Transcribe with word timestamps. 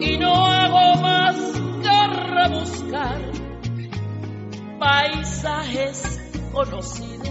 Y 0.00 0.16
no 0.16 0.46
hago 0.46 1.00
más 1.02 1.36
que 1.82 2.06
rebuscar 2.08 3.20
paisajes 4.78 6.18
conocidos 6.52 7.28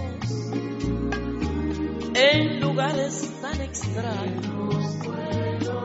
en 2.13 2.59
lugares 2.59 3.33
tan 3.41 3.61
extraños 3.61 4.49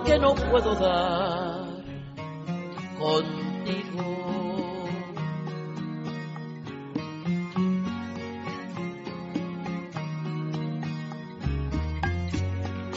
que 0.04 0.18
no 0.18 0.34
puedo 0.34 0.74
dar 0.74 1.84
contigo. 2.98 3.44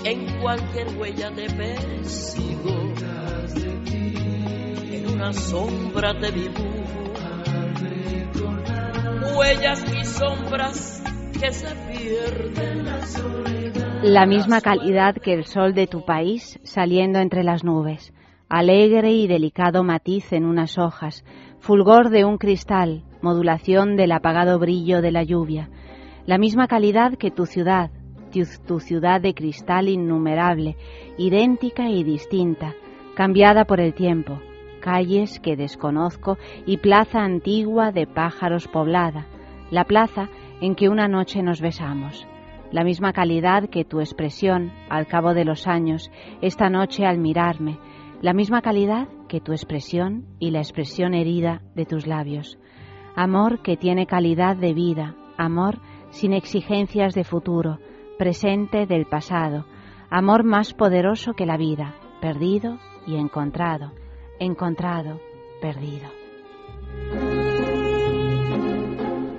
En 0.03 0.41
cualquier 0.41 0.97
huella 0.97 1.31
te 1.31 1.49
persigo, 1.49 2.93
en 3.55 5.13
una 5.13 5.33
sombra 5.33 6.13
te 6.19 6.31
huellas 9.37 9.85
y 9.93 10.03
sombras 10.03 11.03
que 11.39 11.51
se 11.51 11.75
pierden. 11.91 12.85
La 12.85 13.01
soledad. 13.05 14.03
La 14.03 14.25
misma 14.25 14.61
calidad 14.61 15.15
que 15.15 15.33
el 15.33 15.45
sol 15.45 15.73
de 15.73 15.87
tu 15.87 16.03
país 16.05 16.59
saliendo 16.63 17.19
entre 17.19 17.43
las 17.43 17.63
nubes, 17.63 18.13
alegre 18.49 19.11
y 19.11 19.27
delicado 19.27 19.83
matiz 19.83 20.33
en 20.33 20.45
unas 20.45 20.77
hojas, 20.77 21.23
fulgor 21.59 22.09
de 22.09 22.25
un 22.25 22.37
cristal, 22.37 23.03
modulación 23.21 23.95
del 23.95 24.11
apagado 24.11 24.59
brillo 24.59 25.01
de 25.01 25.11
la 25.11 25.23
lluvia. 25.23 25.69
La 26.25 26.37
misma 26.37 26.67
calidad 26.67 27.13
que 27.15 27.31
tu 27.31 27.45
ciudad, 27.45 27.91
tu 28.65 28.79
ciudad 28.79 29.21
de 29.21 29.33
cristal 29.33 29.89
innumerable, 29.89 30.77
idéntica 31.17 31.89
y 31.89 32.03
distinta, 32.03 32.75
cambiada 33.17 33.65
por 33.65 33.79
el 33.79 33.95
tiempo, 33.95 34.39
calles 34.79 35.39
que 35.39 35.55
desconozco 35.55 36.37
y 36.67 36.77
plaza 36.77 37.23
antigua 37.23 37.91
de 37.91 38.05
pájaros 38.05 38.67
poblada, 38.67 39.25
la 39.71 39.85
plaza 39.85 40.29
en 40.61 40.75
que 40.75 40.87
una 40.87 41.07
noche 41.07 41.41
nos 41.41 41.59
besamos, 41.59 42.27
la 42.71 42.83
misma 42.83 43.13
calidad 43.13 43.69
que 43.71 43.85
tu 43.85 44.01
expresión 44.01 44.71
al 44.87 45.07
cabo 45.07 45.33
de 45.33 45.45
los 45.45 45.65
años, 45.65 46.11
esta 46.43 46.69
noche 46.69 47.07
al 47.07 47.17
mirarme, 47.17 47.79
la 48.21 48.33
misma 48.33 48.61
calidad 48.61 49.07
que 49.27 49.41
tu 49.41 49.51
expresión 49.51 50.27
y 50.37 50.51
la 50.51 50.59
expresión 50.59 51.15
herida 51.15 51.63
de 51.73 51.87
tus 51.87 52.05
labios. 52.05 52.59
Amor 53.15 53.63
que 53.63 53.77
tiene 53.77 54.05
calidad 54.05 54.55
de 54.55 54.75
vida, 54.75 55.15
amor 55.39 55.79
sin 56.11 56.33
exigencias 56.33 57.15
de 57.15 57.23
futuro, 57.23 57.79
presente 58.19 58.85
del 58.85 59.07
pasado, 59.07 59.65
amor 60.11 60.43
más 60.43 60.75
poderoso 60.75 61.33
que 61.33 61.47
la 61.47 61.57
vida, 61.57 61.95
perdido 62.21 62.77
y 63.07 63.15
encontrado 63.15 63.91
encontrado, 64.39 65.19
perdido. 65.61 66.09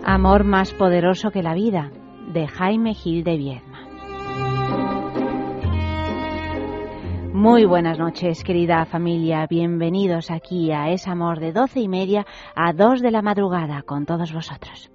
Amor 0.05 0.45
más 0.45 0.73
poderoso 0.73 1.31
que 1.31 1.43
la 1.43 1.55
vida, 1.55 1.91
de 2.33 2.47
Jaime 2.47 2.95
Gil 2.95 3.25
de 3.25 3.37
Viedma. 3.37 3.79
Muy 7.33 7.67
buenas 7.67 7.99
noches, 7.99 8.43
querida 8.43 8.85
familia. 8.87 9.47
Bienvenidos 9.49 10.31
aquí 10.31 10.73
a 10.73 10.91
Es 10.91 11.07
Amor 11.07 11.39
de 11.39 11.53
doce 11.53 11.81
y 11.81 11.89
media 11.89 12.27
a 12.57 12.73
dos 12.73 13.01
de 13.01 13.13
la 13.13 13.23
madrugada 13.23 13.83
con 13.83 14.07
todos 14.07 14.33
vosotros. 14.33 14.91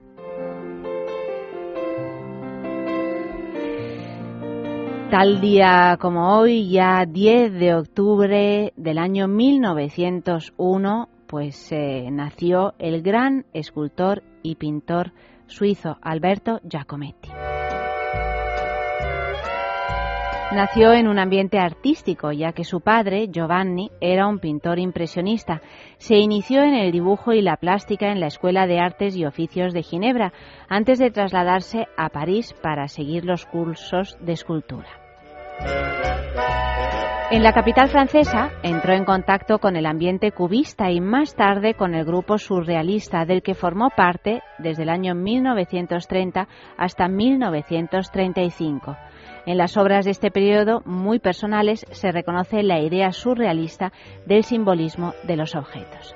Tal 5.14 5.40
día 5.40 6.00
como 6.02 6.40
hoy, 6.40 6.72
ya 6.72 7.06
10 7.06 7.54
de 7.54 7.76
octubre 7.76 8.74
del 8.76 8.98
año 8.98 9.28
1901, 9.28 11.08
pues 11.28 11.72
eh, 11.72 12.10
nació 12.12 12.74
el 12.80 13.04
gran 13.04 13.46
escultor 13.54 14.24
y 14.42 14.56
pintor 14.56 15.14
suizo 15.46 16.00
Alberto 16.02 16.62
Giacometti. 16.68 17.30
Nació 20.52 20.94
en 20.94 21.08
un 21.08 21.20
ambiente 21.20 21.60
artístico, 21.60 22.32
ya 22.32 22.54
que 22.54 22.64
su 22.64 22.82
padre, 22.82 23.28
Giovanni, 23.32 23.92
era 24.02 24.28
un 24.28 24.40
pintor 24.40 24.80
impresionista. 24.80 25.62
Se 25.98 26.16
inició 26.16 26.64
en 26.64 26.74
el 26.74 26.92
dibujo 26.92 27.34
y 27.34 27.44
la 27.44 27.58
plástica 27.58 28.12
en 28.12 28.20
la 28.20 28.26
Escuela 28.26 28.66
de 28.66 28.80
Artes 28.80 29.16
y 29.16 29.26
Oficios 29.26 29.74
de 29.74 29.84
Ginebra, 29.84 30.34
antes 30.68 30.98
de 30.98 31.12
trasladarse 31.12 31.86
a 31.98 32.10
París 32.10 32.56
para 32.64 32.88
seguir 32.88 33.26
los 33.26 33.46
cursos 33.46 34.18
de 34.20 34.34
escultura. 34.34 35.03
En 37.34 37.42
la 37.42 37.52
capital 37.52 37.90
francesa 37.90 38.52
entró 38.62 38.94
en 38.94 39.06
contacto 39.06 39.58
con 39.58 39.76
el 39.76 39.88
ambiente 39.88 40.32
cubista 40.32 40.92
y 40.92 41.02
más 41.02 41.36
tarde 41.36 41.74
con 41.74 41.96
el 41.96 42.06
grupo 42.06 42.38
surrealista 42.38 43.26
del 43.26 43.42
que 43.42 43.56
formó 43.56 43.90
parte 43.90 44.44
desde 44.60 44.84
el 44.84 44.90
año 44.90 45.16
1930 45.16 46.48
hasta 46.78 47.08
1935. 47.08 48.96
En 49.48 49.58
las 49.58 49.78
obras 49.78 50.06
de 50.06 50.12
este 50.12 50.30
periodo, 50.30 50.84
muy 50.86 51.18
personales, 51.18 51.88
se 51.90 52.12
reconoce 52.12 52.62
la 52.62 52.80
idea 52.80 53.12
surrealista 53.12 53.92
del 54.28 54.44
simbolismo 54.44 55.16
de 55.24 55.36
los 55.36 55.56
objetos. 55.56 56.16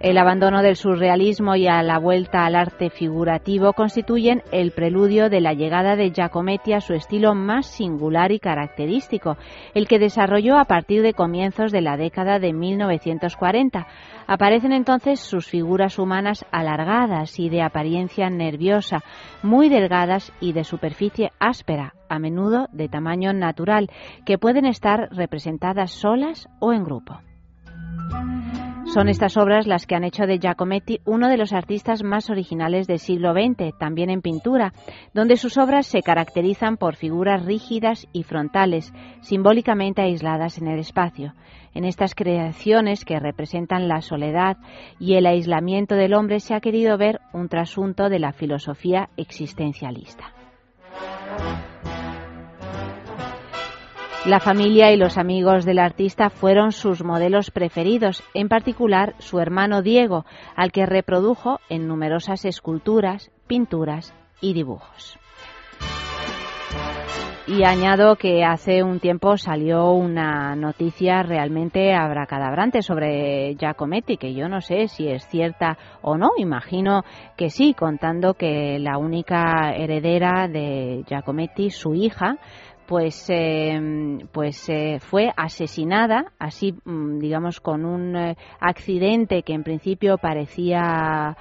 El 0.00 0.16
abandono 0.16 0.62
del 0.62 0.76
surrealismo 0.76 1.56
y 1.56 1.66
a 1.66 1.82
la 1.82 1.98
vuelta 1.98 2.46
al 2.46 2.54
arte 2.54 2.88
figurativo 2.88 3.72
constituyen 3.72 4.44
el 4.52 4.70
preludio 4.70 5.28
de 5.28 5.40
la 5.40 5.54
llegada 5.54 5.96
de 5.96 6.12
Giacometti 6.12 6.72
a 6.72 6.80
su 6.80 6.94
estilo 6.94 7.34
más 7.34 7.66
singular 7.66 8.30
y 8.30 8.38
característico, 8.38 9.36
el 9.74 9.88
que 9.88 9.98
desarrolló 9.98 10.56
a 10.56 10.66
partir 10.66 11.02
de 11.02 11.14
comienzos 11.14 11.72
de 11.72 11.80
la 11.80 11.96
década 11.96 12.38
de 12.38 12.52
1940. 12.52 13.88
Aparecen 14.28 14.70
entonces 14.72 15.18
sus 15.18 15.48
figuras 15.48 15.98
humanas 15.98 16.46
alargadas 16.52 17.40
y 17.40 17.48
de 17.48 17.62
apariencia 17.62 18.30
nerviosa, 18.30 19.02
muy 19.42 19.68
delgadas 19.68 20.32
y 20.40 20.52
de 20.52 20.62
superficie 20.62 21.32
áspera, 21.40 21.94
a 22.08 22.20
menudo 22.20 22.68
de 22.70 22.88
tamaño 22.88 23.32
natural, 23.32 23.90
que 24.24 24.38
pueden 24.38 24.64
estar 24.64 25.08
representadas 25.10 25.90
solas 25.90 26.48
o 26.60 26.72
en 26.72 26.84
grupo. 26.84 27.18
Son 28.88 29.10
estas 29.10 29.36
obras 29.36 29.66
las 29.66 29.86
que 29.86 29.94
han 29.94 30.04
hecho 30.04 30.24
de 30.24 30.38
Giacometti 30.38 31.00
uno 31.04 31.28
de 31.28 31.36
los 31.36 31.52
artistas 31.52 32.02
más 32.02 32.30
originales 32.30 32.86
del 32.86 32.98
siglo 32.98 33.34
XX, 33.34 33.76
también 33.78 34.08
en 34.08 34.22
pintura, 34.22 34.72
donde 35.12 35.36
sus 35.36 35.58
obras 35.58 35.86
se 35.86 36.00
caracterizan 36.00 36.78
por 36.78 36.96
figuras 36.96 37.44
rígidas 37.44 38.06
y 38.14 38.22
frontales, 38.22 38.94
simbólicamente 39.20 40.00
aisladas 40.00 40.56
en 40.56 40.68
el 40.68 40.78
espacio. 40.78 41.34
En 41.74 41.84
estas 41.84 42.14
creaciones 42.14 43.04
que 43.04 43.20
representan 43.20 43.88
la 43.88 44.00
soledad 44.00 44.56
y 44.98 45.16
el 45.16 45.26
aislamiento 45.26 45.94
del 45.94 46.14
hombre 46.14 46.40
se 46.40 46.54
ha 46.54 46.60
querido 46.60 46.96
ver 46.96 47.20
un 47.34 47.50
trasunto 47.50 48.08
de 48.08 48.20
la 48.20 48.32
filosofía 48.32 49.10
existencialista. 49.18 50.32
La 54.26 54.40
familia 54.40 54.92
y 54.92 54.96
los 54.96 55.16
amigos 55.16 55.64
del 55.64 55.78
artista 55.78 56.28
fueron 56.28 56.72
sus 56.72 57.04
modelos 57.04 57.50
preferidos, 57.50 58.22
en 58.34 58.48
particular 58.48 59.14
su 59.18 59.38
hermano 59.38 59.80
Diego, 59.80 60.26
al 60.56 60.72
que 60.72 60.86
reprodujo 60.86 61.60
en 61.68 61.86
numerosas 61.86 62.44
esculturas, 62.44 63.30
pinturas 63.46 64.12
y 64.40 64.54
dibujos. 64.54 65.18
Y 67.50 67.64
añado 67.64 68.16
que 68.16 68.44
hace 68.44 68.82
un 68.82 69.00
tiempo 69.00 69.38
salió 69.38 69.92
una 69.92 70.54
noticia 70.54 71.22
realmente 71.22 71.94
abracadabrante 71.94 72.82
sobre 72.82 73.54
Giacometti, 73.54 74.18
que 74.18 74.34
yo 74.34 74.50
no 74.50 74.60
sé 74.60 74.86
si 74.88 75.08
es 75.08 75.26
cierta 75.28 75.78
o 76.02 76.18
no, 76.18 76.32
imagino 76.36 77.04
que 77.38 77.48
sí, 77.48 77.72
contando 77.72 78.34
que 78.34 78.78
la 78.78 78.98
única 78.98 79.72
heredera 79.74 80.46
de 80.46 81.04
Giacometti, 81.08 81.70
su 81.70 81.94
hija, 81.94 82.36
pues, 82.88 83.26
em, 83.28 84.26
pues 84.32 84.66
eh, 84.70 84.98
fue 84.98 85.30
asesinada, 85.36 86.32
así 86.38 86.72
mm, 86.86 87.18
digamos 87.18 87.60
con 87.60 87.84
un 87.84 88.16
eh, 88.16 88.36
accidente 88.60 89.42
que 89.42 89.52
en 89.52 89.62
principio 89.62 90.16
parecía, 90.16 91.36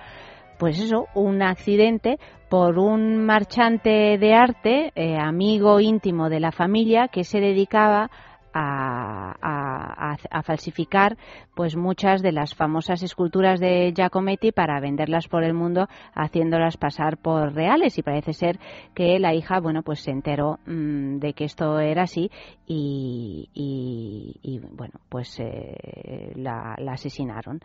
pues 0.59 0.77
eso, 0.77 1.07
un 1.15 1.41
accidente 1.41 2.19
por 2.49 2.77
un 2.77 3.25
marchante 3.25 4.17
de 4.17 4.33
arte, 4.33 4.91
eh, 4.93 5.15
amigo 5.17 5.79
íntimo 5.79 6.27
de 6.27 6.41
la 6.41 6.51
familia, 6.51 7.07
que 7.07 7.23
se 7.23 7.39
dedicaba 7.39 8.11
a, 8.57 10.43
falsificar 10.43 11.17
pues 11.55 11.75
muchas 11.75 12.21
de 12.21 12.31
las 12.31 12.55
famosas 12.55 13.03
esculturas 13.03 13.59
de 13.59 13.91
Giacometti 13.95 14.51
para 14.51 14.79
venderlas 14.79 15.27
por 15.27 15.43
el 15.43 15.53
mundo 15.53 15.87
haciéndolas 16.13 16.77
pasar 16.77 17.17
por 17.17 17.53
reales. 17.53 17.97
Y 17.97 18.03
parece 18.03 18.33
ser 18.33 18.59
que 18.93 19.19
la 19.19 19.33
hija 19.33 19.59
bueno 19.59 19.83
pues 19.83 19.99
se 19.99 20.11
enteró 20.11 20.59
mm, 20.65 21.17
de 21.17 21.33
que 21.33 21.45
esto 21.45 21.79
era 21.79 22.03
así 22.03 22.31
y, 22.65 23.49
y, 23.53 24.59
bueno 24.59 24.99
pues 25.09 25.39
eh, 25.39 26.31
la, 26.35 26.75
la 26.77 26.93
asesinaron 26.93 27.59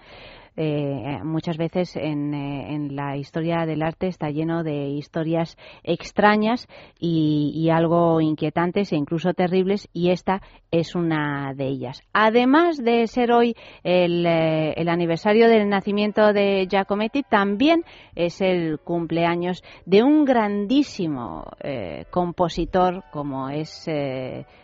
eh, 0.57 1.21
muchas 1.25 1.57
veces 1.57 1.97
en, 1.97 2.35
eh, 2.35 2.75
en, 2.75 2.95
la 2.95 3.17
historia 3.17 3.65
del 3.65 3.83
arte 3.83 4.07
está 4.07 4.31
lleno 4.31 4.63
de 4.63 4.89
historias 4.89 5.57
extrañas 5.83 6.69
y, 6.99 7.71
algo 7.73 8.21
inquietantes 8.21 8.93
e 8.93 8.97
incluso 8.97 9.33
terribles 9.33 9.89
y 9.95 10.11
esta 10.11 10.43
es 10.71 10.95
una 10.95 11.55
de 11.55 11.69
ellas. 11.69 12.03
Además 12.13 12.77
de 12.77 13.07
ser 13.07 13.33
hoy 13.33 13.57
el, 13.83 14.27
eh, 14.27 14.75
aniversario 14.87 15.49
del 15.49 15.71
nacimiento 15.71 16.35
de 16.35 16.67
Giacometti, 16.69 17.23
también 17.23 17.85
es 18.15 18.43
el 18.43 18.79
cumpleaños 18.81 19.63
de 19.87 20.03
un 20.03 20.27
grandísimo 20.27 21.45
eh, 21.61 22.05
compositor 22.11 23.05
como 23.11 23.49
es 23.49 23.87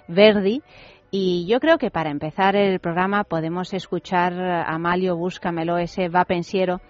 Verdi 0.07 0.63
y 1.11 1.47
yo 1.47 1.61
creo 1.61 1.79
que 1.79 1.91
para 1.91 2.11
empezar 2.11 2.57
el 2.57 2.81
programa 2.81 3.25
podemos 3.25 3.73
escuchar 3.73 4.33
a 4.41 4.79
Malio 4.79 5.17
Búscamelo, 5.17 5.79
ese 5.79 6.09
va 6.09 6.25
pensiero 6.25 6.81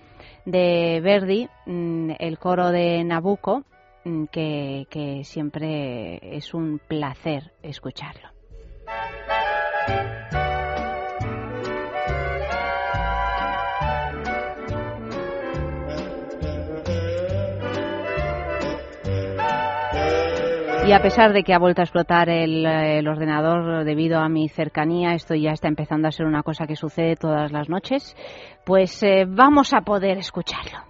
de 0.44 1.00
Verdi, 1.03 1.49
mm, 1.67 2.12
el 2.19 2.38
coro 2.38 2.70
de 2.70 3.05
Nabucco, 3.05 3.65
mm, 4.05 4.25
que, 4.26 4.87
que 4.91 5.25
siempre 5.25 6.37
es 6.37 6.55
un 6.55 6.79
placer 6.79 7.53
escucharlo. 7.62 8.29
Y 20.88 20.93
a 20.94 21.02
pesar 21.02 21.35
de 21.35 21.44
que 21.44 21.52
ha 21.52 21.58
vuelto 21.58 21.82
a 21.82 21.85
explotar 21.85 22.31
el, 22.31 23.06
ordenador 23.06 23.85
debido 23.85 24.20
a 24.20 24.31
mi 24.31 24.49
cercanía, 24.49 25.12
esto 25.12 25.35
ya 25.35 25.50
está 25.50 25.69
empezando 25.69 26.08
a 26.08 26.11
ser 26.11 26.25
una 26.25 26.43
cosa 26.43 26.67
que 26.67 26.76
sucede 26.76 27.14
todas 27.14 27.52
las 27.52 27.69
noches, 27.69 28.17
pues 28.64 29.02
eh, 29.02 29.26
vamos 29.29 29.75
a 29.75 29.82
poder 29.82 30.17
escucharlo. 30.17 30.88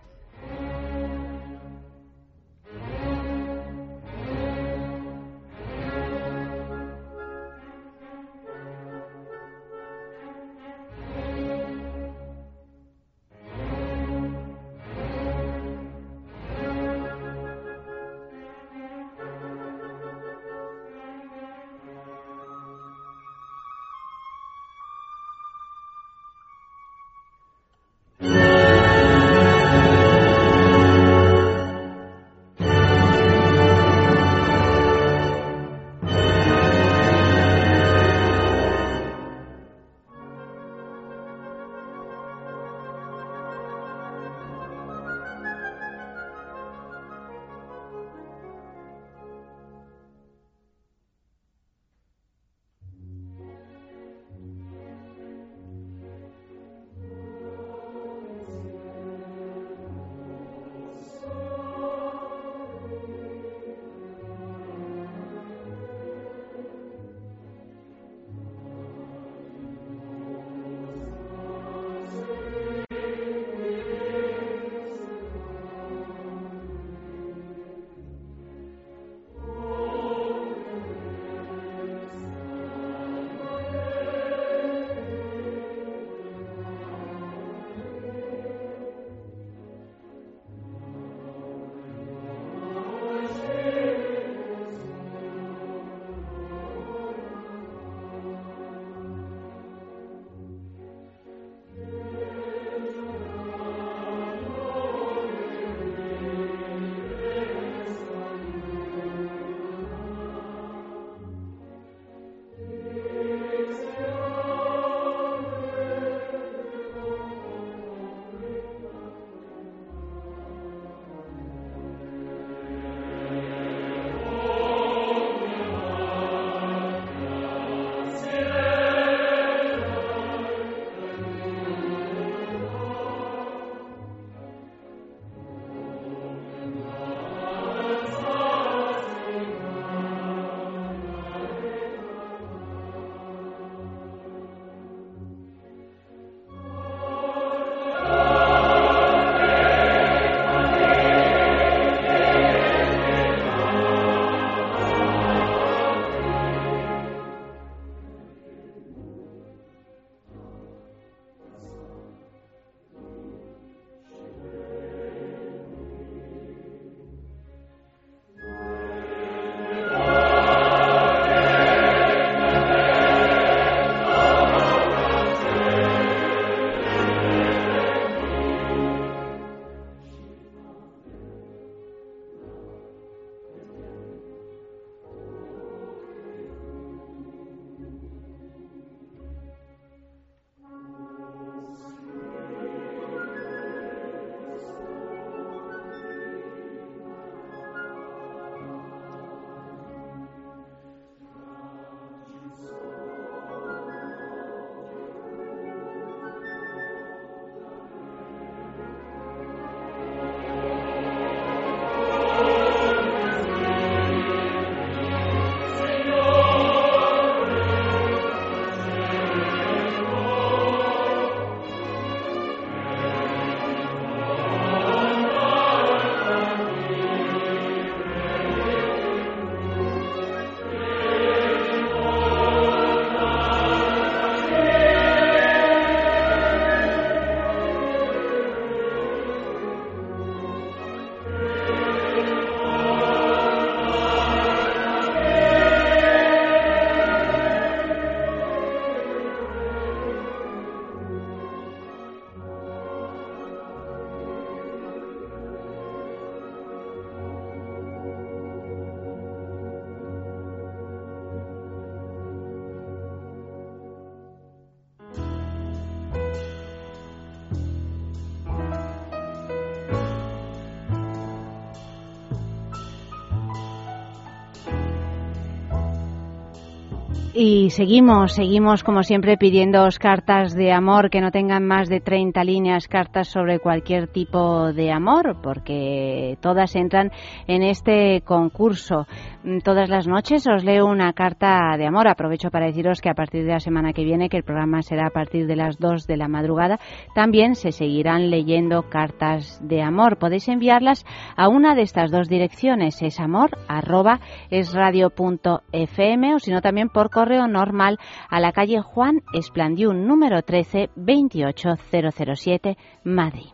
Y 277.40 277.70
seguimos, 277.70 278.32
seguimos 278.32 278.82
como 278.82 279.04
siempre 279.04 279.36
pidiéndoos 279.36 280.00
cartas 280.00 280.56
de 280.56 280.72
amor 280.72 281.08
que 281.08 281.20
no 281.20 281.30
tengan 281.30 281.64
más 281.64 281.88
de 281.88 282.00
30 282.00 282.42
líneas, 282.42 282.88
cartas 282.88 283.28
sobre 283.28 283.60
cualquier 283.60 284.08
tipo 284.08 284.72
de 284.72 284.90
amor, 284.90 285.36
porque 285.40 286.36
todas 286.40 286.74
entran 286.74 287.12
en 287.46 287.62
este 287.62 288.22
concurso. 288.22 289.06
Mm, 289.44 289.58
todas 289.58 289.88
las 289.88 290.08
noches 290.08 290.48
os 290.48 290.64
leo 290.64 290.86
una 290.86 291.12
carta 291.12 291.76
de 291.78 291.86
amor. 291.86 292.08
Aprovecho 292.08 292.50
para 292.50 292.66
deciros 292.66 293.00
que 293.00 293.08
a 293.08 293.14
partir 293.14 293.44
de 293.44 293.52
la 293.52 293.60
semana 293.60 293.92
que 293.92 294.02
viene, 294.02 294.28
que 294.28 294.38
el 294.38 294.42
programa 294.42 294.82
será 294.82 295.06
a 295.06 295.10
partir 295.10 295.46
de 295.46 295.54
las 295.54 295.78
2 295.78 296.08
de 296.08 296.16
la 296.16 296.26
madrugada, 296.26 296.80
también 297.14 297.54
se 297.54 297.70
seguirán 297.70 298.30
leyendo 298.30 298.88
cartas 298.90 299.60
de 299.62 299.80
amor. 299.80 300.18
Podéis 300.18 300.48
enviarlas 300.48 301.06
a 301.36 301.48
una 301.48 301.76
de 301.76 301.82
estas 301.82 302.10
dos 302.10 302.28
direcciones, 302.28 303.00
es 303.00 303.20
amor, 303.20 303.50
arroba, 303.68 304.18
es 304.50 304.74
radio.fm 304.74 306.34
o 306.34 306.40
si 306.40 306.50
no 306.50 306.60
también 306.62 306.88
por 306.88 307.10
correo 307.10 307.27
normal 307.48 307.98
a 308.30 308.40
la 308.40 308.52
calle 308.52 308.80
Juan 308.80 309.22
Esplandiún, 309.34 310.06
número 310.06 310.42
13, 310.42 310.90
28007, 310.96 312.76
Madrid. 313.04 313.48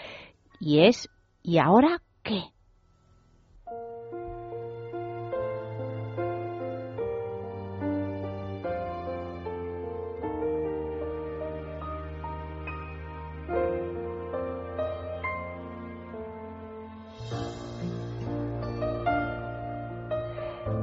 y 0.59 0.87
es 0.87 1.09
¿Y 1.47 1.59
ahora 1.59 2.01
qué? 2.23 2.43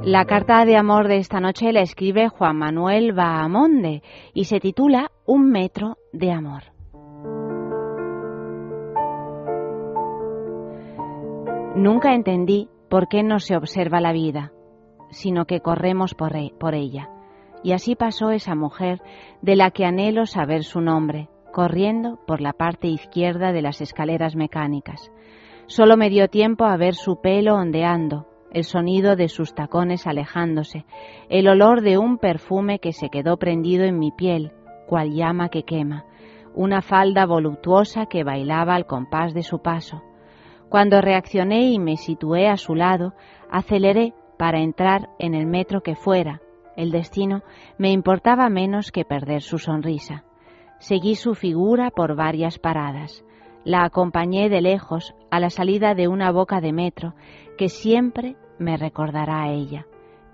La 0.04 0.26
carta 0.26 0.64
de 0.66 0.78
amor 0.78 1.08
de 1.08 1.18
esta 1.18 1.40
noche 1.40 1.72
la 1.72 1.82
escribe 1.82 2.30
Juan 2.30 2.58
Manuel 2.58 3.14
Bahamonde 3.14 4.04
y 4.36 4.46
se 4.46 4.60
titula 4.60 5.10
Un 5.26 5.50
metro 5.50 5.98
de 6.14 6.32
amor. 6.32 6.81
Nunca 11.76 12.14
entendí 12.14 12.68
por 12.90 13.08
qué 13.08 13.24
no 13.24 13.40
se 13.40 13.56
observa 13.56 14.02
la 14.02 14.12
vida, 14.12 14.52
sino 15.10 15.46
que 15.46 15.62
corremos 15.62 16.14
por, 16.14 16.36
e, 16.36 16.54
por 16.60 16.76
ella. 16.76 17.10
Y 17.64 17.72
así 17.72 17.96
pasó 17.96 18.32
esa 18.32 18.56
mujer 18.56 19.02
de 19.42 19.56
la 19.56 19.72
que 19.72 19.86
anhelo 19.86 20.26
saber 20.26 20.66
su 20.66 20.82
nombre, 20.82 21.30
corriendo 21.54 22.20
por 22.28 22.42
la 22.42 22.52
parte 22.52 22.88
izquierda 22.88 23.54
de 23.54 23.62
las 23.62 23.80
escaleras 23.80 24.36
mecánicas. 24.36 25.14
Solo 25.66 25.96
me 25.96 26.10
dio 26.10 26.28
tiempo 26.28 26.66
a 26.66 26.76
ver 26.76 26.94
su 26.94 27.22
pelo 27.22 27.56
ondeando, 27.56 28.28
el 28.52 28.66
sonido 28.66 29.16
de 29.16 29.30
sus 29.30 29.56
tacones 29.56 30.08
alejándose, 30.08 30.86
el 31.30 31.48
olor 31.48 31.82
de 31.82 31.98
un 31.98 32.18
perfume 32.18 32.80
que 32.80 32.92
se 32.92 33.10
quedó 33.10 33.38
prendido 33.38 33.86
en 33.86 33.98
mi 33.98 34.12
piel, 34.12 34.52
cual 34.88 35.14
llama 35.14 35.48
que 35.48 35.64
quema, 35.64 36.06
una 36.54 36.82
falda 36.82 37.26
voluptuosa 37.26 38.08
que 38.08 38.26
bailaba 38.26 38.76
al 38.76 38.86
compás 38.86 39.34
de 39.34 39.44
su 39.44 39.60
paso, 39.60 40.02
cuando 40.72 41.02
reaccioné 41.02 41.64
y 41.64 41.80
me 41.80 41.98
situé 41.98 42.48
a 42.48 42.56
su 42.56 42.76
lado, 42.76 43.14
aceleré 43.50 44.14
para 44.38 44.62
entrar 44.62 45.10
en 45.20 45.36
el 45.36 45.46
metro 45.46 45.82
que 45.84 45.96
fuera. 45.96 46.40
El 46.78 46.92
destino 46.92 47.44
me 47.78 47.92
importaba 47.92 48.48
menos 48.48 48.94
que 48.94 49.04
perder 49.04 49.42
su 49.42 49.58
sonrisa. 49.58 50.24
Seguí 50.80 51.16
su 51.16 51.36
figura 51.36 51.92
por 51.92 52.16
varias 52.16 52.58
paradas. 52.58 53.26
La 53.66 53.84
acompañé 53.84 54.48
de 54.48 54.62
lejos 54.62 55.14
a 55.30 55.42
la 55.42 55.50
salida 55.50 55.94
de 55.94 56.08
una 56.08 56.32
boca 56.32 56.62
de 56.62 56.72
metro 56.72 57.16
que 57.58 57.68
siempre 57.68 58.38
me 58.58 58.78
recordará 58.78 59.44
a 59.44 59.52
ella. 59.52 59.88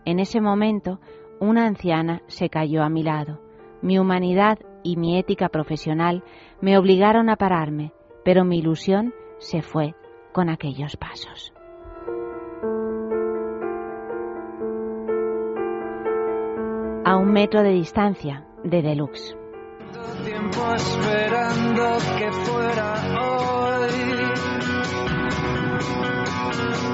En 0.06 0.20
ese 0.20 0.40
momento, 0.40 1.00
una 1.40 1.66
anciana 1.66 2.22
se 2.28 2.50
cayó 2.50 2.84
a 2.84 2.90
mi 2.90 3.02
lado. 3.02 3.42
Mi 3.82 3.98
humanidad 3.98 4.60
y 4.84 4.98
mi 4.98 5.18
ética 5.18 5.50
profesional 5.50 6.24
me 6.62 6.78
obligaron 6.78 7.28
a 7.32 7.38
pararme, 7.38 7.92
pero 8.24 8.46
mi 8.46 8.60
ilusión 8.60 9.16
se 9.40 9.64
fue 9.64 9.96
con 10.38 10.50
aquellos 10.50 10.96
pasos. 10.98 11.52
A 17.04 17.18
un 17.18 17.32
metro 17.32 17.64
de 17.64 17.72
distancia 17.72 18.46
de 18.64 18.84
Deluxe. 18.84 19.36
Tiempo 20.24 20.76
esperando 20.76 21.98
que 22.20 22.32
fuera 22.46 22.94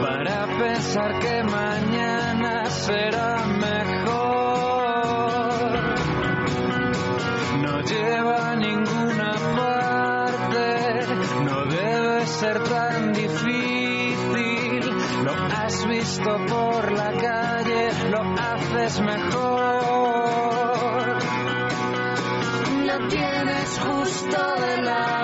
para 0.01 0.45
pensar 0.57 1.19
que 1.19 1.43
mañana 1.43 2.65
será 2.67 3.62
visto 16.03 16.38
por 16.50 16.91
la 16.91 17.12
calle, 17.13 18.10
lo 18.10 18.22
haces 18.38 19.00
mejor. 19.00 20.43
Lo 22.88 23.07
tienes 23.07 23.79
justo 23.79 24.38
delante, 24.60 25.22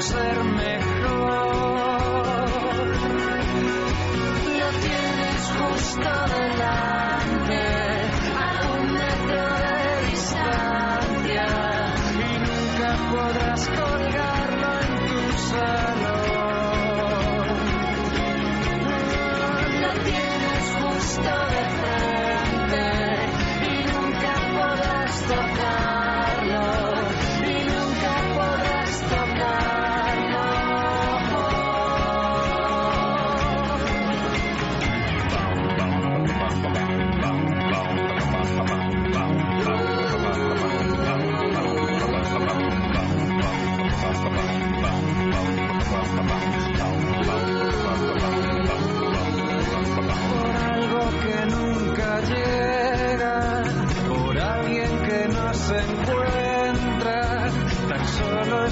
ser 0.00 0.44
mejor. 0.44 0.84
Lo 4.58 4.68
tienes 4.80 5.42
justo 5.58 6.08
a 6.08 6.26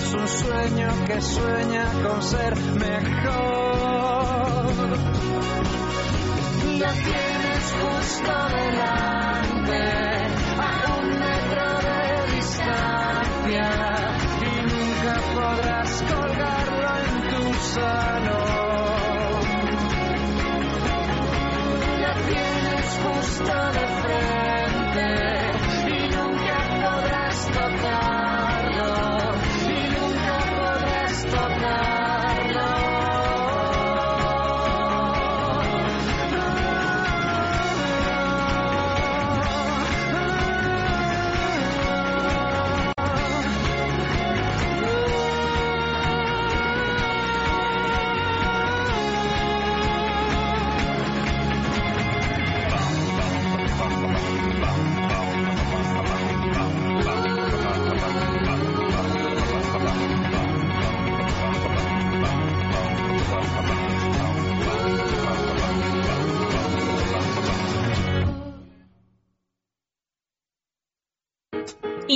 es 0.02 0.14
un 0.14 0.28
sueño 0.28 0.88
que 1.06 1.20
sueña 1.20 1.84
con 2.02 2.22
ser 2.22 2.56
mejor. 2.56 3.02
Lo 6.78 6.92
tienes 7.06 7.64
justo 7.80 8.32
delante, 8.56 9.80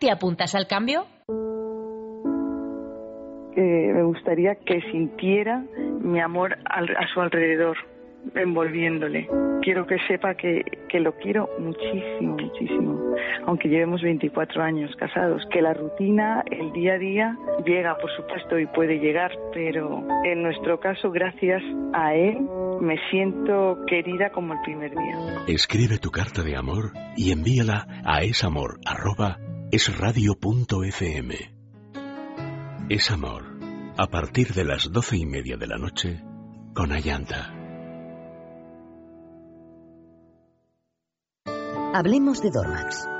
¿Te 0.00 0.10
apuntas 0.10 0.54
al 0.54 0.66
cambio? 0.66 1.04
Eh, 3.54 3.92
me 3.92 4.02
gustaría 4.04 4.54
que 4.54 4.80
sintiera 4.90 5.62
mi 6.00 6.20
amor 6.20 6.56
al- 6.64 6.96
a 6.96 7.06
su 7.12 7.20
alrededor, 7.20 7.76
envolviéndole. 8.34 9.28
Quiero 9.60 9.86
que 9.86 9.98
sepa 10.08 10.34
que, 10.36 10.62
que 10.88 11.00
lo 11.00 11.12
quiero 11.18 11.50
muchísimo, 11.58 12.34
muchísimo, 12.38 13.14
aunque 13.44 13.68
llevemos 13.68 14.00
24 14.00 14.62
años 14.62 14.90
casados, 14.96 15.42
que 15.52 15.60
la 15.60 15.74
rutina, 15.74 16.42
el 16.50 16.72
día 16.72 16.94
a 16.94 16.98
día, 16.98 17.36
llega, 17.66 17.94
por 17.98 18.10
supuesto, 18.16 18.58
y 18.58 18.64
puede 18.68 18.98
llegar, 19.00 19.32
pero 19.52 20.02
en 20.24 20.42
nuestro 20.42 20.80
caso, 20.80 21.10
gracias 21.10 21.60
a 21.92 22.14
él, 22.14 22.38
me 22.80 22.96
siento 23.10 23.76
querida 23.86 24.30
como 24.30 24.54
el 24.54 24.60
primer 24.62 24.92
día. 24.92 25.44
Escribe 25.46 25.98
tu 25.98 26.10
carta 26.10 26.42
de 26.42 26.56
amor 26.56 26.92
y 27.18 27.32
envíala 27.32 27.86
a 28.02 28.22
esamor@esradio.fm. 28.22 29.59
Es 32.88 33.08
amor. 33.12 33.44
A 33.96 34.08
partir 34.08 34.52
de 34.52 34.64
las 34.64 34.90
doce 34.90 35.16
y 35.16 35.26
media 35.26 35.56
de 35.56 35.68
la 35.68 35.78
noche 35.78 36.24
con 36.74 36.90
Ayanta. 36.90 37.54
Hablemos 41.94 42.42
de 42.42 42.50
Dormax. 42.50 43.19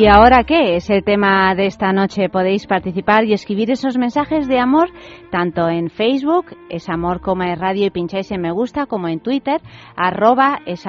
¿Y 0.00 0.06
ahora 0.06 0.44
qué? 0.44 0.76
Es 0.76 0.88
el 0.88 1.04
tema 1.04 1.54
de 1.54 1.66
esta 1.66 1.92
noche. 1.92 2.30
Podéis 2.30 2.66
participar 2.66 3.26
y 3.26 3.34
escribir 3.34 3.70
esos 3.70 3.98
mensajes 3.98 4.48
de 4.48 4.58
amor 4.58 4.88
tanto 5.30 5.68
en 5.68 5.90
Facebook, 5.90 6.56
es 6.70 6.88
amor 6.88 7.20
como 7.20 7.42
es 7.42 7.58
radio 7.58 7.84
y 7.84 7.90
pincháis 7.90 8.30
en 8.30 8.40
me 8.40 8.50
gusta, 8.50 8.86
como 8.86 9.08
en 9.08 9.20
Twitter, 9.20 9.60
arroba 9.96 10.60
es 10.64 10.86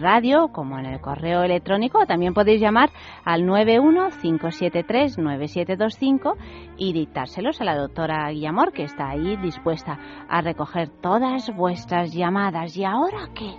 radio, 0.00 0.48
como 0.48 0.80
en 0.80 0.86
el 0.86 1.00
correo 1.00 1.44
electrónico. 1.44 2.04
También 2.06 2.34
podéis 2.34 2.60
llamar 2.60 2.90
al 3.24 3.44
915739725 3.44 6.34
y 6.76 6.92
dictárselos 6.92 7.60
a 7.60 7.64
la 7.64 7.76
doctora 7.76 8.28
Guillamor, 8.32 8.72
que 8.72 8.82
está 8.82 9.10
ahí 9.10 9.36
dispuesta 9.36 9.96
a 10.28 10.40
recoger 10.40 10.88
todas 11.00 11.54
vuestras 11.54 12.12
llamadas. 12.12 12.76
¿Y 12.76 12.82
ahora 12.82 13.28
qué? 13.32 13.54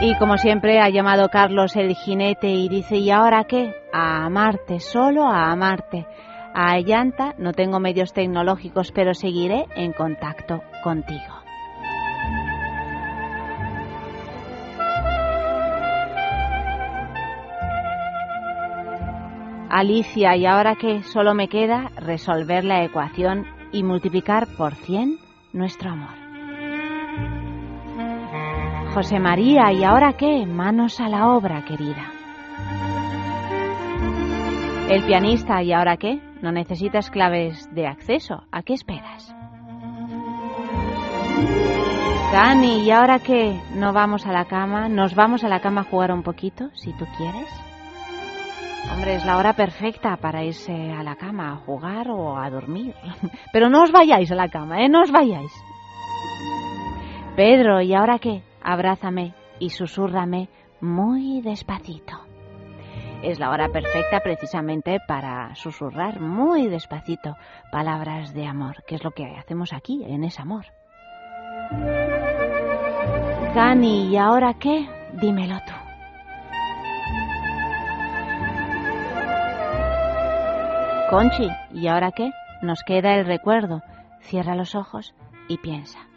Y 0.00 0.14
como 0.14 0.38
siempre 0.38 0.78
ha 0.80 0.88
llamado 0.90 1.28
Carlos 1.28 1.74
el 1.74 1.96
jinete 1.96 2.48
y 2.48 2.68
dice, 2.68 2.98
¿y 2.98 3.10
ahora 3.10 3.44
qué? 3.44 3.74
A 3.92 4.24
amarte, 4.26 4.78
solo 4.78 5.26
a 5.26 5.50
amarte. 5.50 6.06
A 6.54 6.70
Allanta 6.72 7.34
no 7.36 7.52
tengo 7.52 7.80
medios 7.80 8.12
tecnológicos, 8.12 8.92
pero 8.92 9.12
seguiré 9.12 9.66
en 9.74 9.92
contacto 9.92 10.62
contigo. 10.84 11.34
Alicia, 19.68 20.36
¿y 20.36 20.46
ahora 20.46 20.76
qué? 20.76 21.02
Solo 21.02 21.34
me 21.34 21.48
queda 21.48 21.90
resolver 21.96 22.64
la 22.64 22.84
ecuación 22.84 23.46
y 23.72 23.82
multiplicar 23.82 24.46
por 24.56 24.76
100 24.76 25.18
nuestro 25.52 25.90
amor. 25.90 26.17
José 28.94 29.18
María, 29.20 29.70
¿y 29.72 29.84
ahora 29.84 30.14
qué? 30.14 30.44
Manos 30.46 30.98
a 31.00 31.08
la 31.08 31.28
obra, 31.28 31.64
querida. 31.64 32.10
El 34.88 35.04
pianista, 35.04 35.62
¿y 35.62 35.72
ahora 35.72 35.96
qué? 35.98 36.20
No 36.42 36.50
necesitas 36.52 37.10
claves 37.10 37.68
de 37.74 37.86
acceso. 37.86 38.44
¿A 38.50 38.62
qué 38.62 38.72
esperas? 38.72 39.34
Dani, 42.32 42.84
¿y 42.84 42.90
ahora 42.90 43.18
qué? 43.18 43.60
¿No 43.74 43.92
vamos 43.92 44.26
a 44.26 44.32
la 44.32 44.46
cama? 44.46 44.88
¿Nos 44.88 45.14
vamos 45.14 45.44
a 45.44 45.48
la 45.48 45.60
cama 45.60 45.82
a 45.82 45.84
jugar 45.84 46.10
un 46.10 46.22
poquito, 46.22 46.70
si 46.74 46.92
tú 46.94 47.06
quieres? 47.16 47.48
Hombre, 48.92 49.16
es 49.16 49.24
la 49.26 49.36
hora 49.36 49.52
perfecta 49.52 50.16
para 50.16 50.42
irse 50.42 50.92
a 50.92 51.02
la 51.02 51.16
cama 51.16 51.52
a 51.52 51.56
jugar 51.56 52.10
o 52.10 52.38
a 52.38 52.48
dormir. 52.50 52.94
Pero 53.52 53.68
no 53.68 53.82
os 53.82 53.92
vayáis 53.92 54.32
a 54.32 54.34
la 54.34 54.48
cama, 54.48 54.80
¿eh? 54.82 54.88
No 54.88 55.02
os 55.02 55.10
vayáis. 55.10 55.52
Pedro, 57.36 57.80
¿y 57.82 57.94
ahora 57.94 58.18
qué? 58.18 58.42
Abrázame 58.70 59.32
y 59.60 59.70
susúrrame 59.70 60.50
muy 60.82 61.40
despacito. 61.40 62.20
Es 63.22 63.38
la 63.38 63.48
hora 63.48 63.70
perfecta 63.70 64.20
precisamente 64.20 64.98
para 65.08 65.54
susurrar 65.54 66.20
muy 66.20 66.68
despacito 66.68 67.34
palabras 67.72 68.34
de 68.34 68.46
amor, 68.46 68.84
que 68.86 68.96
es 68.96 69.04
lo 69.04 69.12
que 69.12 69.24
hacemos 69.24 69.72
aquí, 69.72 70.04
en 70.04 70.22
ese 70.22 70.42
amor. 70.42 70.66
Dani, 73.54 74.10
¿y 74.10 74.18
ahora 74.18 74.52
qué? 74.52 74.86
Dímelo 75.14 75.56
tú. 75.66 75.72
Conchi, 81.08 81.48
¿y 81.72 81.86
ahora 81.86 82.12
qué? 82.12 82.32
Nos 82.60 82.82
queda 82.82 83.14
el 83.14 83.24
recuerdo. 83.24 83.80
Cierra 84.20 84.54
los 84.54 84.74
ojos 84.74 85.14
y 85.48 85.56
piensa. 85.56 86.07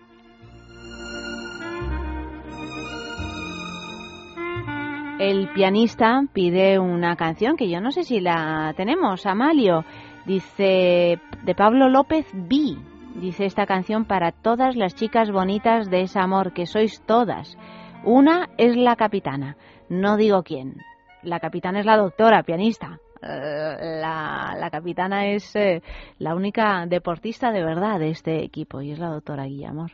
El 5.22 5.50
pianista 5.50 6.24
pide 6.34 6.80
una 6.80 7.16
canción 7.16 7.56
que 7.56 7.70
yo 7.70 7.80
no 7.80 7.92
sé 7.92 8.02
si 8.02 8.20
la 8.20 8.74
tenemos, 8.76 9.28
Amalio. 9.28 9.86
Dice 10.26 11.20
de 11.44 11.56
Pablo 11.56 11.90
López 11.90 12.26
B. 12.34 12.76
Dice 13.18 13.46
esta 13.46 13.68
canción 13.68 14.06
para 14.06 14.32
todas 14.32 14.76
las 14.76 14.96
chicas 14.96 15.30
bonitas 15.30 15.92
de 15.92 16.02
ese 16.02 16.18
amor, 16.18 16.54
que 16.54 16.66
sois 16.66 17.04
todas. 17.06 17.56
Una 18.04 18.50
es 18.58 18.76
la 18.76 18.96
capitana, 18.96 19.58
no 19.90 20.18
digo 20.18 20.42
quién. 20.42 20.78
La 21.22 21.40
capitana 21.40 21.82
es 21.82 21.86
la 21.86 21.98
doctora, 21.98 22.42
pianista. 22.42 23.00
Eh, 23.22 24.00
la, 24.02 24.70
capitana 24.72 25.28
es 25.28 25.56
eh, 25.56 25.84
la 26.18 26.34
única 26.34 26.88
deportista 26.88 27.52
de 27.52 27.64
verdad 27.64 28.00
de 28.00 28.10
este 28.10 28.44
equipo 28.44 28.82
y 28.82 28.92
es 28.92 28.98
la 28.98 29.10
doctora 29.10 29.46
Guillamor. 29.46 29.92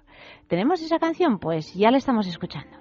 ¿Tenemos 0.48 0.82
esa 0.82 1.00
canción? 1.00 1.38
Pues 1.38 1.74
ya 1.74 1.92
la 1.92 1.98
estamos 1.98 2.28
escuchando. 2.28 2.78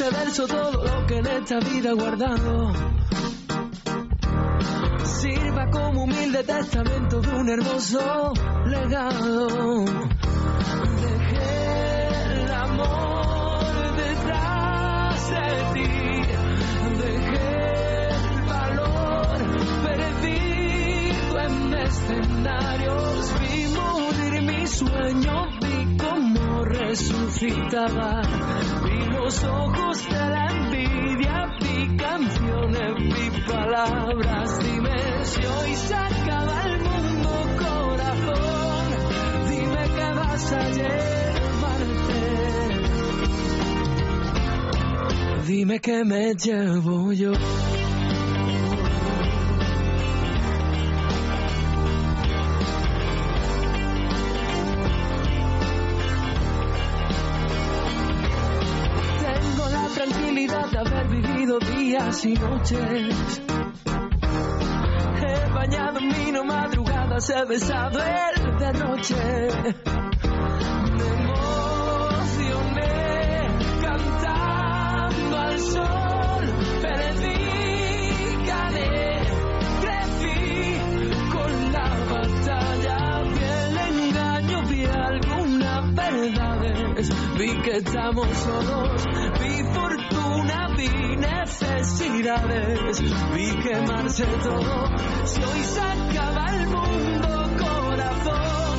Este 0.00 0.16
verso 0.16 0.46
todo 0.46 0.82
lo 0.82 1.06
que 1.06 1.18
en 1.18 1.26
esta 1.26 1.60
vida 1.60 1.92
guardado. 1.92 2.72
Sirva 5.04 5.70
como 5.70 6.04
humilde 6.04 6.42
testamento 6.42 7.20
de 7.20 7.28
un 7.28 7.48
hermoso 7.50 8.32
legado. 8.64 9.84
Dejé 11.02 12.44
el 12.44 12.50
amor 12.50 13.96
detrás 13.96 15.30
de 15.30 15.46
ti, 15.74 15.90
dejé 17.02 18.08
el 18.08 18.42
valor 18.48 19.38
perdido 19.84 21.40
en 21.40 21.74
escenarios, 21.74 23.34
vi 23.38 23.66
morir 23.74 24.42
mi 24.42 24.66
sueño, 24.66 25.50
vi 25.60 25.96
resucitaba, 26.64 28.22
vi 28.84 29.04
los 29.12 29.44
ojos 29.44 30.04
de 30.08 30.18
la 30.18 30.46
envidia, 30.46 31.56
vi 31.60 31.96
canciones, 31.96 32.94
vi 32.96 33.30
palabras, 33.50 34.58
dime 34.58 35.24
si 35.24 35.44
hoy 35.44 35.74
se 35.74 35.94
acaba 35.94 36.62
el 36.66 36.78
mundo, 36.82 37.30
corazón, 37.58 38.84
dime 39.48 39.82
que 39.96 40.14
vas 40.14 40.52
a 40.52 40.70
llevarte. 40.70 42.20
Dime 45.46 45.80
que 45.80 46.04
me 46.04 46.34
llevo 46.34 47.12
yo. 47.12 47.32
Días 62.10 62.24
y 62.24 62.34
noches 62.34 63.40
bañado 65.54 65.98
en 65.98 66.08
vino, 66.08 66.44
madrugadas 66.44 67.30
he 67.30 67.44
besado 67.44 67.98
el 68.00 68.58
de 68.58 68.72
noche. 68.72 69.48
Me 70.96 71.06
emocioné 71.22 72.88
cantando 73.82 75.38
al 75.38 75.58
sol, 75.58 76.44
perdí, 76.82 77.36
gané, 78.46 79.20
crecí 79.82 80.78
con 81.32 81.52
la 81.72 81.88
batalla, 82.10 82.98
vi 83.34 83.44
el 83.44 83.76
engaño, 83.78 84.62
vi 84.68 84.84
algunas 84.86 85.94
verdades, 85.94 87.10
vi 87.38 87.50
que 87.62 87.76
estamos 87.76 88.28
solos, 88.38 89.06
vi 90.80 91.16
necesidades, 91.16 93.00
vi 93.34 93.50
quemarse 93.62 94.24
todo. 94.42 94.86
Si 95.26 95.42
hoy 95.42 95.64
se 95.64 95.80
acaba 95.80 96.46
el 96.56 96.66
mundo, 96.68 97.28
corazón, 97.58 98.78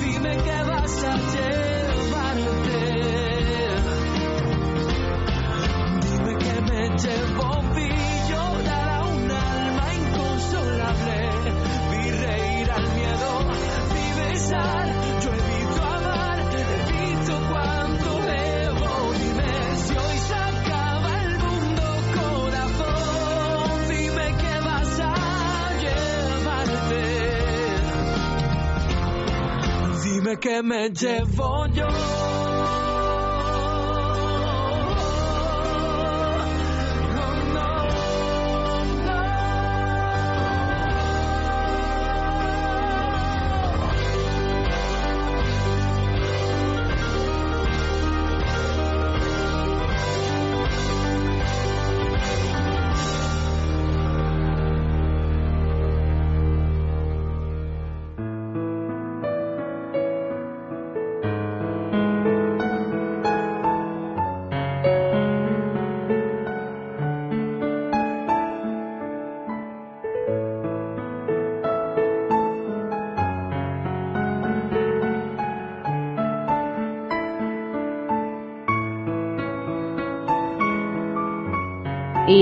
dime 0.00 0.36
que 0.36 0.62
vas 0.64 1.04
a 1.04 1.16
llevarte. 1.16 1.73
Que 30.36 30.62
me 30.62 30.90
llevo 30.90 31.66
yo. 31.68 32.33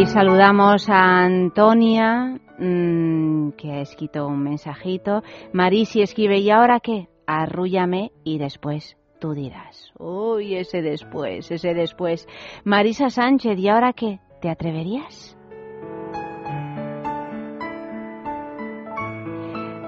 Saludamos 0.07 0.91
a 0.91 1.25
Antonia, 1.25 2.39
mm, 2.59 3.53
que 3.53 3.73
ha 3.73 3.81
escrito 3.81 4.27
un 4.27 4.43
mensajito. 4.43 5.23
Marisi 5.53 6.03
escribe, 6.03 6.39
¿y 6.39 6.51
ahora 6.51 6.81
qué? 6.81 7.09
Arrúllame 7.27 8.13
y 8.25 8.39
después 8.39 8.97
tú 9.21 9.33
dirás. 9.33 9.93
Uy, 9.99 10.57
ese 10.57 10.83
después, 10.83 11.51
ese 11.51 11.73
después. 11.75 12.29
Marisa 12.65 13.09
Sánchez, 13.09 13.59
¿y 13.59 13.69
ahora 13.69 13.93
qué? 13.93 14.21
¿Te 14.41 14.51
atreverías? 14.51 15.37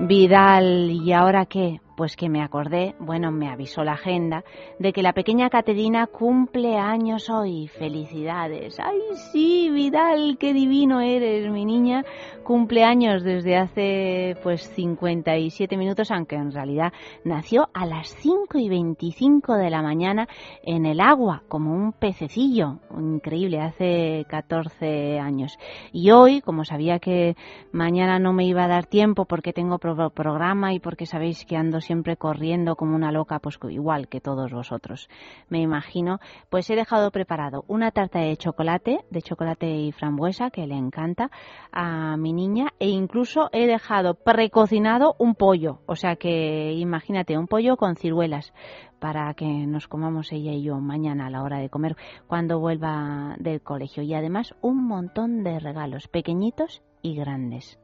Vidal, 0.00 0.90
¿y 0.90 1.12
ahora 1.12 1.46
qué? 1.46 1.81
Pues 1.96 2.16
que 2.16 2.28
me 2.28 2.42
acordé, 2.42 2.96
bueno, 2.98 3.30
me 3.30 3.48
avisó 3.48 3.85
la 3.85 3.92
agenda, 3.92 4.42
de 4.80 4.92
que 4.92 5.02
la 5.02 5.12
pequeña 5.12 5.48
Caterina 5.48 6.09
cumple 6.09 6.76
años 6.76 7.30
hoy. 7.30 7.68
Felicidades. 7.68 8.80
Ay, 8.80 8.98
sí, 9.33 9.70
Vidal, 9.70 10.37
qué 10.38 10.52
divino 10.52 11.00
eres, 11.00 11.48
mi 11.50 11.64
niña. 11.64 12.04
Cumple 12.42 12.83
años 12.83 13.22
desde 13.22 13.57
hace 13.57 14.37
pues 14.42 14.62
57 14.74 15.76
minutos, 15.76 16.11
aunque 16.11 16.35
en 16.35 16.50
realidad 16.50 16.92
nació 17.24 17.68
a 17.72 17.87
las 17.87 18.09
5 18.16 18.59
y 18.59 18.68
25 18.68 19.54
de 19.54 19.70
la 19.70 19.80
mañana 19.80 20.28
en 20.62 20.87
el 20.87 21.00
agua, 21.00 21.44
como 21.48 21.72
un 21.74 21.92
pececillo. 21.92 22.80
Increíble, 22.98 23.61
hace 23.61 24.26
14 24.28 25.20
años. 25.20 25.57
Y 25.92 26.11
hoy, 26.11 26.40
como 26.40 26.64
sabía 26.64 26.98
que 26.98 27.37
mañana 27.72 28.18
no 28.18 28.33
me 28.33 28.44
iba 28.46 28.64
a 28.64 28.68
dar 28.68 28.87
tiempo 28.87 29.24
porque 29.26 29.52
tengo 29.52 29.78
programa 29.78 30.74
y 30.74 30.80
porque 30.80 31.07
sabéis 31.07 31.44
que 31.44 31.57
ando 31.57 31.80
siempre 31.85 32.16
corriendo 32.16 32.77
como 32.77 32.97
una 32.97 33.12
loca, 33.12 33.38
pues 33.38 33.59
igual 33.70 34.09
que 34.09 34.20
todos 34.20 34.53
vosotros, 34.53 35.09
me 35.49 35.61
imagino, 35.61 36.18
pues 36.51 36.68
he 36.70 36.77
dejado 36.77 37.11
preparado 37.11 37.64
una 37.68 37.90
tarta 37.90 38.20
de 38.20 38.37
chocolate, 38.37 39.05
de 39.11 39.23
chocolate 39.23 39.66
y 39.66 39.92
frambuesa, 39.92 40.51
que 40.51 40.66
le 40.66 40.77
encanta 40.77 41.31
a 41.73 42.16
mi 42.16 42.33
niña, 42.33 42.73
e 42.79 42.88
incluso 42.88 43.49
he 43.53 43.66
dejado 43.66 44.14
precocinado 44.14 45.14
un 45.18 45.35
pollo, 45.35 45.81
o 45.87 45.97
sea 45.97 46.16
que 46.16 46.73
imagínate, 46.73 47.38
un 47.38 47.47
pollo 47.47 47.77
con 47.77 47.97
ciruelas 47.97 48.53
para 48.99 49.33
que 49.35 49.47
nos 49.47 49.87
comamos 49.87 50.33
ella 50.33 50.53
y 50.53 50.62
yo 50.62 50.81
mañana 50.81 51.27
a 51.27 51.31
la 51.31 51.42
hora 51.42 51.59
de 51.59 51.68
comer 51.68 51.94
cuando 52.27 52.59
vuelva 52.59 53.35
del 53.38 53.61
colegio. 53.61 54.03
Y 54.03 54.14
además 54.14 54.55
un 54.62 54.87
montón 54.87 55.44
de 55.44 55.59
regalos, 55.59 56.09
pequeñitos 56.09 56.83
y 57.03 57.14
grandes 57.14 57.79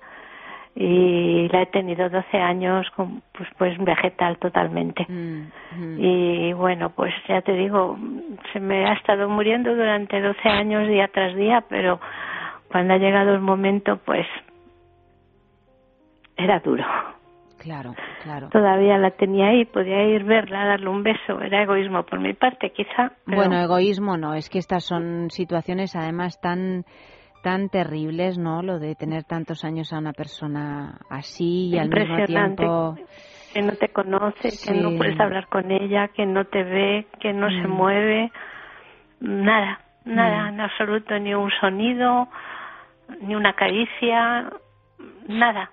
y 0.79 1.49
la 1.49 1.63
he 1.63 1.67
tenido 1.67 2.11
12 2.11 2.37
años 2.37 2.87
pues 2.95 3.49
pues 3.57 3.79
vegetal 3.79 4.37
totalmente. 4.37 5.07
Mm, 5.09 5.47
mm. 5.73 5.99
y 5.99 6.53
bueno 6.53 6.91
pues 6.91 7.15
ya 7.27 7.41
te 7.41 7.53
digo 7.53 7.99
se 8.53 8.61
me 8.61 8.87
ha 8.87 8.93
estado 8.93 9.27
muriendo 9.27 9.75
durante 9.75 10.21
12 10.21 10.49
años 10.49 10.87
día 10.87 11.09
tras 11.09 11.35
día 11.35 11.65
pero 11.67 11.99
cuando 12.71 12.93
ha 12.93 12.99
llegado 12.99 13.33
el 13.33 13.41
momento 13.41 13.99
pues 14.05 14.27
era 16.37 16.61
duro. 16.61 16.85
Claro 17.59 17.95
claro. 18.23 18.51
Todavía 18.51 18.99
la 18.99 19.13
tenía 19.13 19.47
ahí 19.47 19.65
podía 19.65 20.03
ir 20.05 20.25
verla 20.25 20.67
darle 20.67 20.91
un 20.91 21.03
beso 21.03 21.41
era 21.41 21.63
egoísmo 21.63 22.03
por 22.03 22.21
mi 22.21 22.35
parte 22.35 22.71
quizá 22.71 23.13
bueno 23.27 23.59
egoísmo 23.59 24.19
no 24.19 24.35
es 24.35 24.51
que 24.51 24.59
estas 24.59 24.85
son 24.85 25.31
situaciones 25.31 25.97
además 25.97 26.39
tan 26.39 26.85
tan 27.43 27.69
terribles, 27.69 28.39
¿no? 28.39 28.63
Lo 28.63 28.79
de 28.79 28.95
tener 28.95 29.25
tantos 29.25 29.65
años 29.65 29.93
a 29.93 29.99
una 29.99 30.13
persona 30.13 30.99
así 31.11 31.69
y 31.71 31.79
al 31.79 31.89
mismo 31.89 32.17
tiempo 32.25 32.97
que 33.53 33.63
no 33.63 33.73
te 33.73 33.89
conoce, 33.89 34.51
que 34.65 34.75
no 34.75 34.91
puedes 34.99 35.19
hablar 35.19 35.47
con 35.49 35.71
ella, 35.71 36.09
que 36.09 36.27
no 36.27 36.45
te 36.45 36.63
ve, 36.63 37.07
que 37.21 37.33
no 37.33 37.49
se 37.49 37.67
Mm. 37.67 37.71
mueve, 37.71 38.33
nada, 39.21 39.81
nada 40.05 40.45
Mm. 40.45 40.49
en 40.49 40.61
absoluto, 40.61 41.19
ni 41.19 41.35
un 41.35 41.51
sonido, 41.61 42.29
ni 43.23 43.35
una 43.35 43.55
caricia, 43.55 44.51
nada, 45.29 45.71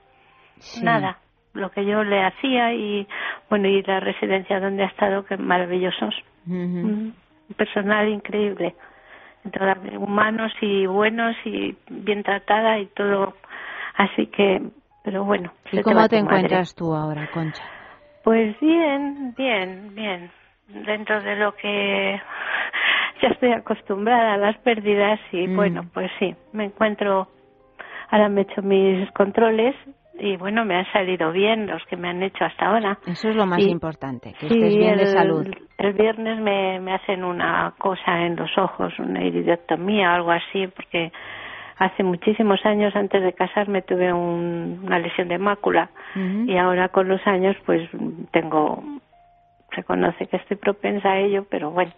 Sí. 0.59 0.85
nada. 0.85 1.17
Lo 1.53 1.71
que 1.71 1.85
yo 1.85 2.03
le 2.03 2.23
hacía 2.23 2.73
y 2.73 3.07
bueno 3.49 3.67
y 3.67 3.83
la 3.83 3.99
residencia 3.99 4.59
donde 4.59 4.83
ha 4.83 4.87
estado 4.87 5.25
que 5.25 5.37
maravillosos, 5.37 6.15
un 6.47 7.13
personal 7.57 8.07
increíble, 8.09 8.75
humanos 9.97 10.51
y 10.61 10.85
buenos 10.85 11.35
y 11.45 11.75
bien 11.89 12.23
tratada 12.23 12.79
y 12.79 12.85
todo, 12.87 13.33
así 13.95 14.27
que 14.27 14.61
pero 15.03 15.25
bueno. 15.25 15.51
¿Y 15.71 15.77
te 15.77 15.83
cómo 15.83 16.07
te 16.07 16.17
tu 16.17 16.23
madre. 16.25 16.37
encuentras 16.37 16.75
tú 16.75 16.93
ahora, 16.95 17.27
Concha? 17.33 17.63
Pues 18.23 18.57
bien, 18.61 19.33
bien, 19.37 19.93
bien. 19.93 20.31
Dentro 20.67 21.21
de 21.21 21.35
lo 21.35 21.53
que 21.55 22.21
ya 23.21 23.27
estoy 23.29 23.51
acostumbrada 23.51 24.35
a 24.35 24.37
las 24.37 24.57
pérdidas 24.59 25.19
y 25.31 25.47
Mm. 25.47 25.55
bueno, 25.55 25.85
pues 25.93 26.09
sí, 26.19 26.33
me 26.53 26.65
encuentro, 26.65 27.27
ahora 28.09 28.29
me 28.29 28.41
he 28.41 28.43
hecho 28.45 28.61
mis 28.61 29.11
controles 29.11 29.75
y 30.19 30.37
bueno, 30.37 30.63
me 30.65 30.75
han 30.75 30.85
salido 30.91 31.31
bien 31.31 31.67
los 31.67 31.83
que 31.85 31.97
me 31.97 32.09
han 32.09 32.21
hecho 32.23 32.45
hasta 32.45 32.67
ahora. 32.67 32.97
Eso 33.07 33.29
es 33.29 33.35
lo 33.35 33.45
más 33.45 33.59
Y- 33.59 33.69
importante, 33.69 34.33
que 34.33 34.47
sí, 34.47 34.53
estés 34.55 34.77
bien 34.77 34.97
de 34.97 35.03
el- 35.03 35.09
salud. 35.09 35.47
El 35.77 35.93
viernes 35.93 36.39
me, 36.39 36.79
me 36.79 36.93
hacen 36.93 37.23
una 37.23 37.73
cosa 37.77 38.21
en 38.25 38.35
los 38.35 38.55
ojos, 38.57 38.97
una 38.99 39.23
iridectomía 39.23 40.11
o 40.11 40.15
algo 40.15 40.31
así, 40.31 40.67
porque 40.67 41.11
hace 41.77 42.03
muchísimos 42.03 42.63
años 42.65 42.95
antes 42.95 43.21
de 43.23 43.33
casarme 43.33 43.81
tuve 43.81 44.13
un- 44.13 44.81
una 44.85 44.99
lesión 44.99 45.27
de 45.27 45.39
mácula 45.39 45.89
y 46.47 46.55
ahora 46.57 46.89
con 46.89 47.07
los 47.07 47.25
años 47.25 47.55
pues 47.65 47.89
tengo 48.31 48.83
se 49.75 49.83
conoce 49.83 50.27
que 50.27 50.37
estoy 50.37 50.55
propensa 50.57 51.09
a 51.13 51.17
ello 51.19 51.45
pero 51.49 51.71
bueno 51.71 51.91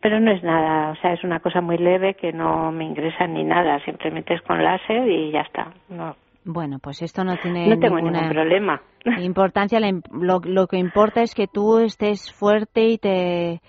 pero 0.00 0.18
no 0.18 0.30
es 0.30 0.42
nada 0.42 0.90
o 0.92 0.96
sea 0.96 1.12
es 1.12 1.22
una 1.24 1.40
cosa 1.40 1.60
muy 1.60 1.76
leve 1.76 2.14
que 2.14 2.32
no 2.32 2.72
me 2.72 2.84
ingresa 2.84 3.26
ni 3.26 3.44
nada 3.44 3.78
simplemente 3.80 4.32
es 4.32 4.40
con 4.42 4.64
láser 4.64 5.06
y 5.06 5.30
ya 5.30 5.42
está 5.42 5.68
no 5.90 6.16
Bueno, 6.46 6.78
pues 6.78 7.02
esto 7.02 7.24
no 7.24 7.36
tiene 7.36 7.66
no 7.66 7.78
tengo 7.78 7.96
ninguna 7.96 8.20
ningún 8.20 8.34
problema 8.34 8.82
importancia. 9.18 9.80
Lo, 10.12 10.40
lo 10.40 10.66
que 10.66 10.78
importa 10.78 11.22
es 11.22 11.34
que 11.34 11.46
tú 11.46 11.78
estés 11.78 12.32
fuerte 12.32 12.84
y 12.86 12.98
te 12.98 13.60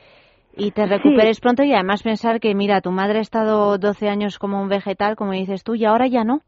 y 0.56 0.72
te 0.72 0.86
recuperes 0.88 1.40
pronto 1.40 1.64
y 1.64 1.74
además 1.74 2.02
pensar 2.02 2.40
que, 2.40 2.56
mira, 2.56 2.82
tu 2.82 2.92
madre 2.92 3.20
ha 3.20 3.22
estado 3.22 3.78
12 3.78 4.10
años 4.10 4.40
como 4.40 4.62
un 4.62 4.70
vegetal, 4.70 5.16
como 5.16 5.32
dices 5.34 5.64
tú, 5.64 5.76
y 5.76 5.86
ahora 5.86 6.08
ya 6.08 6.24
no. 6.24 6.42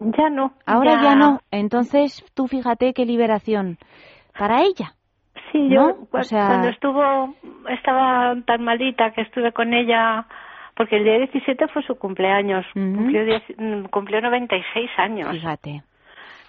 ya 0.00 0.30
no 0.30 0.54
Ahora 0.64 1.02
ya, 1.02 1.14
no. 1.14 1.40
Entonces, 1.50 2.24
tú 2.34 2.46
fíjate 2.46 2.94
qué 2.94 3.04
liberación 3.04 3.76
para 4.38 4.62
ella. 4.62 4.94
Sí, 5.52 5.68
yo 5.68 5.80
¿No? 5.88 5.94
cu- 6.06 6.18
O 6.18 6.22
sea- 6.22 6.46
cuando 6.46 6.68
estuvo, 6.68 7.34
estaba 7.68 8.34
tan 8.46 8.64
malita 8.64 9.12
que 9.12 9.22
estuve 9.22 9.52
con 9.52 9.74
ella, 9.74 10.26
porque 10.74 10.96
el 10.96 11.04
día 11.04 11.18
17 11.18 11.68
fue 11.68 11.82
su 11.82 11.96
cumpleaños, 11.96 12.64
Ujú. 12.74 12.96
cumplió, 12.96 13.24
diez- 13.24 13.54
mm, 13.56 13.84
cumplió 13.86 14.20
96 14.20 14.90
años. 14.96 15.30
Fíjate. 15.32 15.82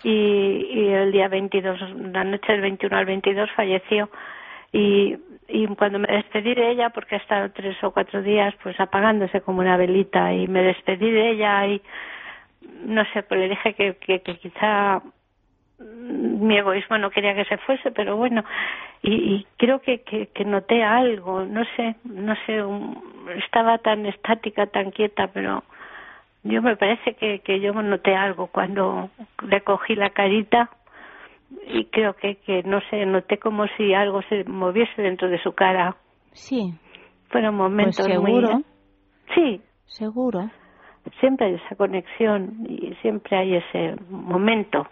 Y, 0.03 0.10
y 0.10 0.88
el 0.89 1.12
día 1.12 1.27
22, 1.27 1.79
la 2.13 2.23
noche 2.23 2.51
del 2.51 2.62
21 2.62 2.97
al 2.97 3.05
22 3.05 3.49
falleció. 3.51 4.10
Y, 4.73 5.17
y 5.47 5.67
cuando 5.75 5.99
me 5.99 6.07
despedí 6.07 6.55
de 6.55 6.71
ella, 6.71 6.89
porque 6.91 7.15
ha 7.15 7.17
estado 7.19 7.51
tres 7.51 7.75
o 7.84 7.91
cuatro 7.91 8.21
días 8.21 8.53
pues 8.63 8.79
apagándose 8.79 9.41
como 9.41 9.60
una 9.60 9.77
velita, 9.77 10.34
y 10.34 10.47
me 10.47 10.62
despedí 10.63 11.12
de 11.12 11.31
ella 11.31 11.67
y 11.67 11.81
no 12.86 13.03
sé, 13.13 13.23
pues 13.23 13.39
le 13.39 13.49
dije 13.49 13.73
que, 13.73 13.95
que, 13.97 14.21
que 14.21 14.38
quizá 14.38 15.01
mi 15.82 16.58
egoísmo 16.58 16.98
no 16.98 17.10
quería 17.10 17.34
que 17.36 17.46
se 17.46 17.58
fuese, 17.58 17.91
pero 17.91 18.17
bueno, 18.17 18.44
y, 19.02 19.13
y 19.13 19.48
creo 19.58 19.80
que, 19.80 20.02
que, 20.02 20.28
que 20.28 20.46
noté 20.46 20.84
algo, 20.84 21.44
no 21.46 21.63
sé, 21.76 21.96
no 22.04 22.36
sé, 22.46 22.63
un- 22.63 22.98
estaba 23.44 23.78
tan 23.80 24.06
estática, 24.06 24.67
tan 24.67 24.91
quieta, 24.91 25.28
pero 25.28 25.63
yo 26.44 26.62
me 26.62 26.76
parece 26.76 27.13
que, 27.15 27.39
que 27.39 27.60
yo 27.60 27.74
noté 27.74 28.15
algo 28.15 28.48
cuando 28.48 29.10
le 29.48 29.62
cogí 29.62 29.96
la 29.96 30.10
carita 30.12 30.70
y 31.67 31.86
creo 31.86 32.13
que, 32.15 32.38
que 32.38 32.63
no 32.63 32.80
sé, 32.89 33.06
noté 33.06 33.38
como 33.38 33.67
si 33.78 33.94
algo 33.94 34.22
se 34.24 34.44
moviese 34.46 35.02
dentro 35.02 35.30
de 35.30 35.41
su 35.41 35.54
cara. 35.54 35.96
Sí, 36.34 36.74
Fueron 37.30 37.58
pues 37.58 37.70
momentos 37.72 38.06
seguro, 38.06 38.50
muy... 38.54 38.65
Sí, 39.36 39.62
seguro. 39.86 40.50
siempre 41.20 41.48
hay 41.48 41.54
esa 41.56 41.76
conexión 41.76 42.65
y 42.67 42.94
siempre 43.02 43.38
hay 43.38 43.56
ese 43.56 43.96
momento. 44.10 44.88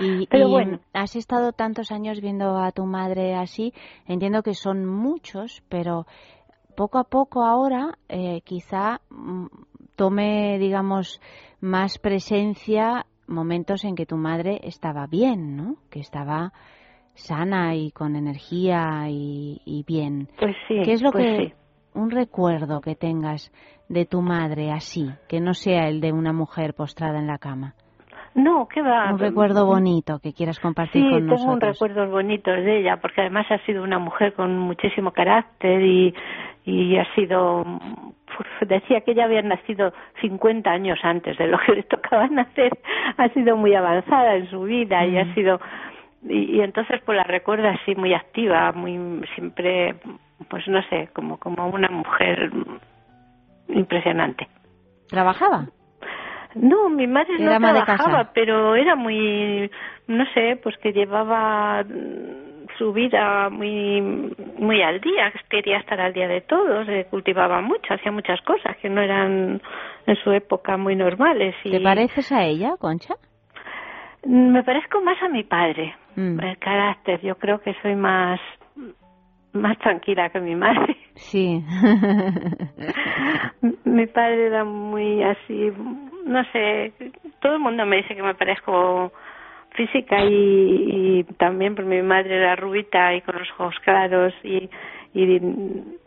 Y, 0.00 0.26
Pero 0.28 0.48
y 0.48 0.50
bueno. 0.50 0.80
has 0.92 1.16
estado 1.16 1.52
tantos 1.52 1.92
años 1.92 2.20
viendo 2.20 2.58
a 2.58 2.72
tu 2.72 2.84
madre 2.86 3.34
así, 3.34 3.72
entiendo 4.06 4.42
que 4.42 4.54
son 4.54 4.86
muchos, 4.86 5.62
pero 5.68 6.06
poco 6.76 6.98
a 6.98 7.04
poco 7.04 7.44
ahora 7.44 7.98
eh, 8.08 8.40
quizá 8.44 9.00
mm, 9.10 9.46
tome, 9.96 10.58
digamos, 10.58 11.20
más 11.60 11.98
presencia 11.98 13.06
momentos 13.26 13.84
en 13.84 13.94
que 13.94 14.06
tu 14.06 14.16
madre 14.16 14.60
estaba 14.64 15.06
bien, 15.06 15.56
¿no? 15.56 15.76
Que 15.90 16.00
estaba 16.00 16.52
sana 17.14 17.74
y 17.74 17.90
con 17.90 18.16
energía 18.16 19.08
y, 19.08 19.60
y 19.64 19.84
bien. 19.84 20.28
Pues 20.38 20.54
sí, 20.68 20.80
¿Qué 20.84 20.92
es 20.92 21.02
lo 21.02 21.12
pues 21.12 21.24
que 21.26 21.46
sí. 21.48 21.52
un 21.94 22.10
recuerdo 22.10 22.80
que 22.80 22.94
tengas 22.94 23.52
de 23.88 24.06
tu 24.06 24.22
madre 24.22 24.70
así, 24.72 25.10
que 25.28 25.40
no 25.40 25.54
sea 25.54 25.88
el 25.88 26.00
de 26.00 26.12
una 26.12 26.32
mujer 26.32 26.74
postrada 26.74 27.18
en 27.18 27.26
la 27.26 27.38
cama? 27.38 27.74
No, 28.34 28.66
¿qué 28.66 28.80
va? 28.80 29.12
Un 29.12 29.18
recuerdo 29.18 29.66
bonito 29.66 30.18
que 30.20 30.32
quieras 30.32 30.58
compartir 30.58 31.02
Sí, 31.02 31.10
con 31.10 31.18
tengo 31.20 31.34
un 31.34 31.46
nosotros. 31.48 31.72
recuerdos 31.74 32.10
bonitos 32.10 32.56
de 32.56 32.78
ella, 32.78 32.96
porque 32.96 33.20
además 33.20 33.46
ha 33.50 33.58
sido 33.66 33.82
una 33.82 33.98
mujer 33.98 34.32
con 34.32 34.56
muchísimo 34.58 35.10
carácter 35.12 35.82
y, 35.82 36.14
y 36.64 36.96
ha 36.96 37.04
sido, 37.14 37.60
uf, 37.60 38.68
decía 38.68 39.02
que 39.02 39.10
ella 39.10 39.24
había 39.24 39.42
nacido 39.42 39.92
50 40.22 40.70
años 40.70 40.98
antes 41.02 41.36
de 41.36 41.46
lo 41.46 41.58
que 41.58 41.72
le 41.72 41.82
tocaba 41.82 42.26
nacer, 42.30 42.72
ha 43.18 43.28
sido 43.30 43.56
muy 43.56 43.74
avanzada 43.74 44.36
en 44.36 44.48
su 44.48 44.62
vida 44.62 45.04
y 45.04 45.18
ha 45.18 45.34
sido, 45.34 45.60
y, 46.26 46.56
y 46.56 46.60
entonces 46.62 47.02
pues 47.04 47.16
la 47.16 47.24
recuerdo 47.24 47.68
así 47.68 47.94
muy 47.94 48.14
activa, 48.14 48.72
muy 48.72 49.22
siempre, 49.34 49.94
pues 50.48 50.66
no 50.68 50.80
sé, 50.88 51.10
como, 51.12 51.36
como 51.38 51.68
una 51.68 51.90
mujer 51.90 52.50
impresionante. 53.68 54.48
¿Trabajaba? 55.08 55.66
No, 56.54 56.88
mi 56.88 57.06
madre 57.06 57.34
Era 57.38 57.58
no 57.58 57.72
trabajaba, 57.72 58.30
pero 58.34 58.74
era 58.74 58.96
muy, 58.96 59.70
no 60.06 60.24
sé, 60.34 60.58
pues 60.62 60.76
que 60.78 60.92
llevaba 60.92 61.82
mm, 61.82 62.68
su 62.78 62.92
vida 62.92 63.48
muy 63.50 64.00
muy 64.58 64.82
al 64.82 65.00
día, 65.00 65.32
quería 65.48 65.78
estar 65.78 66.00
al 66.00 66.12
día 66.12 66.28
de 66.28 66.40
todo, 66.42 66.84
se 66.84 67.06
cultivaba 67.06 67.60
mucho, 67.60 67.94
hacía 67.94 68.12
muchas 68.12 68.40
cosas 68.42 68.76
que 68.78 68.88
no 68.88 69.00
eran 69.00 69.60
en 70.06 70.16
su 70.16 70.32
época 70.32 70.76
muy 70.76 70.96
normales. 70.96 71.54
Y 71.64 71.70
¿Te 71.70 71.80
pareces 71.80 72.30
a 72.32 72.44
ella, 72.44 72.76
Concha? 72.78 73.14
Me 74.24 74.62
parezco 74.62 75.00
más 75.00 75.20
a 75.22 75.28
mi 75.28 75.42
padre, 75.42 75.94
Mm. 76.14 76.40
el 76.40 76.58
carácter, 76.58 77.20
yo 77.22 77.36
creo 77.36 77.60
que 77.60 77.74
soy 77.80 77.94
más 77.96 78.38
más 79.52 79.78
tranquila 79.78 80.30
que 80.30 80.40
mi 80.40 80.54
madre. 80.54 80.96
Sí. 81.14 81.62
Mi 83.84 84.06
padre 84.06 84.46
era 84.46 84.64
muy 84.64 85.22
así, 85.22 85.70
no 86.24 86.42
sé, 86.52 86.92
todo 87.40 87.54
el 87.54 87.60
mundo 87.60 87.84
me 87.84 87.96
dice 87.98 88.14
que 88.16 88.22
me 88.22 88.34
parezco 88.34 89.12
física 89.74 90.24
y, 90.24 91.20
y 91.20 91.24
también 91.38 91.74
por 91.74 91.84
mi 91.84 92.02
madre 92.02 92.36
era 92.36 92.56
rubita 92.56 93.14
y 93.14 93.20
con 93.22 93.38
los 93.38 93.48
ojos 93.52 93.74
claros 93.84 94.32
y, 94.42 94.68
y, 95.14 95.36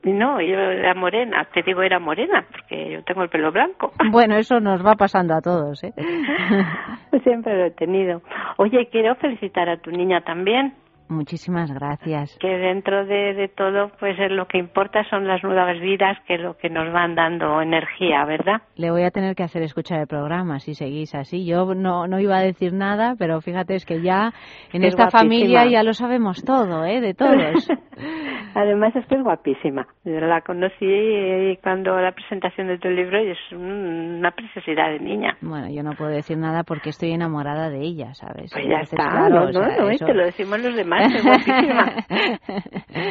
y 0.04 0.12
no, 0.12 0.42
yo 0.42 0.58
era 0.58 0.94
morena, 0.94 1.48
te 1.54 1.62
digo 1.62 1.82
era 1.82 2.00
morena 2.00 2.46
porque 2.52 2.92
yo 2.92 3.04
tengo 3.04 3.24
el 3.24 3.30
pelo 3.30 3.52
blanco. 3.52 3.92
bueno, 4.12 4.36
eso 4.36 4.60
nos 4.60 4.86
va 4.86 4.96
pasando 4.96 5.36
a 5.36 5.42
todos, 5.42 5.84
¿eh? 5.84 5.94
Siempre 7.24 7.58
lo 7.58 7.66
he 7.66 7.72
tenido. 7.72 8.22
Oye, 8.58 8.88
quiero 8.92 9.16
felicitar 9.16 9.70
a 9.70 9.78
tu 9.78 9.92
niña 9.92 10.22
también. 10.22 10.74
Muchísimas 11.08 11.72
gracias. 11.72 12.36
que 12.40 12.48
dentro 12.48 13.06
de, 13.06 13.34
de 13.36 13.48
todo, 13.48 13.92
pues 14.00 14.18
eh, 14.20 14.30
lo 14.30 14.48
que 14.48 14.58
importa 14.58 15.04
son 15.10 15.28
las 15.28 15.44
nuevas 15.44 15.80
vidas 15.80 16.18
que 16.28 16.38
lo 16.38 16.58
que 16.58 16.70
nos 16.70 16.92
van 16.92 17.14
dando 17.16 17.62
energía, 17.62 18.26
¿verdad? 18.26 18.62
Le 18.76 18.90
voy 18.90 19.04
a 19.04 19.12
tener 19.12 19.36
que 19.36 19.44
hacer 19.44 19.62
escuchar 19.62 20.00
el 20.00 20.08
programa 20.08 20.60
si 20.60 20.74
seguís 20.74 21.14
así. 21.14 21.46
Yo 21.46 21.76
no, 21.76 22.08
no 22.08 22.20
iba 22.20 22.38
a 22.38 22.42
decir 22.42 22.74
nada, 22.74 23.16
pero 23.20 23.40
fíjate, 23.42 23.76
es 23.76 23.86
que 23.86 24.02
ya 24.02 24.32
en 24.74 24.84
Es 24.84 24.90
esta 24.90 25.04
guapísima. 25.04 25.22
familia 25.22 25.66
ya 25.68 25.84
lo 25.84 25.94
sabemos 25.94 26.44
todo, 26.44 26.84
¿eh? 26.86 27.02
De 27.02 27.14
todos. 27.14 27.68
Además 28.54 28.96
es 28.96 29.06
que 29.08 29.16
es 29.16 29.24
guapísima. 29.24 29.88
Yo 30.04 30.20
la 30.20 30.42
conocí 30.42 31.58
cuando 31.64 32.00
la 32.00 32.12
presentación 32.12 32.68
de 32.68 32.78
tu 32.78 32.88
libro 32.90 33.22
y 33.24 33.32
es 33.32 33.38
un- 33.52 34.18
una 34.20 34.32
preciosidad 34.32 34.90
de 34.92 35.00
niña. 35.00 35.38
Bueno, 35.42 35.70
yo 35.70 35.84
no 35.84 35.92
puedo 35.94 36.12
decir 36.12 36.38
nada 36.38 36.64
porque 36.64 36.90
estoy 36.90 37.12
enamorada 37.12 37.70
de 37.70 37.80
ella, 37.82 38.14
¿sabes? 38.14 38.52
Pues 38.54 38.66
ya 38.68 38.80
está, 38.82 38.96
claro, 39.10 39.30
no, 39.30 39.44
o 39.50 39.52
sea, 39.54 39.78
no, 39.78 39.90
eso- 39.90 40.06
te 40.06 40.14
lo 40.14 40.24
decimos 40.26 40.60
los 40.60 40.76
demás, 40.76 41.14
es 41.14 41.24
guapísima. 41.24 41.92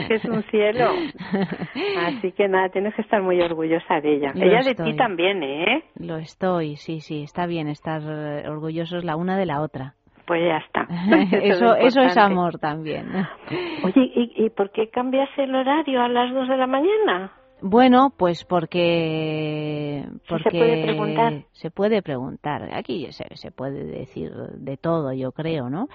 que 0.09 0.15
es 0.15 0.25
un 0.25 0.43
cielo. 0.45 0.89
Así 2.07 2.33
que 2.33 2.49
nada, 2.49 2.69
tienes 2.69 2.95
que 2.95 3.03
estar 3.03 3.23
muy 3.23 3.41
orgullosa 3.41 4.01
de 4.01 4.17
ella. 4.17 4.33
Lo 4.35 4.45
ella 4.45 4.63
de 4.63 4.75
ti 4.75 4.97
también, 4.97 5.43
¿eh? 5.43 5.85
Lo 5.99 6.17
estoy, 6.17 6.77
sí, 6.77 7.01
sí, 7.01 7.23
está 7.23 7.47
bien 7.47 7.69
estar 7.69 8.01
orgullosos 8.49 9.05
la 9.05 9.17
una 9.17 9.37
de 9.37 9.47
la 9.47 9.61
otra. 9.61 9.95
Pues 10.27 10.43
ya 10.47 10.59
está. 10.59 10.87
eso, 11.37 11.77
es 11.77 11.87
eso 11.87 12.01
es 12.03 12.17
amor 12.17 12.59
también. 12.59 13.09
Oye, 13.85 14.13
¿y, 14.15 14.45
¿y 14.45 14.51
por 14.51 14.71
qué 14.71 14.89
cambias 14.89 15.29
el 15.37 15.55
horario 15.55 16.03
a 16.03 16.09
las 16.09 16.33
dos 16.33 16.49
de 16.49 16.57
la 16.57 16.67
mañana? 16.67 17.33
Bueno, 17.67 18.13
pues 18.17 18.45
porque 18.45 20.05
porque 20.29 20.51
se 20.51 20.59
puede 20.59 20.83
preguntar. 20.83 21.33
se 21.53 21.71
puede 21.71 22.03
preguntar. 22.03 22.69
Aquí 22.75 23.11
se, 23.13 23.25
se 23.37 23.51
puede 23.53 23.85
decir 23.85 24.31
de 24.33 24.77
todo, 24.77 25.15
yo 25.15 25.33
creo, 25.33 25.71
¿no? 25.71 25.87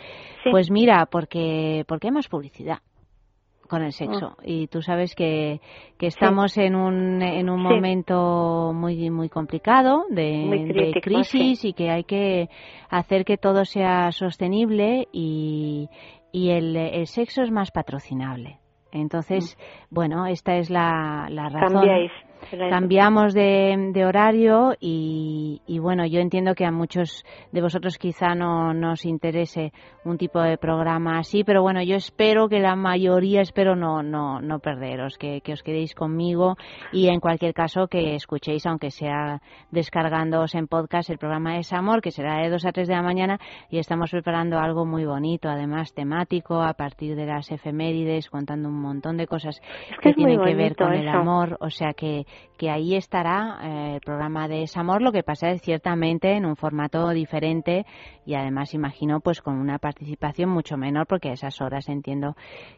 Sí. 0.43 0.49
Pues 0.49 0.71
mira, 0.71 1.05
porque 1.05 1.83
porque 1.87 2.07
hay 2.07 2.13
más 2.13 2.27
publicidad 2.27 2.79
con 3.69 3.83
el 3.83 3.93
sexo 3.93 4.35
Ah. 4.37 4.43
y 4.43 4.67
tú 4.67 4.81
sabes 4.81 5.15
que, 5.15 5.61
que 5.97 6.07
estamos 6.07 6.57
en 6.57 6.75
un 6.75 7.21
en 7.21 7.49
un 7.49 7.61
Sí. 7.61 7.73
momento 7.75 8.71
muy 8.73 9.09
muy 9.09 9.29
complicado 9.29 10.03
de, 10.09 10.43
Muy 10.45 10.65
de 10.73 10.99
crisis 11.01 11.63
y 11.63 11.71
que 11.73 11.89
hay 11.89 12.03
que 12.03 12.49
hacer 12.89 13.23
que 13.23 13.37
todo 13.37 13.63
sea 13.63 14.11
sostenible 14.11 15.07
y, 15.13 15.87
y 16.33 16.49
el, 16.49 16.75
el 16.75 17.07
sexo 17.07 17.43
es 17.43 17.51
más 17.51 17.71
patrocinable 17.71 18.57
entonces 18.91 19.57
bueno 19.89 20.25
esta 20.25 20.57
es 20.57 20.69
la, 20.69 21.27
la 21.29 21.49
razón 21.49 21.69
Mm. 21.69 21.73
Cambiáis. 21.75 22.11
Cambiamos 22.69 23.33
de, 23.33 23.91
de 23.93 24.05
horario 24.05 24.75
y, 24.79 25.61
y 25.67 25.79
bueno, 25.79 26.05
yo 26.05 26.19
entiendo 26.19 26.55
que 26.55 26.65
a 26.65 26.71
muchos 26.71 27.23
de 27.51 27.61
vosotros 27.61 27.97
quizá 27.97 28.35
no 28.35 28.73
nos 28.73 29.05
interese 29.05 29.71
un 30.05 30.17
tipo 30.17 30.41
de 30.41 30.57
programa 30.57 31.19
así, 31.19 31.43
pero 31.43 31.61
bueno, 31.61 31.81
yo 31.83 31.95
espero 31.95 32.49
que 32.49 32.59
la 32.59 32.75
mayoría, 32.75 33.41
espero 33.41 33.75
no, 33.75 34.01
no, 34.03 34.41
no 34.41 34.59
perderos, 34.59 35.17
que, 35.17 35.41
que 35.41 35.53
os 35.53 35.63
quedéis 35.63 35.93
conmigo 35.93 36.55
y 36.91 37.07
en 37.07 37.19
cualquier 37.19 37.53
caso 37.53 37.87
que 37.87 38.15
escuchéis, 38.15 38.65
aunque 38.65 38.91
sea 38.91 39.41
descargándoos 39.71 40.55
en 40.55 40.67
podcast, 40.67 41.09
el 41.09 41.17
programa 41.17 41.57
es 41.57 41.73
Amor, 41.73 42.01
que 42.01 42.11
será 42.11 42.41
de 42.41 42.49
2 42.49 42.65
a 42.65 42.71
3 42.71 42.87
de 42.87 42.93
la 42.93 43.01
mañana 43.01 43.39
y 43.69 43.77
estamos 43.77 44.11
preparando 44.11 44.59
algo 44.59 44.85
muy 44.85 45.05
bonito, 45.05 45.49
además 45.49 45.93
temático, 45.93 46.61
a 46.61 46.73
partir 46.73 47.15
de 47.15 47.25
las 47.25 47.51
efemérides, 47.51 48.29
contando 48.29 48.69
un 48.69 48.81
montón 48.81 49.17
de 49.17 49.27
cosas 49.27 49.61
que 50.01 50.13
tienen 50.13 50.41
que 50.41 50.55
ver 50.55 50.75
con 50.75 50.93
el 50.93 51.07
amor, 51.07 51.57
o 51.59 51.69
sea 51.69 51.93
que, 51.93 52.25
que 52.57 52.69
ahí 52.69 52.95
estará 52.95 53.59
eh, 53.61 53.95
el 53.95 54.01
programa 54.01 54.47
de 54.47 54.59
Desamor, 54.59 55.01
lo 55.01 55.11
que 55.11 55.23
pasa 55.23 55.49
es 55.49 55.61
ciertamente 55.61 56.33
en 56.33 56.45
un 56.45 56.55
formato 56.55 57.09
diferente 57.09 57.85
y 58.25 58.35
además 58.35 58.73
imagino 58.73 59.19
pues 59.19 59.41
con 59.41 59.57
una 59.57 59.79
participación 59.79 60.49
mucho 60.49 60.77
menor 60.77 61.07
porque 61.07 61.29
a 61.29 61.33
esas 61.33 61.61
horas 61.61 61.87
entiendo 61.89 62.35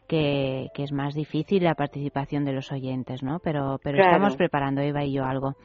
que, 0.07 0.69
que 0.73 0.83
es 0.83 0.91
más 0.91 1.13
difícil 1.13 1.63
la 1.63 1.75
participación 1.75 2.45
de 2.45 2.53
los 2.53 2.71
oyentes, 2.71 3.23
¿no? 3.23 3.39
Pero, 3.39 3.79
pero 3.83 3.97
Claro. 3.97 4.11
estamos 4.11 4.35
preparando, 4.35 4.81
Eva 4.81 5.03
y 5.03 5.13
yo, 5.13 5.25
algo 5.25 5.55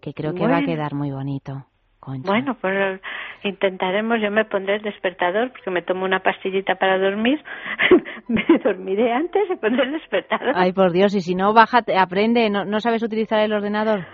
que 0.00 0.14
creo 0.14 0.34
que 0.34 0.46
va 0.46 0.58
a 0.58 0.62
quedar 0.62 0.94
muy 0.94 1.10
bonito. 1.10 1.66
Concha. 2.00 2.30
Bueno, 2.30 2.56
pues 2.60 3.00
intentaremos, 3.44 4.20
yo 4.22 4.30
me 4.30 4.44
pondré 4.44 4.76
el 4.76 4.82
despertador 4.82 5.50
porque 5.50 5.70
me 5.70 5.82
tomo 5.82 6.04
una 6.04 6.20
pastillita 6.20 6.76
para 6.76 6.98
dormir, 6.98 7.42
me 8.28 8.44
dormiré 8.64 9.12
antes 9.12 9.42
y 9.50 9.56
pondré 9.56 9.84
el 9.84 9.92
despertador. 9.92 10.52
Ay, 10.54 10.72
por 10.72 10.92
Dios, 10.92 11.14
y 11.14 11.20
si 11.20 11.34
no, 11.34 11.52
bájate, 11.54 11.96
aprende, 11.96 12.48
¿no, 12.50 12.64
no 12.64 12.80
sabes 12.80 13.02
utilizar 13.02 13.40
el 13.40 13.52
ordenador? 13.52 14.06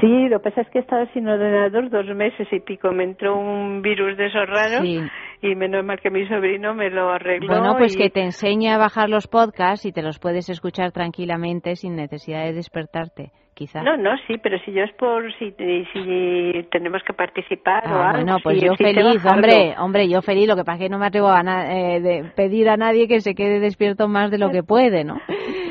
Sí, 0.00 0.28
lo 0.28 0.40
que 0.40 0.50
pasa 0.50 0.60
es 0.62 0.68
que 0.68 0.78
he 0.78 0.82
estado 0.82 1.06
sin 1.14 1.26
ordenador 1.28 1.88
dos 1.88 2.04
meses 2.14 2.46
y 2.52 2.60
pico, 2.60 2.90
me 2.92 3.04
entró 3.04 3.38
un 3.38 3.80
virus 3.80 4.18
de 4.18 4.26
esos 4.26 4.46
raros 4.46 4.82
Sí. 4.82 5.00
y 5.40 5.54
menos 5.54 5.82
mal 5.84 5.98
que 5.98 6.10
mi 6.10 6.26
sobrino 6.28 6.74
me 6.74 6.90
lo 6.90 7.08
arregló. 7.10 7.46
Bueno, 7.46 7.76
pues 7.78 7.94
y- 7.94 7.98
que 7.98 8.10
te 8.10 8.20
enseñe 8.22 8.68
a 8.68 8.76
bajar 8.78 9.08
los 9.08 9.28
podcasts 9.28 9.86
y 9.86 9.92
te 9.92 10.02
los 10.02 10.18
puedes 10.18 10.50
escuchar 10.50 10.92
tranquilamente 10.92 11.76
sin 11.76 11.96
necesidad 11.96 12.44
de 12.44 12.52
despertarte. 12.52 13.30
Quizás. 13.66 13.84
No, 13.84 13.96
no, 13.96 14.10
sí, 14.26 14.38
pero 14.42 14.58
si 14.60 14.72
yo 14.72 14.82
es 14.82 14.92
por 14.94 15.32
si, 15.38 15.52
si 15.92 16.66
tenemos 16.70 17.02
que 17.04 17.12
participar 17.12 17.84
o 17.86 17.90
Ah, 17.96 18.10
algo. 18.10 18.22
bueno, 18.24 18.36
pues 18.42 18.60
yo 18.60 18.74
feliz, 18.74 19.24
hombre, 19.26 19.74
hombre, 19.78 20.08
yo 20.08 20.20
feliz. 20.22 20.48
Lo 20.48 20.56
que 20.56 20.64
pasa 20.64 20.78
es 20.78 20.84
que 20.84 20.88
no 20.88 20.98
me 20.98 21.06
atrevo 21.06 21.28
a 21.28 21.40
eh, 21.42 22.00
de 22.00 22.24
pedir 22.34 22.68
a 22.68 22.76
nadie 22.76 23.06
que 23.08 23.20
se 23.20 23.34
quede 23.34 23.60
despierto 23.60 24.08
más 24.08 24.30
de 24.30 24.38
lo 24.38 24.50
que 24.50 24.62
puede, 24.62 25.04
¿no? 25.04 25.16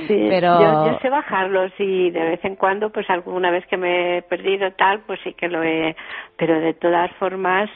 Sí, 0.07 0.25
Pero 0.29 0.59
yo, 0.59 0.87
yo 0.87 0.99
sé 0.99 1.09
bajarlos 1.09 1.71
y 1.79 2.09
de 2.09 2.19
vez 2.21 2.43
en 2.43 2.55
cuando, 2.57 2.89
pues 2.89 3.09
alguna 3.09 3.49
vez 3.49 3.65
que 3.67 3.77
me 3.77 4.17
he 4.17 4.21
perdido 4.23 4.69
tal, 4.77 5.01
pues 5.07 5.19
sí 5.23 5.33
que 5.33 5.47
lo 5.47 5.63
he, 5.63 5.95
pero 6.37 6.59
de 6.59 6.73
todas 6.73 7.09
formas, 7.17 7.69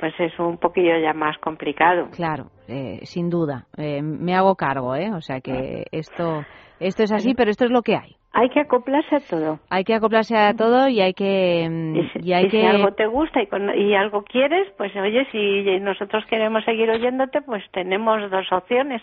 pues 0.00 0.12
es 0.18 0.36
un 0.40 0.56
poquillo 0.58 0.98
ya 0.98 1.12
más 1.12 1.36
complicado. 1.38 2.08
Claro, 2.10 2.46
eh, 2.66 3.00
sin 3.02 3.28
duda. 3.30 3.66
Eh, 3.76 4.02
me 4.02 4.34
hago 4.34 4.56
cargo, 4.56 4.96
¿eh? 4.96 5.10
O 5.14 5.20
sea 5.20 5.40
que 5.40 5.84
esto, 5.92 6.44
esto 6.80 7.02
es 7.04 7.12
así, 7.12 7.34
pero 7.34 7.50
esto 7.52 7.66
es 7.66 7.70
lo 7.70 7.82
que 7.82 7.94
hay. 7.94 8.16
Hay 8.38 8.50
que 8.50 8.60
acoplarse 8.60 9.16
a 9.16 9.20
todo. 9.20 9.60
Hay 9.70 9.84
que 9.84 9.94
acoplarse 9.94 10.36
a 10.36 10.52
todo 10.54 10.88
y 10.88 11.00
hay 11.00 11.14
que 11.14 11.66
mm, 11.70 11.96
Y 11.96 12.08
si, 12.10 12.28
y 12.28 12.32
hay 12.34 12.46
y 12.46 12.50
si 12.50 12.56
que 12.58 12.66
algo 12.66 12.92
te 12.92 13.06
gusta 13.06 13.42
y, 13.42 13.46
con- 13.46 13.74
y 13.78 13.94
algo 13.94 14.22
quieres, 14.24 14.68
pues 14.76 14.94
oye, 14.96 15.26
si 15.32 15.80
nosotros 15.80 16.24
queremos 16.26 16.62
seguir 16.64 16.90
oyéndote, 16.90 17.40
pues 17.42 17.64
tenemos 17.72 18.30
dos 18.30 18.46
opciones. 18.52 19.02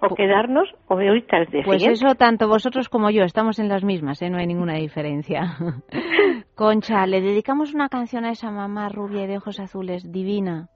O 0.00 0.14
quedarnos 0.14 0.68
o 0.86 0.94
oírte 0.94 1.34
al 1.34 1.46
día 1.46 1.62
Pues 1.64 1.78
siguiente. 1.82 2.06
eso, 2.06 2.14
tanto 2.14 2.46
vosotros 2.46 2.88
como 2.88 3.10
yo, 3.10 3.24
estamos 3.24 3.58
en 3.58 3.68
las 3.68 3.82
mismas, 3.82 4.22
¿eh? 4.22 4.30
no 4.30 4.38
hay 4.38 4.46
ninguna 4.46 4.74
diferencia. 4.74 5.56
Concha, 6.54 7.04
le 7.06 7.20
dedicamos 7.20 7.74
una 7.74 7.88
canción 7.88 8.24
a 8.24 8.30
esa 8.30 8.50
mamá 8.52 8.88
rubia 8.90 9.24
y 9.24 9.26
de 9.26 9.38
ojos 9.38 9.58
azules, 9.58 10.12
divina. 10.12 10.68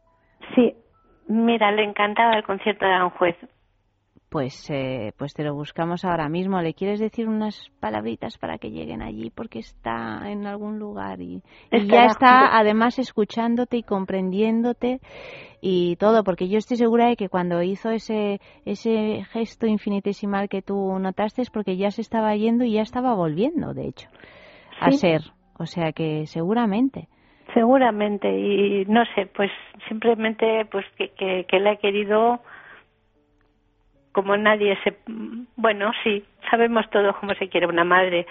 Sí, 0.55 0.75
mira, 1.29 1.71
le 1.73 1.85
encantaba 1.85 2.35
el 2.35 2.43
concierto 2.43 2.85
de 2.85 2.93
Aranjuez. 2.93 3.37
Pues, 4.33 4.71
eh, 4.71 5.13
pues 5.19 5.35
te 5.35 5.45
lo 5.45 5.55
buscamos 5.55 6.07
ahora 6.07 6.27
mismo. 6.31 6.63
¿Le 6.63 6.73
quieres 6.73 6.99
decir 6.99 7.29
unas 7.29 7.71
palabritas 7.81 8.39
para 8.39 8.57
que 8.57 8.71
lleguen 8.71 9.03
allí? 9.03 9.29
Porque 9.29 9.59
está 9.59 10.23
en 10.31 10.47
algún 10.47 10.79
lugar 10.79 11.21
y, 11.21 11.43
y 11.71 11.87
ya 11.87 12.07
está 12.07 12.59
además 12.59 12.99
escuchándote 12.99 13.77
y 13.77 13.83
comprendiéndote 13.83 15.01
y 15.61 15.97
todo, 15.97 16.25
porque 16.25 16.49
yo 16.49 16.57
estoy 16.57 16.79
segura 16.79 17.09
de 17.09 17.17
que 17.17 17.29
cuando 17.29 17.63
hizo 17.63 17.91
ese, 17.91 18.41
ese 18.65 19.23
gesto 19.33 19.67
infinitesimal 19.67 20.49
que 20.49 20.63
tú 20.63 20.99
notaste 20.99 21.43
es 21.43 21.51
porque 21.51 21.77
ya 21.77 21.91
se 21.91 22.01
estaba 22.01 22.35
yendo 22.35 22.65
y 22.65 22.73
ya 22.73 22.83
estaba 22.83 23.15
volviendo, 23.15 23.75
de 23.75 23.89
hecho, 23.89 24.09
a 24.81 24.93
ser. 24.93 25.21
O 25.59 25.67
sea 25.67 25.93
que 25.93 26.27
seguramente. 26.27 27.07
Seguramente, 27.53 28.31
y 28.31 28.87
no 28.87 29.05
sé, 29.15 29.27
pues 29.27 29.51
simplemente 29.89 30.65
pues 30.73 30.87
que, 30.97 31.11
que, 31.11 31.45
que 31.47 31.61
la 31.61 31.73
he 31.73 31.77
querido 31.77 32.41
como 34.13 34.37
nadie 34.37 34.79
se... 34.85 34.97
Bueno, 35.57 35.93
sí, 36.05 36.25
sabemos 36.51 36.89
todos 36.91 37.17
cómo 37.17 37.35
se 37.35 37.49
quiere 37.49 37.67
una 37.67 37.85
madre 37.85 38.27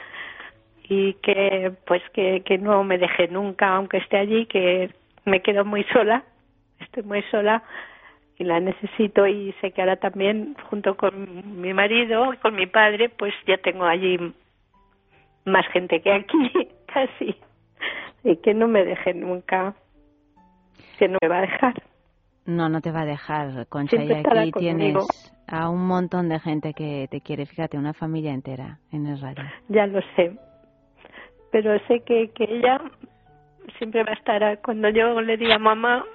y 0.87 1.13
que 1.15 1.71
pues 1.85 2.01
que, 2.13 2.57
no 2.59 2.83
me 2.83 2.97
deje 2.97 3.27
nunca, 3.27 3.75
aunque 3.75 3.97
esté 3.97 4.17
allí, 4.17 4.45
que 4.45 4.89
me 5.25 5.41
quedo 5.41 5.65
muy 5.65 5.83
sola, 5.85 6.23
estoy 6.79 7.03
muy 7.03 7.23
sola 7.31 7.63
y 8.37 8.43
la 8.43 8.59
necesito 8.59 9.27
y 9.27 9.53
sé 9.61 9.71
que 9.71 9.81
ahora 9.81 9.97
también 9.97 10.55
junto 10.69 10.97
con 10.97 11.61
mi 11.61 11.73
marido 11.73 12.33
y 12.33 12.37
con 12.37 12.55
mi 12.55 12.65
padre 12.65 13.09
pues 13.09 13.33
ya 13.47 13.57
tengo 13.57 13.85
allí 13.85 14.17
más 15.45 15.67
gente 15.67 16.01
que 16.01 16.11
aquí 16.11 16.51
casi 16.93 17.35
y 18.23 18.35
que 18.37 18.53
no 18.53 18.67
me 18.67 18.83
deje 18.83 19.13
nunca 19.13 19.75
que 20.97 21.07
no 21.07 21.17
me 21.21 21.27
va 21.27 21.37
a 21.37 21.41
dejar 21.41 21.90
No, 22.45 22.69
no 22.69 22.81
te 22.81 22.91
va 22.91 23.01
a 23.01 23.05
dejar, 23.05 23.67
Concha. 23.67 24.03
Y 24.03 24.11
aquí 24.11 24.51
tienes 24.51 24.95
a 25.47 25.69
un 25.69 25.85
montón 25.85 26.29
de 26.29 26.39
gente 26.39 26.73
que 26.73 27.07
te 27.11 27.21
quiere. 27.21 27.45
Fíjate, 27.45 27.77
una 27.77 27.93
familia 27.93 28.31
entera 28.33 28.79
en 28.91 29.05
el 29.07 29.19
radio. 29.19 29.43
ya 29.69 29.85
lo 29.87 30.01
sé 30.15 30.35
pero 31.51 31.77
sé 31.87 31.99
que, 31.99 32.29
que 32.29 32.45
ella 32.45 32.79
siempre 33.77 34.03
va 34.05 34.11
a 34.11 34.15
estar 34.15 34.41
a- 34.41 34.55
cuando 34.57 34.87
yo 34.87 35.19
le 35.19 35.35
diga 35.35 35.59
mamá 35.59 36.05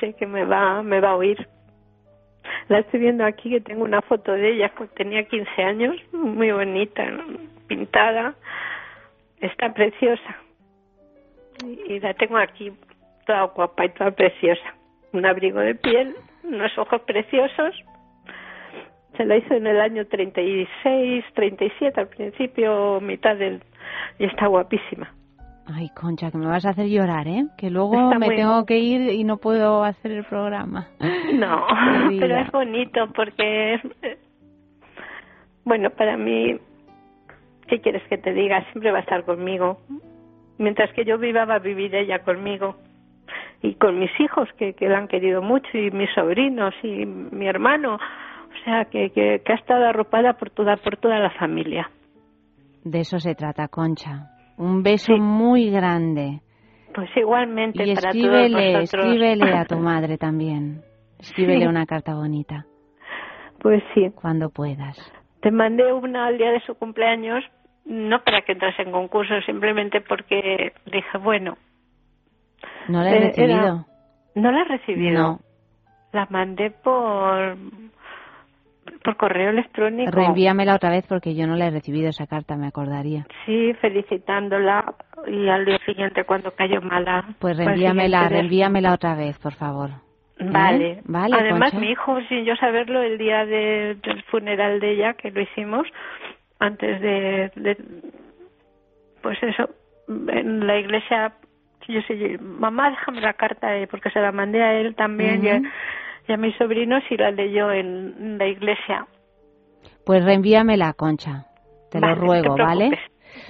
sé 0.00 0.14
que 0.14 0.26
me 0.26 0.44
va 0.44 0.82
me 0.82 0.98
va 1.00 1.10
a 1.10 1.16
oír 1.16 1.46
la 2.68 2.80
estoy 2.80 2.98
viendo 3.00 3.24
aquí 3.24 3.50
que 3.50 3.60
tengo 3.60 3.84
una 3.84 4.02
foto 4.02 4.32
de 4.32 4.54
ella 4.54 4.72
cuando 4.76 4.92
tenía 4.94 5.22
15 5.28 5.62
años 5.62 5.94
muy 6.12 6.50
bonita 6.50 7.04
pintada 7.68 8.34
está 9.40 9.72
preciosa 9.72 10.36
y, 11.64 11.92
y 11.94 12.00
la 12.00 12.12
tengo 12.14 12.36
aquí 12.36 12.72
toda 13.26 13.44
guapa 13.44 13.84
y 13.84 13.90
toda 13.90 14.10
preciosa 14.10 14.74
un 15.12 15.26
abrigo 15.26 15.60
de 15.60 15.74
piel 15.74 16.14
unos 16.44 16.76
ojos 16.78 17.00
preciosos 17.02 17.74
se 19.16 19.24
la 19.26 19.36
hizo 19.36 19.54
en 19.54 19.66
el 19.66 19.78
año 19.80 20.06
36, 20.06 21.24
37 21.34 22.00
al 22.00 22.08
principio, 22.08 22.98
mitad 23.00 23.36
del... 23.36 23.62
y 24.18 24.24
está 24.24 24.46
guapísima. 24.46 25.12
Ay, 25.66 25.90
Concha, 25.94 26.30
que 26.30 26.38
me 26.38 26.46
vas 26.46 26.64
a 26.64 26.70
hacer 26.70 26.88
llorar, 26.88 27.28
¿eh? 27.28 27.44
Que 27.58 27.70
luego 27.70 27.94
Está 27.94 28.18
me 28.18 28.26
muy- 28.26 28.36
tengo 28.36 28.64
que 28.64 28.78
ir 28.78 29.12
y 29.12 29.22
no 29.24 29.36
puedo 29.36 29.84
hacer 29.84 30.12
el 30.12 30.24
programa. 30.24 30.88
No, 31.34 31.66
pero 32.20 32.36
es 32.38 32.50
bonito 32.50 33.06
porque, 33.14 33.80
bueno, 35.64 35.90
para 35.90 36.16
mí, 36.16 36.56
¿qué 37.68 37.80
quieres 37.80 38.02
que 38.08 38.18
te 38.18 38.32
diga? 38.32 38.64
Siempre 38.72 38.90
va 38.92 38.98
a 38.98 39.02
estar 39.02 39.24
conmigo. 39.24 39.78
Mientras 40.58 40.92
que 40.94 41.04
yo 41.04 41.18
viva, 41.18 41.44
va 41.44 41.56
a 41.56 41.58
vivir 41.60 41.94
ella 41.94 42.20
conmigo. 42.20 42.76
Y 43.62 43.74
con 43.74 43.98
mis 43.98 44.10
hijos, 44.20 44.48
que, 44.58 44.74
que 44.74 44.88
la 44.88 44.98
han 44.98 45.08
querido 45.08 45.40
mucho, 45.40 45.78
y 45.78 45.90
mis 45.92 46.10
sobrinos, 46.14 46.74
y 46.82 47.06
mi 47.06 47.46
hermano. 47.46 47.94
O 47.94 48.64
sea, 48.64 48.84
que, 48.86 49.10
que, 49.10 49.40
que 49.44 49.52
ha 49.52 49.56
estado 49.56 49.86
arropada 49.86 50.34
por 50.34 50.50
toda, 50.50 50.76
por 50.76 50.96
toda 50.96 51.18
la 51.18 51.30
familia. 51.30 51.90
De 52.84 53.00
eso 53.00 53.18
se 53.18 53.34
trata, 53.34 53.68
Concha. 53.68 54.28
Un 54.58 54.82
beso 54.82 55.16
muy 55.16 55.70
grande. 55.70 56.40
Pues 56.94 57.08
igualmente 57.16 57.82
Y 57.86 57.94
para 57.94 58.10
escríbele, 58.10 58.48
todos 58.72 58.80
vosotros. 58.82 59.04
escríbele 59.06 59.52
a 59.56 59.64
tu 59.64 59.76
madre 59.78 60.18
también. 60.18 60.82
Escríbele 61.18 61.60
Sí. 61.62 61.66
una 61.68 61.86
carta 61.86 62.14
bonita 62.14 62.66
Pues 63.60 63.82
sí. 63.94 64.10
cuando 64.14 64.50
puedas. 64.50 64.98
Te 65.40 65.50
mandé 65.50 65.92
una 65.92 66.26
al 66.26 66.36
día 66.36 66.50
de 66.50 66.60
su 66.60 66.74
cumpleaños, 66.74 67.42
no 67.84 68.22
para 68.22 68.42
que 68.42 68.52
entras 68.52 68.78
en 68.80 68.90
concurso, 68.92 69.40
simplemente 69.46 70.00
porque 70.00 70.72
dije, 70.86 71.18
bueno. 71.22 71.56
¿No 72.88 73.02
la 73.02 73.10
he 73.10 73.20
recibido? 73.20 73.54
era- 73.58 73.84
¿No 74.34 74.50
la 74.52 74.60
has 74.62 74.68
recibido? 74.68 75.22
No. 75.22 75.40
La 76.12 76.26
mandé 76.30 76.70
por 76.70 77.56
por 79.04 79.16
correo 79.16 79.50
electrónico. 79.50 80.10
Reenvíamela 80.10 80.74
otra 80.74 80.90
vez 80.90 81.04
porque 81.08 81.34
yo 81.34 81.46
no 81.46 81.56
la 81.56 81.66
he 81.66 81.70
recibido 81.70 82.08
esa 82.08 82.26
carta, 82.26 82.56
me 82.56 82.66
acordaría. 82.66 83.26
Sí, 83.46 83.72
felicitándola 83.80 84.94
y 85.28 85.48
al 85.48 85.64
día 85.64 85.78
siguiente 85.86 86.24
cuando 86.24 86.52
cayó 86.52 86.80
mala. 86.82 87.24
Pues 87.38 87.56
reenvíamela, 87.56 88.28
reenvíamela 88.28 88.92
otra 88.92 89.14
vez, 89.14 89.38
por 89.38 89.54
favor. 89.54 89.90
¿Eh? 90.38 90.44
Vale. 90.50 91.00
Vale, 91.04 91.36
Además, 91.38 91.70
Concha. 91.70 91.78
mi 91.86 91.92
hijo, 91.92 92.20
sin 92.28 92.44
yo 92.44 92.56
saberlo, 92.56 93.02
el 93.02 93.18
día 93.18 93.44
de- 93.46 93.96
del 94.02 94.22
funeral 94.24 94.80
de 94.80 94.92
ella, 94.92 95.14
que 95.14 95.30
lo 95.30 95.40
hicimos, 95.40 95.86
antes 96.58 97.00
de, 97.00 97.50
de- 97.54 97.76
pues 99.22 99.40
eso, 99.42 99.68
en 100.08 100.66
la 100.66 100.78
iglesia, 100.78 101.32
yo 101.88 102.00
sé, 102.02 102.38
mamá, 102.38 102.90
déjame 102.90 103.20
la 103.20 103.32
carta, 103.32 103.76
eh, 103.76 103.86
porque 103.86 104.10
se 104.10 104.20
la 104.20 104.32
mandé 104.32 104.62
a 104.62 104.74
él 104.74 104.94
también 104.94 105.44
y, 105.44 105.48
a, 105.50 105.56
Ujú. 105.56 105.66
y 106.28 106.32
a 106.32 106.36
mis 106.36 106.56
sobrinos 106.56 107.02
y 107.10 107.16
la 107.16 107.30
leyó 107.30 107.70
en 107.72 108.38
la 108.38 108.46
iglesia. 108.46 109.06
Pues 110.04 110.24
reenvíamela, 110.24 110.92
Concha. 110.94 111.46
Te 111.90 112.00
Vale, 112.00 112.14
lo 112.14 112.20
ruego, 112.20 112.54
te 112.54 112.62
¿vale? 112.62 112.90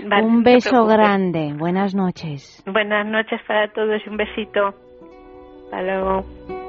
Vale, 0.05 0.23
un 0.23 0.43
beso 0.43 0.87
grande. 0.87 1.55
Buenas 1.57 1.95
noches. 1.95 2.63
Buenas 2.67 3.07
noches 3.07 3.41
para 3.47 3.69
todos 3.73 4.01
y 4.05 4.09
un 4.09 4.17
besito. 4.17 4.75
Hasta 5.65 5.83
luego. 5.83 6.62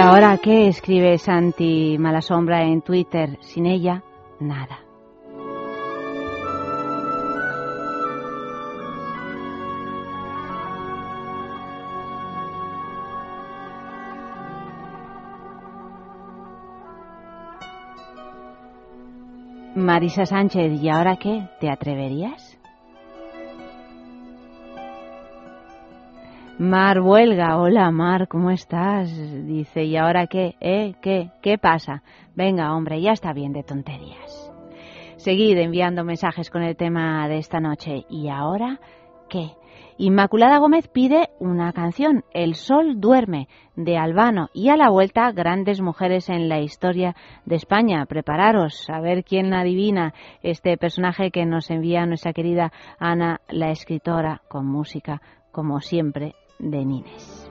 Ahora 0.00 0.38
qué? 0.38 0.68
escribe 0.68 1.18
Santi 1.18 1.98
Malasombra 1.98 2.62
en 2.64 2.80
Twitter. 2.80 3.38
Sin 3.40 3.66
ella, 3.66 4.02
nada. 4.40 4.80
Marisa 19.74 20.26
Sánchez, 20.26 20.82
¿y 20.82 20.88
ahora 20.88 21.16
qué? 21.16 21.48
¿Te 21.60 21.70
atreverías? 21.70 22.49
Mar 26.60 27.00
Huelga, 27.00 27.56
hola 27.56 27.90
Mar, 27.90 28.28
¿cómo 28.28 28.50
estás? 28.50 29.10
Dice, 29.46 29.84
¿y 29.84 29.96
ahora 29.96 30.26
qué? 30.26 30.56
¿Eh? 30.60 30.92
¿Qué? 31.00 31.30
¿Qué 31.40 31.56
pasa? 31.56 32.02
Venga, 32.34 32.76
hombre, 32.76 33.00
ya 33.00 33.12
está 33.12 33.32
bien 33.32 33.54
de 33.54 33.62
tonterías. 33.62 34.52
Seguid 35.16 35.56
enviando 35.56 36.04
mensajes 36.04 36.50
con 36.50 36.62
el 36.62 36.76
tema 36.76 37.26
de 37.28 37.38
esta 37.38 37.60
noche. 37.60 38.04
¿Y 38.10 38.28
ahora 38.28 38.78
qué? 39.30 39.52
Inmaculada 39.96 40.58
Gómez 40.58 40.86
pide 40.88 41.30
una 41.38 41.72
canción, 41.72 42.24
El 42.34 42.54
Sol 42.54 43.00
Duerme, 43.00 43.48
de 43.74 43.96
Albano, 43.96 44.50
y 44.52 44.68
a 44.68 44.76
la 44.76 44.90
vuelta, 44.90 45.32
grandes 45.32 45.80
mujeres 45.80 46.28
en 46.28 46.50
la 46.50 46.60
historia 46.60 47.16
de 47.46 47.56
España. 47.56 48.04
Prepararos 48.04 48.90
a 48.90 49.00
ver 49.00 49.24
quién 49.24 49.54
adivina 49.54 50.12
este 50.42 50.76
personaje 50.76 51.30
que 51.30 51.46
nos 51.46 51.70
envía 51.70 52.04
nuestra 52.04 52.34
querida 52.34 52.70
Ana, 52.98 53.40
la 53.48 53.70
escritora, 53.70 54.42
con 54.48 54.66
música, 54.66 55.22
como 55.52 55.80
siempre, 55.80 56.34
de 56.60 56.84
Nines. 56.84 57.50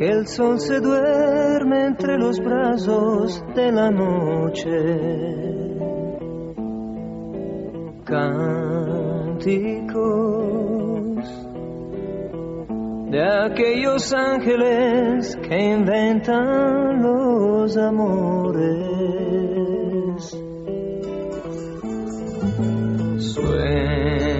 que 0.00 0.08
el 0.08 0.26
sol 0.26 0.58
se 0.58 0.80
duerme 0.80 1.84
entre 1.88 2.16
los 2.16 2.40
brazos 2.40 3.44
de 3.54 3.70
la 3.70 3.90
noche. 3.90 4.70
Cánticos 8.04 9.50
de 13.10 13.22
aquellos 13.22 14.12
ángeles 14.12 15.36
que 15.36 15.72
inventan 15.74 17.02
los 17.02 17.76
amores. 17.76 18.70
Sueño 23.34 24.30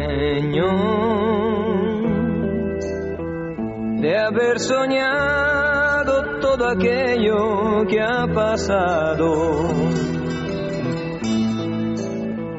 de 4.00 4.18
haber 4.18 4.60
soñado 4.60 6.40
todo 6.40 6.68
aquello 6.68 7.86
que 7.88 8.00
ha 8.00 8.26
pasado. 8.32 9.68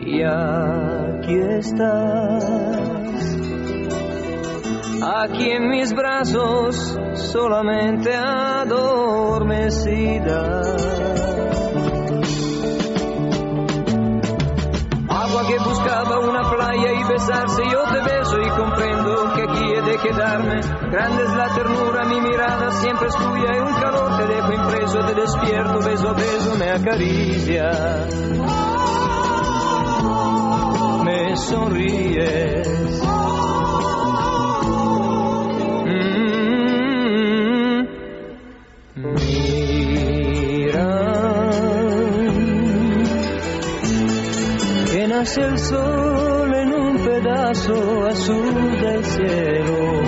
Y 0.01 0.23
aquí 0.23 1.37
estás, 1.57 2.80
aquí 5.01 5.49
en 5.49 5.69
mis 5.69 5.93
brazos, 5.93 6.97
solamente 7.15 8.13
adormecida. 8.15 9.01
Agua 15.09 15.47
que 15.47 15.57
buscaba 15.59 16.19
una 16.19 16.41
playa 16.49 16.93
y 16.93 17.03
besarse, 17.03 17.63
yo 17.71 17.83
te 17.83 17.99
beso 18.01 18.39
y 18.39 18.49
comprendo 18.49 19.33
que 19.33 19.41
aquí 19.43 19.73
he 19.73 19.81
de 19.81 19.97
quedarme. 19.97 20.61
Grande 20.91 21.23
es 21.23 21.33
la 21.35 21.47
ternura, 21.53 22.05
mi 22.05 22.21
mirada 22.21 22.71
siempre 22.71 23.07
es 23.07 23.15
tuya 23.15 23.55
y 23.55 23.59
un 23.59 23.73
calor 23.73 24.17
te 24.17 24.27
dejo 24.27 24.53
impreso, 24.53 24.99
te 25.05 25.13
despierto, 25.15 25.79
beso 25.79 26.09
a 26.09 26.13
beso, 26.13 26.55
me 26.57 26.69
acaricia. 26.69 27.71
Me 31.03 31.35
sonríes. 31.37 32.71
Nace 45.07 45.41
el 45.41 45.57
sol 45.57 46.53
en 46.53 46.73
un 46.73 46.97
pedazo 46.97 48.05
azul 48.05 48.81
del 48.81 49.05
cielo 49.05 50.01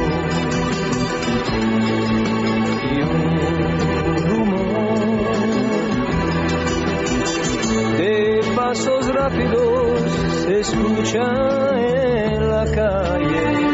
y 2.92 3.02
un 3.02 4.18
rumor 4.30 5.00
de 7.98 8.42
pasos 8.56 9.08
rápidos 9.14 10.02
se 10.44 10.60
escucha 10.60 11.24
en 11.78 12.50
la 12.50 12.66
calle. 12.72 13.73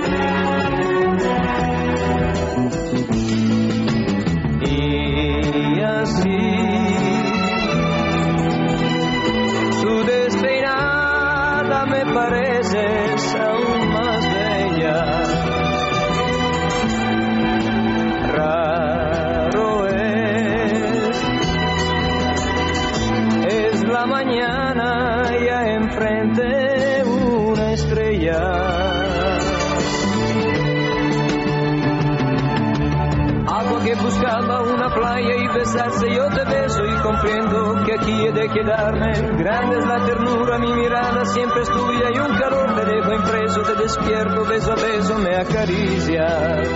Aquí 38.00 38.26
he 38.26 38.32
de 38.32 38.50
quedarme. 38.50 39.12
Grande 39.38 39.78
es 39.78 39.86
la 39.86 40.06
ternura, 40.06 40.58
mi 40.60 40.74
mirada 40.74 41.26
siempre 41.26 41.62
es 41.62 41.70
tuya 41.70 42.10
y 42.14 42.20
un 42.20 42.38
calor 42.38 42.76
te 42.76 42.86
dejo 42.86 43.14
impreso, 43.14 43.62
te 43.62 43.76
despierto, 43.76 44.46
beso 44.46 44.72
a 44.72 44.76
beso, 44.76 45.18
me 45.20 45.36
acaricias. 45.36 46.70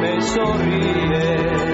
Me 0.00 0.20
sonríes. 0.20 1.73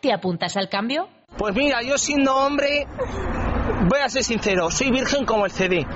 ¿te 0.00 0.12
apuntas 0.12 0.56
al 0.56 0.68
cambio? 0.68 1.08
Pues 1.36 1.54
mira, 1.54 1.82
yo 1.82 1.96
siendo 1.96 2.34
hombre, 2.34 2.86
voy 3.88 4.00
a 4.00 4.08
ser 4.08 4.24
sincero, 4.24 4.70
soy 4.70 4.90
virgen 4.90 5.24
como 5.24 5.46
el 5.46 5.52
CD. 5.52 5.86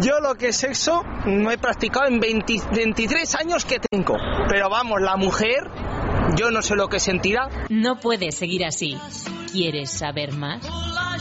Yo 0.00 0.20
lo 0.20 0.34
que 0.34 0.48
es 0.48 0.56
sexo 0.56 1.02
no 1.24 1.50
he 1.50 1.58
practicado 1.58 2.06
en 2.06 2.20
20 2.20 2.54
23 2.74 3.34
años 3.36 3.64
que 3.64 3.78
tengo. 3.78 4.16
Pero 4.48 4.68
vamos, 4.68 5.00
la 5.00 5.16
mujer, 5.16 5.70
yo 6.36 6.50
no 6.50 6.62
sé 6.62 6.74
lo 6.76 6.88
que 6.88 7.00
sentirá. 7.00 7.48
No 7.68 7.98
puedes 8.00 8.36
seguir 8.36 8.64
así. 8.64 8.98
¿Quieres 9.52 9.90
saber 9.90 10.32
más? 10.32 10.68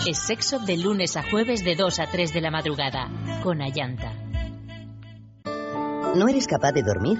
Es 0.07 0.19
sexo 0.19 0.59
de 0.59 0.77
lunes 0.77 1.17
a 1.17 1.23
jueves 1.23 1.63
de 1.63 1.75
2 1.75 1.99
a 1.99 2.07
3 2.07 2.33
de 2.33 2.41
la 2.41 2.51
madrugada, 2.51 3.09
con 3.43 3.61
Ayanta. 3.61 4.13
¿No 6.15 6.27
eres 6.27 6.47
capaz 6.47 6.71
de 6.71 6.83
dormir? 6.83 7.19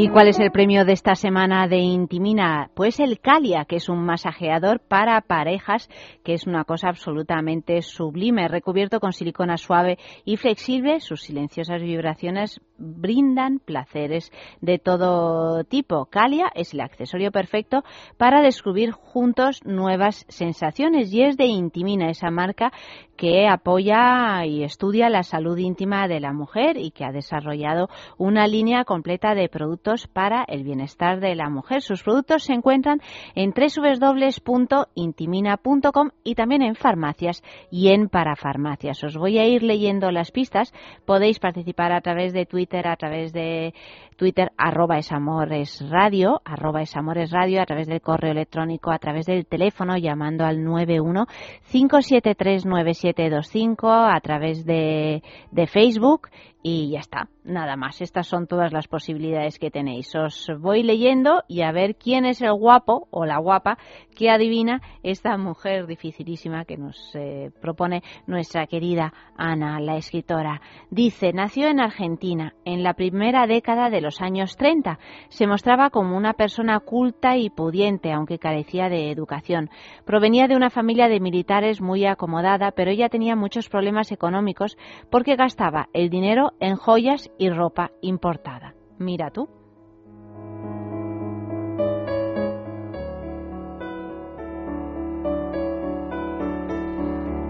¿Y 0.00 0.10
cuál 0.10 0.28
es 0.28 0.38
el 0.38 0.52
premio 0.52 0.84
de 0.84 0.92
esta 0.92 1.16
semana 1.16 1.66
de 1.66 1.78
Intimina? 1.78 2.70
Pues 2.76 3.00
el 3.00 3.18
Calia, 3.18 3.64
que 3.64 3.74
es 3.74 3.88
un 3.88 4.04
masajeador 4.04 4.78
para 4.78 5.20
parejas, 5.22 5.90
que 6.22 6.34
es 6.34 6.46
una 6.46 6.62
cosa 6.62 6.88
absolutamente 6.88 7.82
sublime, 7.82 8.46
recubierto 8.46 9.00
con 9.00 9.12
silicona 9.12 9.56
suave 9.56 9.98
y 10.24 10.36
flexible. 10.36 11.00
Sus 11.00 11.22
silenciosas 11.22 11.82
vibraciones 11.82 12.60
brindan 12.78 13.58
placeres 13.58 14.30
de 14.60 14.78
todo 14.78 15.64
tipo. 15.64 16.06
Calia 16.06 16.46
es 16.54 16.74
el 16.74 16.80
accesorio 16.80 17.32
perfecto 17.32 17.82
para 18.16 18.40
descubrir 18.40 18.92
juntos 18.92 19.62
nuevas 19.64 20.26
sensaciones 20.28 21.12
y 21.12 21.24
es 21.24 21.36
de 21.36 21.46
Intimina, 21.46 22.08
esa 22.08 22.30
marca 22.30 22.70
que 23.18 23.46
apoya 23.48 24.46
y 24.46 24.62
estudia 24.62 25.10
la 25.10 25.24
salud 25.24 25.58
íntima 25.58 26.06
de 26.06 26.20
la 26.20 26.32
mujer 26.32 26.76
y 26.76 26.92
que 26.92 27.04
ha 27.04 27.10
desarrollado 27.10 27.88
una 28.16 28.46
línea 28.46 28.84
completa 28.84 29.34
de 29.34 29.48
productos 29.48 30.06
para 30.06 30.44
el 30.44 30.62
bienestar 30.62 31.18
de 31.18 31.34
la 31.34 31.50
mujer. 31.50 31.82
Sus 31.82 32.04
productos 32.04 32.44
se 32.44 32.52
encuentran 32.52 33.00
en 33.34 33.52
www.intimina.com 33.52 36.10
y 36.22 36.36
también 36.36 36.62
en 36.62 36.76
farmacias 36.76 37.42
y 37.72 37.88
en 37.88 38.08
parafarmacias. 38.08 39.02
Os 39.02 39.16
voy 39.16 39.38
a 39.38 39.48
ir 39.48 39.64
leyendo 39.64 40.12
las 40.12 40.30
pistas. 40.30 40.72
Podéis 41.04 41.40
participar 41.40 41.90
a 41.90 42.00
través 42.00 42.32
de 42.32 42.46
Twitter, 42.46 42.86
a 42.86 42.94
través 42.94 43.32
de 43.32 43.74
Twitter, 44.18 44.50
arroba 44.58 44.98
esamores 44.98 45.80
radio, 45.88 46.42
arroba 46.44 46.82
esamores 46.82 47.30
radio, 47.30 47.62
a 47.62 47.66
través 47.66 47.86
del 47.86 48.00
correo 48.00 48.32
electrónico, 48.32 48.90
a 48.90 48.98
través 48.98 49.26
del 49.26 49.46
teléfono, 49.46 49.96
llamando 49.96 50.44
al 50.44 50.64
91 50.64 51.26
573 51.70 52.66
9725, 52.66 53.88
a 53.88 54.20
través 54.20 54.66
de, 54.66 55.22
de 55.52 55.66
Facebook 55.68 56.28
y 56.62 56.90
ya 56.90 56.98
está, 56.98 57.28
nada 57.44 57.76
más. 57.76 58.00
Estas 58.00 58.26
son 58.26 58.46
todas 58.46 58.72
las 58.72 58.88
posibilidades 58.88 59.58
que 59.58 59.70
tenéis. 59.70 60.14
Os 60.16 60.50
voy 60.58 60.82
leyendo 60.82 61.44
y 61.46 61.62
a 61.62 61.70
ver 61.70 61.94
quién 61.94 62.24
es 62.24 62.42
el 62.42 62.52
guapo 62.52 63.06
o 63.10 63.24
la 63.24 63.38
guapa 63.38 63.78
que 64.16 64.28
adivina 64.28 64.82
esta 65.02 65.36
mujer 65.36 65.86
dificilísima 65.86 66.64
que 66.64 66.76
nos 66.76 67.14
eh, 67.14 67.50
propone 67.60 68.02
nuestra 68.26 68.66
querida 68.66 69.12
Ana, 69.36 69.78
la 69.80 69.96
escritora. 69.96 70.60
Dice, 70.90 71.32
nació 71.32 71.68
en 71.68 71.80
Argentina 71.80 72.54
en 72.64 72.82
la 72.82 72.94
primera 72.94 73.46
década 73.46 73.88
de 73.88 74.00
los 74.00 74.07
años 74.20 74.56
30. 74.56 74.98
Se 75.28 75.46
mostraba 75.46 75.90
como 75.90 76.16
una 76.16 76.32
persona 76.32 76.80
culta 76.80 77.36
y 77.36 77.50
pudiente, 77.50 78.12
aunque 78.12 78.38
carecía 78.38 78.88
de 78.88 79.10
educación. 79.10 79.70
Provenía 80.04 80.48
de 80.48 80.56
una 80.56 80.70
familia 80.70 81.08
de 81.08 81.20
militares 81.20 81.80
muy 81.80 82.06
acomodada, 82.06 82.72
pero 82.72 82.90
ella 82.90 83.08
tenía 83.08 83.36
muchos 83.36 83.68
problemas 83.68 84.12
económicos 84.12 84.76
porque 85.10 85.36
gastaba 85.36 85.88
el 85.92 86.10
dinero 86.10 86.52
en 86.60 86.76
joyas 86.76 87.30
y 87.38 87.50
ropa 87.50 87.90
importada. 88.00 88.74
Mira 88.98 89.30
tú. 89.30 89.48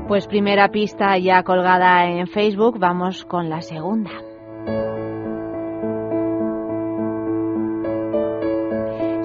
Pues 0.09 0.27
primera 0.27 0.69
pista 0.69 1.19
ya 1.19 1.43
colgada 1.43 2.07
en 2.07 2.27
Facebook, 2.29 2.79
vamos 2.79 3.27
con 3.27 3.51
la 3.51 3.61
segunda. 3.61 4.11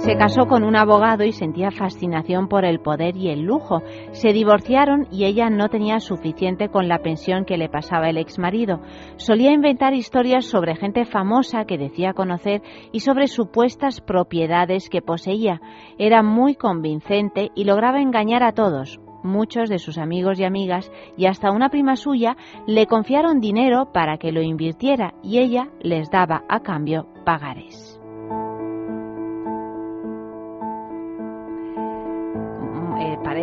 Se 0.03 0.17
casó 0.17 0.47
con 0.47 0.65
un 0.65 0.75
abogado 0.75 1.23
y 1.23 1.31
sentía 1.31 1.71
fascinación 1.71 2.49
por 2.49 2.65
el 2.65 2.81
poder 2.81 3.15
y 3.15 3.29
el 3.29 3.43
lujo. 3.43 3.81
Se 4.11 4.33
divorciaron 4.33 5.07
y 5.09 5.23
ella 5.23 5.49
no 5.49 5.69
tenía 5.69 6.01
suficiente 6.01 6.67
con 6.67 6.89
la 6.89 6.99
pensión 6.99 7.45
que 7.45 7.55
le 7.55 7.69
pasaba 7.69 8.09
el 8.09 8.17
exmarido. 8.17 8.81
Solía 9.15 9.53
inventar 9.53 9.93
historias 9.93 10.43
sobre 10.43 10.75
gente 10.75 11.05
famosa 11.05 11.63
que 11.63 11.77
decía 11.77 12.11
conocer 12.11 12.61
y 12.91 12.99
sobre 12.99 13.27
supuestas 13.27 14.01
propiedades 14.01 14.89
que 14.89 15.01
poseía. 15.01 15.61
Era 15.97 16.21
muy 16.21 16.55
convincente 16.55 17.51
y 17.55 17.63
lograba 17.63 18.01
engañar 18.01 18.43
a 18.43 18.51
todos. 18.51 18.99
Muchos 19.23 19.69
de 19.69 19.79
sus 19.79 19.97
amigos 19.97 20.37
y 20.37 20.43
amigas 20.43 20.91
y 21.15 21.27
hasta 21.27 21.49
una 21.49 21.69
prima 21.69 21.95
suya 21.95 22.35
le 22.67 22.87
confiaron 22.87 23.39
dinero 23.39 23.93
para 23.93 24.17
que 24.17 24.33
lo 24.33 24.41
invirtiera 24.41 25.13
y 25.23 25.39
ella 25.39 25.69
les 25.79 26.11
daba 26.11 26.43
a 26.49 26.59
cambio 26.59 27.07
pagares. 27.23 27.92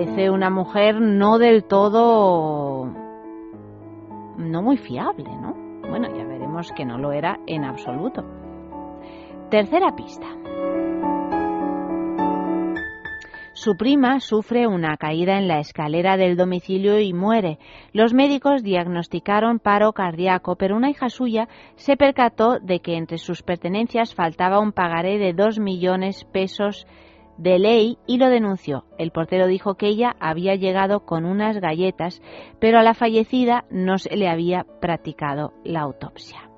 Parece 0.00 0.30
una 0.30 0.48
mujer 0.48 0.98
no 0.98 1.36
del 1.36 1.64
todo, 1.64 2.86
no 4.38 4.62
muy 4.62 4.78
fiable, 4.78 5.28
¿no? 5.28 5.54
Bueno, 5.90 6.08
ya 6.16 6.24
veremos 6.24 6.72
que 6.72 6.86
no 6.86 6.96
lo 6.96 7.12
era 7.12 7.38
en 7.46 7.64
absoluto. 7.64 8.24
Tercera 9.50 9.94
pista. 9.94 10.26
Su 13.52 13.76
prima 13.76 14.20
sufre 14.20 14.66
una 14.66 14.96
caída 14.96 15.36
en 15.36 15.48
la 15.48 15.58
escalera 15.58 16.16
del 16.16 16.34
domicilio 16.34 16.98
y 16.98 17.12
muere. 17.12 17.58
Los 17.92 18.14
médicos 18.14 18.62
diagnosticaron 18.62 19.58
paro 19.58 19.92
cardíaco, 19.92 20.56
pero 20.56 20.76
una 20.76 20.88
hija 20.88 21.10
suya 21.10 21.46
se 21.76 21.98
percató 21.98 22.58
de 22.58 22.80
que 22.80 22.96
entre 22.96 23.18
sus 23.18 23.42
pertenencias 23.42 24.14
faltaba 24.14 24.60
un 24.60 24.72
pagaré 24.72 25.18
de 25.18 25.34
dos 25.34 25.58
millones 25.58 26.24
pesos 26.32 26.86
de 27.40 27.58
ley 27.58 27.98
y 28.06 28.18
lo 28.18 28.28
denunció. 28.28 28.84
El 28.98 29.10
portero 29.10 29.46
dijo 29.46 29.74
que 29.74 29.86
ella 29.86 30.14
había 30.20 30.54
llegado 30.54 31.06
con 31.06 31.24
unas 31.24 31.58
galletas, 31.58 32.22
pero 32.60 32.78
a 32.78 32.82
la 32.82 32.94
fallecida 32.94 33.64
no 33.70 33.98
se 33.98 34.14
le 34.16 34.28
había 34.28 34.66
practicado 34.80 35.52
la 35.64 35.80
autopsia. 35.80 36.50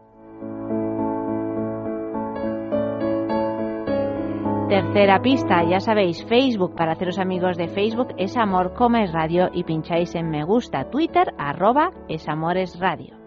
Tercera 4.69 5.21
pista, 5.21 5.63
ya 5.69 5.81
sabéis, 5.81 6.25
Facebook, 6.25 6.75
para 6.75 6.93
haceros 6.93 7.19
amigos 7.19 7.57
de 7.59 7.69
Facebook, 7.69 8.09
es 8.17 8.37
Amor 8.37 8.73
Comes 8.73 9.13
Radio 9.13 9.51
y 9.53 9.65
pincháis 9.65 10.15
en 10.15 10.31
me 10.31 10.45
gusta, 10.45 10.91
Twitter, 10.91 11.33
arroba 11.39 11.93
es 12.09 12.27
Amores 12.27 12.79
Radio. 12.81 13.22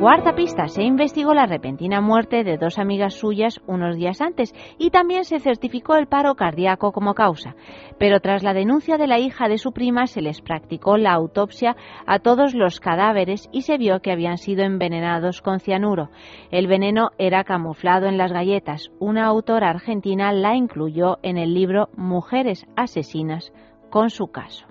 Cuarta 0.00 0.34
pista, 0.34 0.68
se 0.68 0.82
investigó 0.82 1.32
la 1.32 1.46
repentina 1.46 2.02
muerte 2.02 2.44
de 2.44 2.58
dos 2.58 2.78
amigas 2.78 3.14
suyas 3.14 3.62
unos 3.66 3.96
días 3.96 4.20
antes 4.20 4.54
y 4.78 4.90
también 4.90 5.24
se 5.24 5.40
certificó 5.40 5.96
el 5.96 6.06
paro 6.06 6.34
cardíaco 6.34 6.92
como 6.92 7.14
causa. 7.14 7.56
Pero 7.98 8.20
tras 8.20 8.42
la 8.42 8.52
denuncia 8.52 8.98
de 8.98 9.06
la 9.06 9.18
hija 9.18 9.48
de 9.48 9.56
su 9.56 9.72
prima 9.72 10.06
se 10.06 10.20
les 10.20 10.42
practicó 10.42 10.98
la 10.98 11.12
autopsia 11.12 11.76
a 12.06 12.18
todos 12.18 12.54
los 12.54 12.78
cadáveres 12.78 13.48
y 13.52 13.62
se 13.62 13.78
vio 13.78 14.00
que 14.00 14.12
habían 14.12 14.36
sido 14.36 14.64
envenenados 14.64 15.40
con 15.40 15.60
cianuro. 15.60 16.10
El 16.50 16.66
veneno 16.66 17.10
era 17.16 17.44
camuflado 17.44 18.06
en 18.06 18.18
las 18.18 18.32
galletas. 18.32 18.90
Una 19.00 19.24
autora 19.24 19.70
argentina 19.70 20.30
la 20.30 20.54
incluyó 20.56 21.18
en 21.22 21.38
el 21.38 21.54
libro 21.54 21.88
Mujeres 21.96 22.66
asesinas 22.76 23.50
con 23.88 24.10
su 24.10 24.28
caso. 24.28 24.66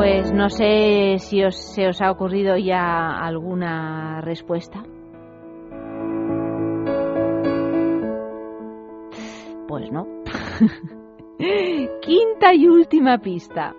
Pues 0.00 0.32
no 0.32 0.48
sé 0.48 1.16
si 1.18 1.44
os, 1.44 1.54
se 1.74 1.86
os 1.86 2.00
ha 2.00 2.10
ocurrido 2.10 2.56
ya 2.56 3.18
alguna 3.18 4.22
respuesta. 4.22 4.82
Pues 9.68 9.92
no. 9.92 10.06
Quinta 12.00 12.54
y 12.54 12.66
última 12.66 13.18
pista. 13.18 13.74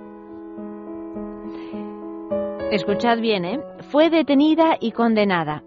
Escuchad 2.70 3.18
bien, 3.20 3.44
¿eh? 3.44 3.60
Fue 3.90 4.12
detenida 4.12 4.78
y 4.80 4.92
condenada. 4.92 5.64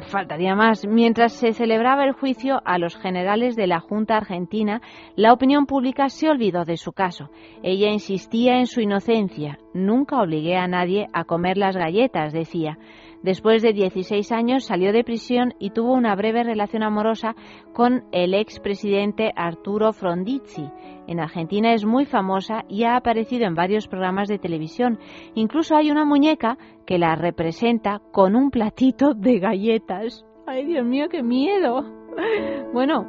Faltaría 0.00 0.54
más. 0.54 0.86
Mientras 0.86 1.34
se 1.34 1.52
celebraba 1.52 2.04
el 2.04 2.12
juicio 2.12 2.62
a 2.64 2.78
los 2.78 2.96
generales 2.96 3.56
de 3.56 3.66
la 3.66 3.80
Junta 3.80 4.16
Argentina, 4.16 4.80
la 5.16 5.32
opinión 5.32 5.66
pública 5.66 6.08
se 6.08 6.30
olvidó 6.30 6.64
de 6.64 6.78
su 6.78 6.92
caso. 6.92 7.28
Ella 7.62 7.90
insistía 7.90 8.58
en 8.58 8.66
su 8.66 8.80
inocencia. 8.80 9.58
Nunca 9.74 10.20
obligué 10.20 10.56
a 10.56 10.66
nadie 10.66 11.08
a 11.12 11.24
comer 11.24 11.58
las 11.58 11.76
galletas, 11.76 12.32
decía. 12.32 12.78
Después 13.22 13.62
de 13.62 13.72
16 13.72 14.32
años 14.32 14.64
salió 14.64 14.92
de 14.92 15.04
prisión 15.04 15.54
y 15.60 15.70
tuvo 15.70 15.92
una 15.92 16.16
breve 16.16 16.42
relación 16.42 16.82
amorosa 16.82 17.36
con 17.72 18.04
el 18.10 18.34
expresidente 18.34 19.30
Arturo 19.36 19.92
Frondizi. 19.92 20.68
En 21.06 21.20
Argentina 21.20 21.72
es 21.72 21.84
muy 21.84 22.04
famosa 22.04 22.64
y 22.68 22.84
ha 22.84 22.96
aparecido 22.96 23.46
en 23.46 23.54
varios 23.54 23.88
programas 23.88 24.28
de 24.28 24.38
televisión. 24.38 24.98
Incluso 25.34 25.76
hay 25.76 25.90
una 25.90 26.04
muñeca 26.04 26.58
que 26.86 26.98
la 26.98 27.14
representa 27.14 28.00
con 28.12 28.36
un 28.36 28.50
platito 28.50 29.14
de 29.14 29.38
galletas. 29.38 30.24
¡Ay, 30.46 30.64
Dios 30.66 30.84
mío, 30.84 31.08
qué 31.10 31.22
miedo! 31.22 31.84
Bueno, 32.74 33.06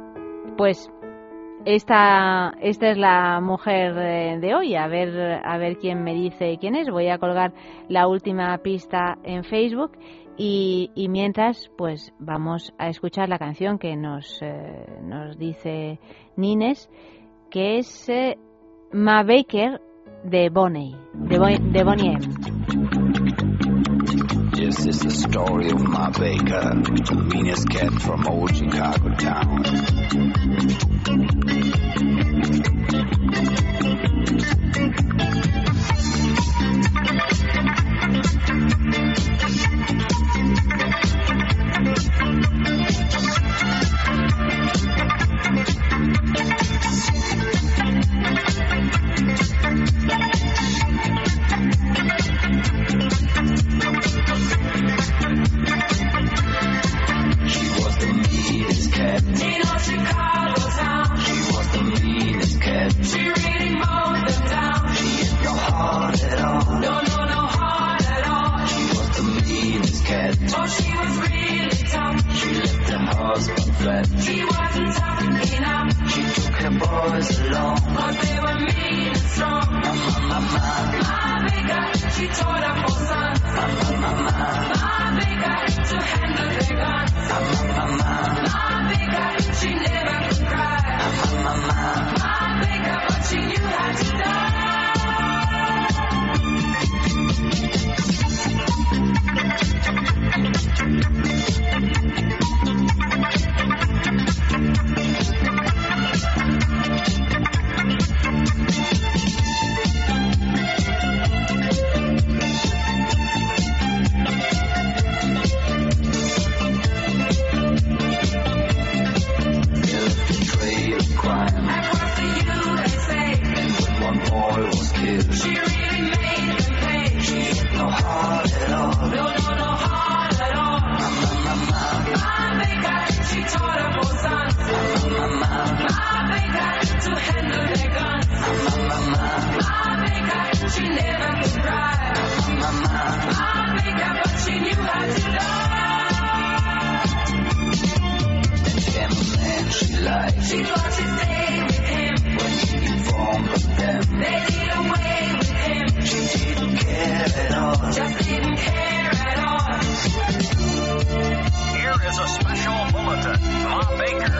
pues 0.56 0.90
esta, 1.64 2.54
esta 2.60 2.90
es 2.90 2.98
la 2.98 3.40
mujer 3.40 3.96
eh, 3.96 4.38
de 4.38 4.54
hoy. 4.54 4.74
A 4.74 4.86
ver, 4.86 5.40
a 5.42 5.56
ver 5.58 5.78
quién 5.78 6.02
me 6.02 6.14
dice 6.14 6.58
quién 6.60 6.74
es. 6.74 6.90
Voy 6.90 7.08
a 7.08 7.18
colgar 7.18 7.52
la 7.88 8.06
última 8.08 8.56
pista 8.58 9.18
en 9.22 9.44
Facebook 9.44 9.92
y, 10.36 10.90
mientras, 11.08 11.70
pues 11.76 12.12
vamos 12.18 12.74
a 12.78 12.88
escuchar 12.88 13.28
la 13.28 13.38
canción 13.38 13.78
que 13.78 13.96
nos, 13.96 14.42
eh, 14.42 14.86
nos 15.02 15.38
dice 15.38 16.00
Nines, 16.36 16.90
que 17.54 17.78
es 17.78 18.08
eh, 18.08 18.36
Ma 18.90 19.22
Baker 19.22 19.80
de 20.24 20.50
Bonnie, 20.50 20.96
de, 21.12 21.38
Bo 21.38 21.46
de 21.46 21.84
Bonnie 21.84 22.08
M. 22.08 22.20
This 24.50 24.84
is 24.86 24.98
the 24.98 25.10
story 25.10 25.70
of 25.70 25.80
my 25.80 26.10
baker, 26.10 26.74
the 26.74 27.30
meanest 27.32 27.68
cat 27.68 27.92
from 28.02 28.26
old 28.26 28.56
Chicago 28.56 29.14
town. 29.14 29.62
sweat. 73.84 74.06
She 74.24 74.44
wasn't 74.44 74.96
tough 74.96 75.22
enough. 75.58 76.10
She 76.12 76.22
took 76.42 76.54
her 76.54 76.70
boys 76.70 77.40
along. 77.40 77.78
But 77.94 78.14
they 78.22 78.40
were 78.40 78.58
mean 78.60 79.08
and 79.08 79.18
strong. 79.18 79.66
My, 79.70 79.92
my, 79.94 80.28
my, 80.28 80.40
my. 80.40 81.08
my 81.12 81.48
bigger, 81.48 82.10
she 82.16 82.26
tore 82.28 82.64
up 82.64 82.90
for 82.90 83.04
some. 83.06 83.23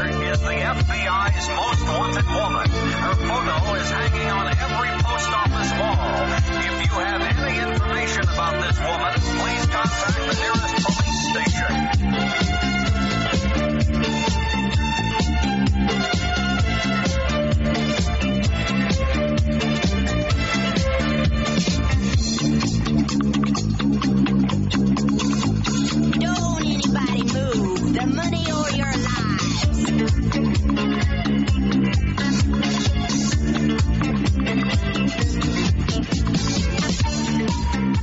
Is 0.04 0.40
the 0.40 0.46
FBI's 0.46 1.48
most 1.48 1.82
wanted 1.88 2.26
woman. 2.28 2.68
Her 2.68 3.14
photo 3.14 3.74
is 3.74 3.90
hanging 3.90 4.28
on 4.28 4.46
every 4.48 4.90
post 5.00 5.30
office 5.32 5.72
wall. 5.80 6.28
If 6.60 6.76
you 6.84 6.92
have 7.00 7.22
any 7.22 7.72
information 7.72 8.24
about 8.28 8.60
this 8.60 8.78
woman, 8.84 9.14
please 9.40 9.66
contact 9.66 10.16
the 10.20 10.34
nearest 10.36 10.76
police 10.84 11.20
station. 11.32 12.83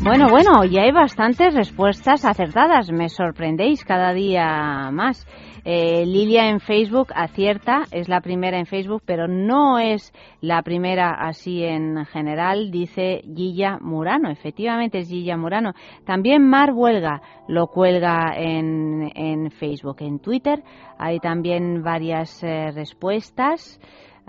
Bueno, 0.03 0.29
bueno, 0.31 0.65
y 0.65 0.79
hay 0.79 0.91
bastantes 0.91 1.53
respuestas 1.53 2.25
acertadas. 2.25 2.91
Me 2.91 3.07
sorprendéis 3.07 3.85
cada 3.85 4.13
día 4.13 4.89
más. 4.91 5.27
Eh, 5.63 6.07
Lilia 6.07 6.49
en 6.49 6.59
Facebook 6.59 7.09
acierta, 7.13 7.83
es 7.91 8.09
la 8.09 8.19
primera 8.19 8.57
en 8.57 8.65
Facebook, 8.65 9.03
pero 9.05 9.27
no 9.27 9.77
es 9.77 10.11
la 10.41 10.63
primera 10.63 11.11
así 11.11 11.63
en 11.63 12.03
general, 12.05 12.71
dice 12.71 13.21
Gilla 13.35 13.77
Murano. 13.79 14.31
Efectivamente 14.31 14.97
es 14.97 15.07
Gilla 15.07 15.37
Murano. 15.37 15.73
También 16.03 16.49
Mar 16.49 16.71
Huelga 16.73 17.21
lo 17.47 17.67
cuelga 17.67 18.33
en, 18.35 19.11
en 19.13 19.51
Facebook. 19.51 19.97
En 19.99 20.17
Twitter 20.17 20.63
hay 20.97 21.19
también 21.19 21.83
varias 21.83 22.41
eh, 22.43 22.71
respuestas 22.71 23.79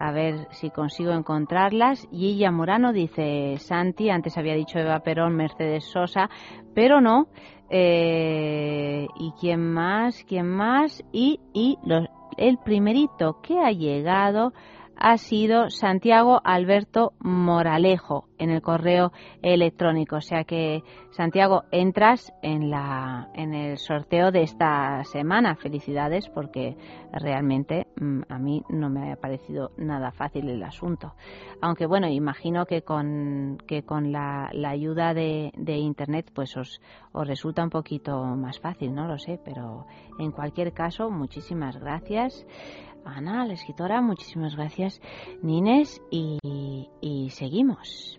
a 0.03 0.11
ver 0.11 0.49
si 0.51 0.71
consigo 0.71 1.13
encontrarlas. 1.13 2.09
Gilla 2.11 2.51
Murano 2.51 2.93
dice 2.93 3.57
Santi, 3.59 4.11
antes 4.11 4.37
había 4.37 4.57
dicho 4.57 4.81
Eva 4.81 4.99
Perón, 4.99 5.37
Mercedes 5.37 5.85
Sosa, 5.85 6.29
pero 6.75 7.01
no. 7.01 7.29
Eh, 7.71 9.07
¿Y 9.15 9.33
quién 9.41 9.61
más? 9.73 10.25
¿Quién 10.25 10.49
más? 10.49 11.05
Y, 11.13 11.39
y 11.53 11.79
los, 11.85 12.09
el 12.37 12.59
primerito 12.59 13.41
que 13.43 13.61
ha 13.61 13.71
llegado 13.71 14.53
ha 15.05 15.19
sido 15.19 15.69
Santiago 15.69 16.41
Alberto 16.45 17.13
Moralejo 17.19 18.29
en 18.39 18.51
el 18.51 18.63
correo 18.63 19.11
electrónico. 19.43 20.17
O 20.17 20.21
sea 20.21 20.45
que, 20.45 20.85
Santiago, 21.11 21.65
entras 21.73 22.33
en, 22.41 22.71
la, 22.71 23.29
en 23.35 23.53
el 23.53 23.79
sorteo 23.79 24.31
de 24.31 24.43
esta 24.43 25.03
semana. 25.03 25.57
Felicidades 25.57 26.29
porque 26.29 26.77
realmente 27.13 27.89
mm, 27.97 28.21
a 28.29 28.39
mí 28.39 28.63
no 28.69 28.91
me 28.91 29.11
ha 29.13 29.17
parecido 29.17 29.73
nada 29.77 30.13
fácil 30.13 30.49
el 30.49 30.63
asunto. 30.63 31.15
Aunque 31.61 31.87
bueno, 31.87 32.07
imagino 32.09 32.65
que 32.65 32.83
con, 32.83 33.59
que 33.67 33.83
con 33.83 34.13
la, 34.13 34.51
la 34.53 34.71
ayuda 34.71 35.15
de, 35.15 35.51
de 35.57 35.79
Internet 35.79 36.31
pues 36.33 36.57
os, 36.57 36.81
os 37.11 37.27
resulta 37.27 37.65
un 37.65 37.71
poquito 37.71 38.23
más 38.23 38.61
fácil, 38.61 38.95
no 38.95 39.09
lo 39.09 39.19
sé, 39.19 39.41
pero 39.45 39.87
en 40.21 40.31
cualquier 40.31 40.73
caso, 40.73 41.11
muchísimas 41.11 41.77
gracias. 41.77 42.47
Ana, 43.05 43.45
la 43.45 43.53
escritora, 43.55 44.01
muchísimas 44.01 44.57
gracias, 44.57 45.01
Nines, 45.43 46.01
y, 46.11 46.39
y 47.01 47.31
seguimos. 47.31 48.19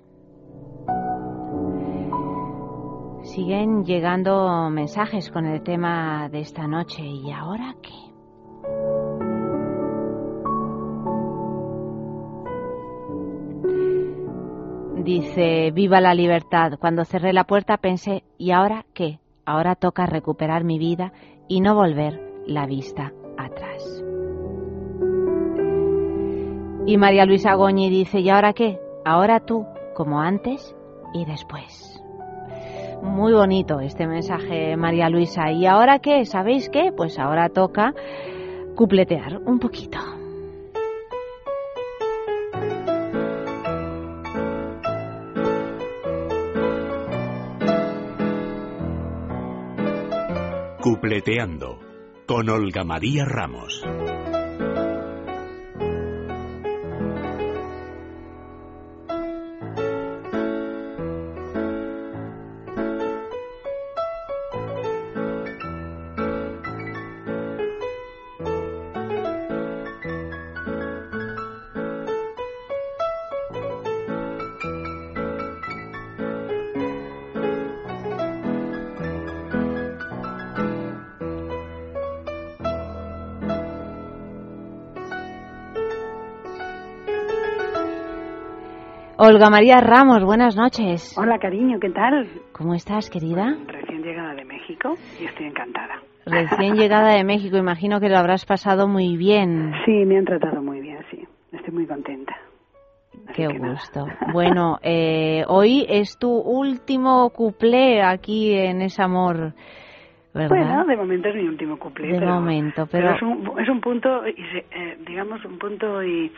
Siguen 3.23 3.83
llegando 3.85 4.69
mensajes 4.69 5.31
con 5.31 5.45
el 5.45 5.63
tema 5.63 6.29
de 6.29 6.41
esta 6.41 6.67
noche. 6.67 7.03
¿Y 7.03 7.31
ahora 7.31 7.75
qué? 7.81 8.13
Dice, 15.03 15.71
viva 15.71 15.99
la 15.99 16.13
libertad. 16.13 16.73
Cuando 16.79 17.05
cerré 17.05 17.33
la 17.33 17.45
puerta 17.45 17.77
pensé, 17.77 18.23
¿y 18.37 18.51
ahora 18.51 18.85
qué? 18.93 19.19
Ahora 19.45 19.75
toca 19.75 20.05
recuperar 20.05 20.63
mi 20.63 20.77
vida 20.77 21.11
y 21.47 21.61
no 21.61 21.75
volver 21.75 22.21
la 22.45 22.65
vista 22.65 23.11
atrás. 23.37 24.03
Y 26.85 26.97
María 26.97 27.25
Luisa 27.25 27.53
Goñi 27.53 27.89
dice, 27.89 28.19
¿y 28.19 28.29
ahora 28.29 28.53
qué? 28.53 28.77
Ahora 29.05 29.39
tú, 29.39 29.65
como 29.95 30.19
antes 30.19 30.75
y 31.13 31.23
después. 31.25 32.03
Muy 33.01 33.33
bonito 33.33 33.79
este 33.79 34.05
mensaje, 34.05 34.75
María 34.75 35.09
Luisa. 35.09 35.51
¿Y 35.51 35.65
ahora 35.65 35.99
qué? 35.99 36.25
¿Sabéis 36.25 36.69
qué? 36.69 36.91
Pues 36.95 37.17
ahora 37.19 37.49
toca 37.49 37.93
cupletear 38.75 39.39
un 39.45 39.59
poquito. 39.59 39.99
Cupleteando 50.81 51.79
con 52.25 52.49
Olga 52.49 52.83
María 52.83 53.23
Ramos. 53.25 53.85
Olga 89.25 89.49
María 89.49 89.79
Ramos, 89.79 90.21
buenas 90.25 90.57
noches. 90.57 91.15
Hola, 91.17 91.39
cariño, 91.39 91.79
¿qué 91.79 91.89
tal? 91.91 92.27
¿Cómo 92.51 92.73
estás, 92.73 93.09
querida? 93.09 93.55
Recién 93.67 94.03
llegada 94.03 94.33
de 94.33 94.43
México 94.43 94.97
y 95.17 95.23
estoy 95.23 95.45
encantada. 95.45 96.01
Recién 96.25 96.75
llegada 96.75 97.13
de 97.13 97.23
México, 97.23 97.55
imagino 97.55 98.01
que 98.01 98.09
lo 98.09 98.17
habrás 98.17 98.45
pasado 98.45 98.85
muy 98.85 99.15
bien. 99.15 99.71
Sí, 99.85 100.03
me 100.05 100.17
han 100.17 100.25
tratado 100.25 100.61
muy 100.61 100.81
bien, 100.81 100.97
sí. 101.09 101.25
Estoy 101.53 101.73
muy 101.73 101.87
contenta. 101.87 102.35
Qué 103.33 103.47
gusto. 103.47 104.07
Bueno, 104.33 104.79
eh, 104.81 105.45
hoy 105.47 105.85
es 105.87 106.17
tu 106.19 106.29
último 106.29 107.29
cuplé 107.29 108.01
aquí 108.01 108.53
en 108.53 108.81
ese 108.81 109.03
amor, 109.03 109.53
¿verdad? 110.33 110.49
Bueno, 110.49 110.85
de 110.85 110.97
momento 110.97 111.29
es 111.29 111.35
mi 111.35 111.47
último 111.47 111.79
cuplé. 111.79 112.07
De 112.07 112.19
pero, 112.19 112.33
momento, 112.33 112.87
pero- 112.91 113.15
es, 113.15 113.21
un, 113.21 113.57
es 113.57 113.69
un 113.69 113.79
punto, 113.79 114.25
eh, 114.25 114.97
digamos, 115.07 115.45
un 115.45 115.57
punto 115.57 116.03
y 116.03 116.29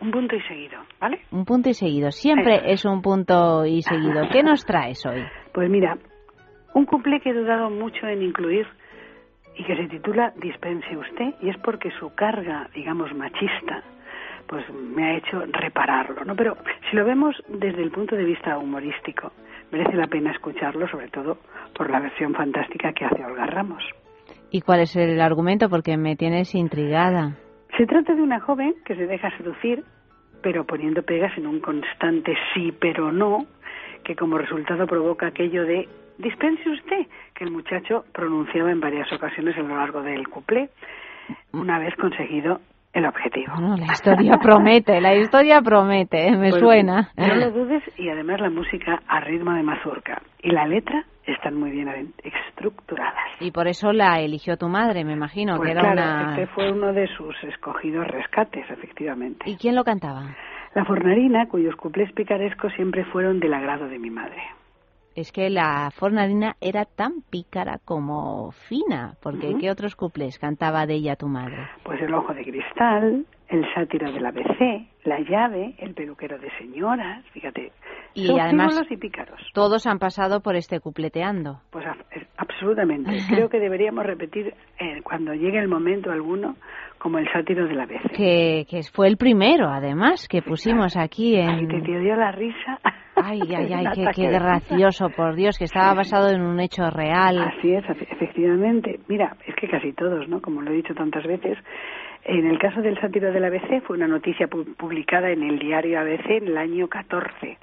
un 0.00 0.10
punto 0.10 0.36
y 0.36 0.40
seguido, 0.42 0.80
¿vale? 1.00 1.20
Un 1.30 1.44
punto 1.44 1.68
y 1.68 1.74
seguido. 1.74 2.10
Siempre 2.10 2.72
es 2.72 2.84
un 2.84 3.02
punto 3.02 3.64
y 3.66 3.82
seguido. 3.82 4.28
¿Qué 4.30 4.42
nos 4.42 4.64
traes 4.64 5.04
hoy? 5.06 5.22
Pues 5.52 5.68
mira, 5.68 5.98
un 6.74 6.86
cuplé 6.86 7.20
que 7.20 7.30
he 7.30 7.34
dudado 7.34 7.70
mucho 7.70 8.06
en 8.06 8.22
incluir 8.22 8.66
y 9.56 9.64
que 9.64 9.76
se 9.76 9.88
titula 9.88 10.32
Dispense 10.40 10.96
usted 10.96 11.34
y 11.42 11.50
es 11.50 11.56
porque 11.58 11.90
su 11.98 12.14
carga, 12.14 12.68
digamos, 12.74 13.12
machista, 13.14 13.82
pues 14.46 14.64
me 14.72 15.04
ha 15.04 15.16
hecho 15.16 15.42
repararlo, 15.52 16.24
¿no? 16.24 16.34
Pero 16.34 16.56
si 16.88 16.96
lo 16.96 17.04
vemos 17.04 17.36
desde 17.48 17.82
el 17.82 17.90
punto 17.90 18.16
de 18.16 18.24
vista 18.24 18.58
humorístico, 18.58 19.32
merece 19.70 19.96
la 19.96 20.06
pena 20.06 20.32
escucharlo, 20.32 20.88
sobre 20.88 21.08
todo 21.08 21.38
por 21.74 21.90
la 21.90 22.00
versión 22.00 22.34
fantástica 22.34 22.92
que 22.92 23.04
hace 23.04 23.24
Olga 23.24 23.46
Ramos. 23.46 23.82
¿Y 24.50 24.62
cuál 24.62 24.80
es 24.80 24.96
el 24.96 25.20
argumento? 25.20 25.68
Porque 25.68 25.96
me 25.96 26.16
tienes 26.16 26.54
intrigada. 26.54 27.36
Se 27.80 27.86
trata 27.86 28.14
de 28.14 28.20
una 28.20 28.40
joven 28.40 28.74
que 28.84 28.94
se 28.94 29.06
deja 29.06 29.34
seducir, 29.38 29.82
pero 30.42 30.66
poniendo 30.66 31.02
pegas 31.02 31.34
en 31.38 31.46
un 31.46 31.60
constante 31.60 32.36
sí, 32.52 32.74
pero 32.78 33.10
no, 33.10 33.46
que 34.04 34.14
como 34.14 34.36
resultado 34.36 34.86
provoca 34.86 35.28
aquello 35.28 35.64
de 35.64 35.88
dispense 36.18 36.68
usted, 36.68 37.06
que 37.32 37.44
el 37.44 37.50
muchacho 37.50 38.04
pronunciaba 38.12 38.70
en 38.70 38.80
varias 38.80 39.10
ocasiones 39.10 39.56
a 39.56 39.62
lo 39.62 39.76
largo 39.76 40.02
del 40.02 40.28
cuplé, 40.28 40.68
una 41.54 41.78
vez 41.78 41.96
conseguido 41.96 42.60
el 42.92 43.06
objetivo. 43.06 43.52
Bueno, 43.54 43.76
la 43.76 43.92
historia 43.92 44.38
promete, 44.42 45.00
la 45.00 45.14
historia 45.14 45.60
promete, 45.62 46.28
¿eh? 46.28 46.36
me 46.36 46.50
Pues, 46.50 46.60
suena. 46.60 47.10
No 47.16 47.34
lo 47.36 47.50
dudes 47.50 47.82
y 47.96 48.08
además 48.08 48.40
la 48.40 48.50
música 48.50 49.00
a 49.06 49.20
ritmo 49.20 49.52
de 49.52 49.62
mazurca 49.62 50.20
y 50.42 50.50
la 50.50 50.66
letra 50.66 51.04
están 51.26 51.54
muy 51.54 51.70
bien 51.70 51.88
estructuradas. 52.22 53.14
Y 53.40 53.50
por 53.52 53.68
eso 53.68 53.92
la 53.92 54.20
eligió 54.20 54.56
tu 54.56 54.68
madre, 54.68 55.04
me 55.04 55.12
imagino, 55.12 55.56
Pues 55.56 55.68
que 55.68 55.72
era 55.72 55.80
claro, 55.82 56.02
una... 56.02 56.30
este 56.34 56.46
fue 56.54 56.72
uno 56.72 56.92
de 56.92 57.06
sus 57.16 57.34
escogidos 57.44 58.06
rescates, 58.08 58.68
efectivamente. 58.70 59.48
¿Y 59.48 59.56
quién 59.56 59.76
lo 59.76 59.84
cantaba? 59.84 60.34
La 60.74 60.84
fornarina, 60.84 61.46
cuyos 61.48 61.74
cuplés 61.76 62.12
picarescos 62.12 62.72
siempre 62.74 63.04
fueron 63.06 63.40
del 63.40 63.54
agrado 63.54 63.88
de 63.88 63.98
mi 63.98 64.10
madre. 64.10 64.40
Es 65.14 65.32
que 65.32 65.50
la 65.50 65.90
fornarina 65.90 66.56
era 66.60 66.84
tan 66.84 67.22
pícara 67.22 67.78
como 67.84 68.52
fina, 68.52 69.16
porque. 69.20 69.56
¿qué 69.60 69.70
otros 69.70 69.96
cuplés 69.96 70.38
cantaba 70.38 70.86
de 70.86 70.94
ella 70.94 71.16
tu 71.16 71.26
madre? 71.26 71.68
Pues 71.82 72.00
el 72.00 72.14
ojo 72.14 72.32
de 72.32 72.42
cristal, 72.44 73.26
el 73.50 73.64
sátiro 73.74 74.10
de 74.12 74.20
la 74.20 74.30
BC, 74.30 74.86
la 75.04 75.18
llave, 75.20 75.74
el 75.78 75.92
peluquero 75.94 76.38
de 76.38 76.48
señoras, 76.58 77.24
fíjate. 77.32 77.72
Y 78.14 78.26
son 78.26 78.40
además 78.40 78.68
frívolos 78.74 78.92
y 78.92 78.96
pícaros. 78.96 79.40
todos 79.54 79.86
han 79.86 79.98
pasado 79.98 80.40
por 80.40 80.56
este 80.56 80.80
cupleteando. 80.80 81.60
Pues 81.70 81.84
a- 81.86 81.96
eh, 82.16 82.26
absolutamente. 82.36 83.12
Creo 83.28 83.48
que 83.48 83.58
deberíamos 83.58 84.04
repetir 84.06 84.54
eh, 84.78 85.00
cuando 85.02 85.34
llegue 85.34 85.58
el 85.58 85.68
momento 85.68 86.10
alguno 86.10 86.56
como 86.98 87.18
el 87.18 87.28
sátiro 87.32 87.66
de 87.66 87.74
la 87.74 87.86
BC. 87.86 88.10
Que, 88.16 88.66
que 88.68 88.80
fue 88.92 89.08
el 89.08 89.16
primero, 89.16 89.68
además, 89.68 90.28
que 90.28 90.42
pusimos 90.42 90.96
aquí 90.96 91.36
Ay, 91.36 91.60
en... 91.60 91.68
te, 91.68 91.80
te 91.80 91.98
dio 92.00 92.14
la 92.16 92.32
risa. 92.32 92.78
Ay, 93.16 93.40
ay, 93.56 93.72
ay, 93.72 93.86
qué, 93.94 94.04
qué 94.14 94.28
gracioso, 94.30 95.08
por 95.10 95.34
Dios, 95.34 95.56
que 95.58 95.64
estaba 95.64 95.94
basado 95.94 96.30
en 96.30 96.42
un 96.42 96.60
hecho 96.60 96.88
real. 96.90 97.38
Así 97.38 97.72
es, 97.72 97.84
efe- 97.84 98.06
efectivamente. 98.10 99.00
Mira, 99.08 99.36
es 99.46 99.54
que 99.56 99.68
casi 99.68 99.92
todos, 99.92 100.28
¿no? 100.28 100.40
Como 100.40 100.62
lo 100.62 100.70
he 100.70 100.74
dicho 100.74 100.94
tantas 100.94 101.24
veces. 101.26 101.56
En 102.30 102.46
el 102.46 102.60
caso 102.60 102.80
del 102.80 102.96
sátiro 103.00 103.32
del 103.32 103.44
ABC 103.44 103.82
fue 103.82 103.96
una 103.96 104.06
noticia 104.06 104.48
pu- 104.48 104.76
publicada 104.76 105.30
en 105.30 105.42
el 105.42 105.58
diario 105.58 105.98
ABC 105.98 106.26
en 106.30 106.46
el 106.46 106.58
año 106.58 106.86
14, 106.86 107.58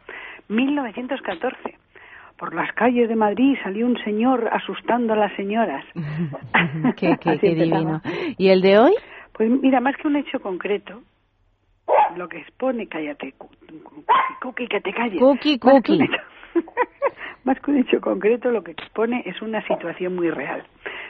1914. 0.49 1.78
por 2.38 2.53
las 2.53 2.72
calles 2.74 3.07
de 3.07 3.15
Madrid 3.15 3.55
salió 3.63 3.86
un 3.88 3.97
señor 4.03 4.49
asustando 4.51 5.13
a 5.13 5.15
las 5.15 5.34
señoras. 5.38 5.86
qué, 6.97 7.15
divino. 7.41 8.01
¿Y 8.38 8.49
el 8.49 8.61
de 8.61 8.78
hoy? 8.78 8.93
Pues 9.32 9.49
mira, 9.49 9.80
más 9.80 9.95
que 9.95 10.07
un 10.07 10.18
hecho 10.18 10.39
concreto, 10.41 11.01
lo 12.18 12.28
que 12.28 12.39
expone, 12.39 12.88
cállate, 12.88 13.34
Cookie, 14.41 14.68
que 14.68 14.82
te 14.82 14.91
calles. 14.93 15.18
Cookie, 15.20 15.57
cookie. 15.59 15.99
Más 17.45 17.57
que 17.61 17.72
un 17.72 17.78
hecho 17.78 18.01
concreto, 18.01 18.51
lo 18.51 18.61
que 18.61 18.72
expone 18.72 19.24
es 19.26 19.41
una 19.41 19.65
situación 19.65 20.13
muy 20.15 20.30
real. 20.30 20.63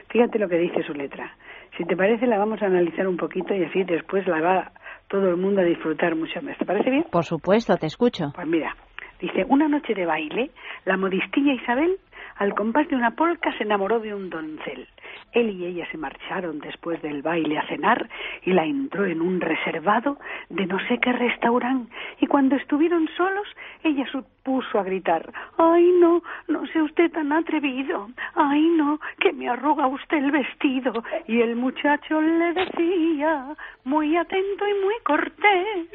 Fíjate 0.09 0.37
lo 0.37 0.47
que 0.47 0.59
dice 0.59 0.83
su 0.83 0.93
letra. 0.93 1.35
Si 1.77 1.83
te 1.85 1.95
parece, 1.95 2.27
la 2.27 2.37
vamos 2.37 2.61
a 2.61 2.65
analizar 2.67 3.07
un 3.07 3.17
poquito 3.17 3.53
y 3.53 3.63
así 3.63 3.83
después 3.83 4.27
la 4.27 4.41
va 4.41 4.71
todo 5.07 5.29
el 5.29 5.37
mundo 5.37 5.61
a 5.61 5.63
disfrutar 5.63 6.15
mucho 6.15 6.41
más. 6.41 6.57
¿Te 6.57 6.65
parece 6.65 6.89
bien? 6.89 7.05
Por 7.11 7.23
supuesto, 7.23 7.75
te 7.77 7.87
escucho. 7.87 8.31
Pues 8.35 8.47
mira, 8.47 8.75
dice, 9.19 9.45
una 9.47 9.67
noche 9.67 9.93
de 9.93 10.05
baile, 10.05 10.51
la 10.85 10.97
modistilla 10.97 11.53
Isabel, 11.53 11.97
al 12.37 12.53
compás 12.53 12.87
de 12.87 12.95
una 12.95 13.11
polca, 13.11 13.51
se 13.57 13.63
enamoró 13.63 13.99
de 13.99 14.13
un 14.13 14.29
doncel. 14.29 14.87
Él 15.31 15.49
y 15.51 15.65
ella 15.65 15.87
se 15.91 15.97
marcharon 15.97 16.59
después 16.59 17.01
del 17.01 17.21
baile 17.21 17.57
a 17.57 17.67
cenar 17.67 18.09
y 18.43 18.53
la 18.53 18.65
entró 18.65 19.05
en 19.05 19.21
un 19.21 19.41
reservado 19.41 20.17
de 20.49 20.65
no 20.65 20.79
sé 20.87 20.99
qué 20.99 21.11
restaurante. 21.11 21.91
Y 22.19 22.27
cuando 22.27 22.55
estuvieron 22.55 23.07
solos, 23.17 23.47
ella 23.83 24.05
se 24.11 24.21
puso 24.43 24.79
a 24.79 24.83
gritar, 24.83 25.31
¡ay 25.57 25.91
no, 25.99 26.21
no 26.47 26.65
sea 26.67 26.83
usted 26.83 27.11
tan 27.11 27.31
atrevido! 27.31 28.09
¡ay 28.35 28.65
no, 28.77 28.99
que 29.19 29.33
me 29.33 29.49
arruga 29.49 29.87
usted 29.87 30.17
el 30.17 30.31
vestido! 30.31 31.03
Y 31.27 31.41
el 31.41 31.55
muchacho 31.55 32.21
le 32.21 32.53
decía, 32.53 33.55
muy 33.83 34.15
atento 34.15 34.67
y 34.67 34.73
muy 34.83 34.95
cortés, 35.03 35.87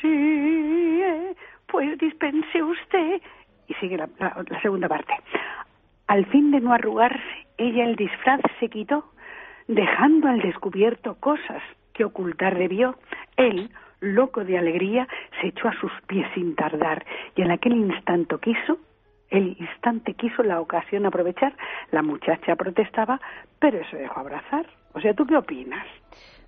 sí, 0.00 1.00
eh, 1.02 1.34
pues 1.66 1.98
dispense 1.98 2.62
usted. 2.62 3.20
Y 3.68 3.74
sigue 3.74 3.96
la, 3.96 4.08
segunda 4.62 4.88
parte. 4.88 5.14
Al 6.10 6.26
fin 6.26 6.50
de 6.50 6.58
no 6.60 6.72
arrugarse, 6.72 7.46
ella 7.56 7.84
el 7.84 7.94
disfraz 7.94 8.40
se 8.58 8.68
quitó, 8.68 9.04
dejando 9.68 10.26
al 10.26 10.40
descubierto 10.40 11.14
cosas 11.20 11.62
que 11.94 12.04
ocultar 12.04 12.58
debió. 12.58 12.96
Él, 13.36 13.70
loco 14.00 14.44
de 14.44 14.58
alegría, 14.58 15.06
se 15.40 15.46
echó 15.46 15.68
a 15.68 15.80
sus 15.80 15.92
pies 16.08 16.26
sin 16.34 16.56
tardar 16.56 17.06
y 17.36 17.42
en 17.42 17.52
aquel 17.52 17.74
instante 17.74 18.34
quiso, 18.42 18.78
el 19.30 19.56
instante 19.60 20.14
quiso 20.14 20.42
la 20.42 20.60
ocasión 20.60 21.06
aprovechar. 21.06 21.54
La 21.92 22.02
muchacha 22.02 22.56
protestaba, 22.56 23.20
pero 23.60 23.78
se 23.88 23.98
dejó 23.98 24.18
abrazar. 24.18 24.66
O 24.94 25.00
sea, 25.00 25.14
¿tú 25.14 25.24
qué 25.26 25.36
opinas? 25.36 25.86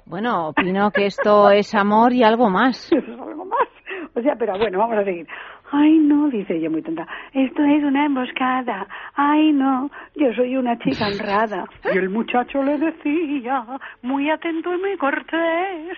Bueno, 0.06 0.48
opino 0.48 0.90
que 0.90 1.06
esto 1.06 1.50
es 1.50 1.72
amor 1.76 2.12
y 2.12 2.24
algo 2.24 2.50
más. 2.50 2.90
Eso 2.92 3.12
es 3.12 3.20
algo 3.20 3.44
más. 3.44 3.68
O 4.12 4.20
sea, 4.20 4.34
pero 4.36 4.58
bueno, 4.58 4.78
vamos 4.78 4.98
a 4.98 5.04
seguir. 5.04 5.28
Ay, 5.74 5.98
no, 6.00 6.28
dice 6.28 6.56
ella 6.56 6.68
muy 6.68 6.82
tonta. 6.82 7.08
Esto 7.32 7.64
es 7.64 7.82
una 7.82 8.04
emboscada. 8.04 8.86
Ay, 9.14 9.52
no, 9.52 9.90
yo 10.14 10.30
soy 10.34 10.54
una 10.56 10.78
chica 10.78 11.06
honrada. 11.06 11.64
Y 11.94 11.96
el 11.96 12.10
muchacho 12.10 12.62
le 12.62 12.76
decía, 12.76 13.64
muy 14.02 14.28
atento 14.28 14.74
y 14.74 14.78
muy 14.78 14.96
cortés, 14.98 15.96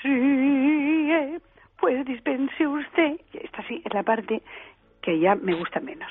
sí, 0.00 0.08
eh, 0.10 1.40
pues 1.80 2.06
dispense 2.06 2.68
usted. 2.68 3.18
Esta 3.32 3.64
sí 3.66 3.82
es 3.84 3.92
la 3.92 4.04
parte 4.04 4.42
que 5.02 5.18
ya 5.18 5.34
me 5.34 5.54
gusta 5.54 5.80
menos. 5.80 6.10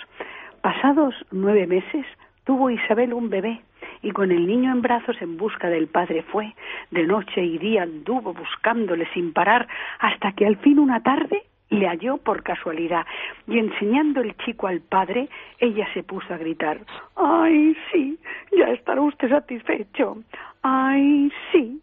Pasados 0.61 1.15
nueve 1.31 1.67
meses, 1.67 2.05
tuvo 2.43 2.69
Isabel 2.69 3.13
un 3.13 3.29
bebé 3.29 3.61
y 4.01 4.11
con 4.11 4.31
el 4.31 4.45
niño 4.45 4.73
en 4.73 4.81
brazos 4.81 5.15
en 5.21 5.37
busca 5.37 5.69
del 5.69 5.87
padre 5.87 6.21
fue. 6.23 6.53
De 6.91 7.03
noche 7.03 7.41
y 7.41 7.57
día 7.59 7.83
anduvo 7.83 8.33
buscándole 8.33 9.07
sin 9.13 9.31
parar 9.31 9.69
hasta 9.99 10.33
que 10.33 10.45
al 10.45 10.57
fin 10.57 10.79
una 10.79 11.01
tarde 11.01 11.43
le 11.69 11.87
halló 11.87 12.17
por 12.17 12.43
casualidad 12.43 13.05
y 13.47 13.59
enseñando 13.59 14.21
el 14.21 14.35
chico 14.37 14.67
al 14.67 14.81
padre, 14.81 15.29
ella 15.59 15.87
se 15.93 16.03
puso 16.03 16.33
a 16.33 16.37
gritar, 16.37 16.79
¡ay, 17.15 17.75
sí! 17.91 18.17
Ya 18.51 18.69
estará 18.69 19.01
usted 19.01 19.29
satisfecho. 19.29 20.17
¡ay, 20.61 21.31
sí! 21.51 21.81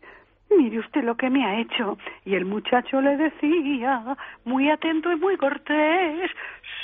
Mire 0.56 0.80
usted 0.80 1.04
lo 1.04 1.16
que 1.16 1.30
me 1.30 1.44
ha 1.44 1.60
hecho. 1.60 1.96
Y 2.24 2.34
el 2.34 2.44
muchacho 2.44 3.00
le 3.00 3.16
decía, 3.16 4.16
muy 4.44 4.68
atento 4.70 5.10
y 5.10 5.16
muy 5.16 5.36
cortés, 5.36 6.30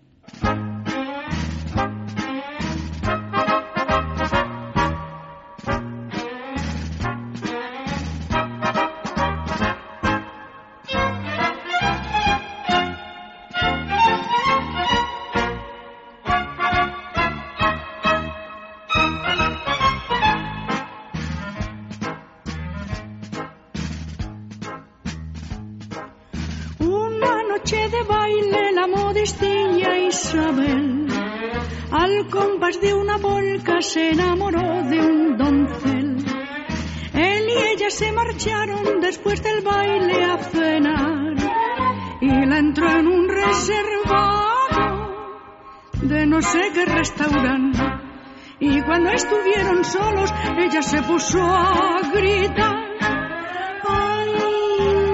Isabel 30.27 31.07
al 31.89 32.27
compás 32.27 32.81
de 32.81 32.93
una 32.93 33.17
polca 33.17 33.79
se 33.79 34.11
enamoró 34.11 34.83
de 34.89 34.99
un 34.99 35.37
doncel. 35.37 36.17
Él 37.13 37.43
y 37.47 37.57
ella 37.71 37.89
se 37.89 38.11
marcharon 38.11 38.99
después 38.99 39.41
del 39.41 39.61
baile 39.63 40.25
a 40.25 40.37
cenar 40.39 41.33
y 42.19 42.45
la 42.45 42.57
entró 42.57 42.89
en 42.89 43.07
un 43.07 43.29
reservado 43.29 44.75
de 46.01 46.25
no 46.25 46.41
sé 46.41 46.71
qué 46.73 46.85
restaurante. 46.85 47.83
Y 48.59 48.81
cuando 48.81 49.11
estuvieron 49.11 49.85
solos, 49.85 50.33
ella 50.57 50.81
se 50.81 51.03
puso 51.03 51.41
a 51.41 52.01
gritar. 52.13 52.75
Ay, 53.87 54.33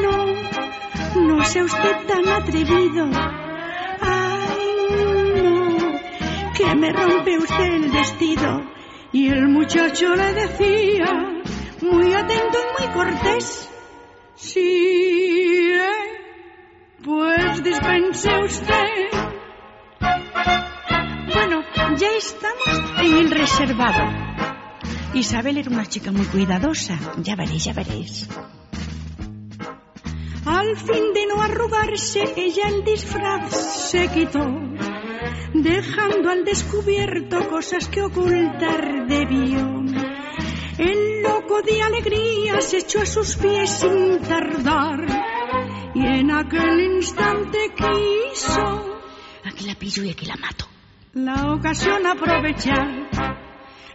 no, 0.01 1.27
no 1.27 1.43
sea 1.43 1.65
usted 1.65 2.07
tan 2.07 2.27
atrevido. 2.29 3.42
Que 6.63 6.75
me 6.75 6.93
rompe 6.93 7.37
usted 7.37 7.73
el 7.73 7.91
vestido. 7.91 8.61
Y 9.11 9.29
el 9.29 9.47
muchacho 9.47 10.15
le 10.15 10.33
decía, 10.33 11.41
muy 11.81 12.13
atento 12.13 12.57
y 12.57 12.81
muy 12.81 12.93
cortés, 12.93 13.69
Sí, 14.35 14.59
eh, 14.59 15.81
pues 17.03 17.63
dispense 17.63 18.29
usted. 18.43 18.87
Bueno, 21.33 21.61
ya 21.97 22.07
estamos 22.17 22.91
en 22.99 23.17
el 23.17 23.31
reservado. 23.31 24.03
Isabel 25.13 25.59
era 25.59 25.69
una 25.69 25.85
chica 25.85 26.11
muy 26.11 26.25
cuidadosa. 26.25 26.97
Ya 27.17 27.35
veréis, 27.35 27.65
ya 27.65 27.73
veréis. 27.73 28.27
Al 30.45 30.75
fin 30.75 31.13
de 31.13 31.25
no 31.27 31.41
arrugarse, 31.41 32.33
ella 32.35 32.67
el 32.67 32.83
disfraz 32.83 33.51
se 33.91 34.07
quitó, 34.09 34.43
dejando 35.53 36.29
al 36.29 36.43
descubierto 36.43 37.47
cosas 37.49 37.87
que 37.87 38.01
ocultar 38.01 39.07
debió. 39.07 39.83
El 40.77 41.21
loco 41.21 41.61
de 41.61 41.81
alegría 41.81 42.61
se 42.61 42.79
echó 42.79 43.01
a 43.01 43.05
sus 43.05 43.35
pies 43.37 43.69
sin 43.69 44.19
tardar, 44.21 45.05
y 45.93 46.05
en 46.05 46.31
aquel 46.31 46.79
instante 46.79 47.73
quiso 47.75 48.93
Aquí 49.45 49.65
la 49.65 49.75
pillo 49.75 50.03
y 50.03 50.09
aquí 50.09 50.25
la 50.25 50.35
mato. 50.37 50.65
la 51.13 51.53
ocasión 51.53 52.07
aprovechar. 52.07 53.09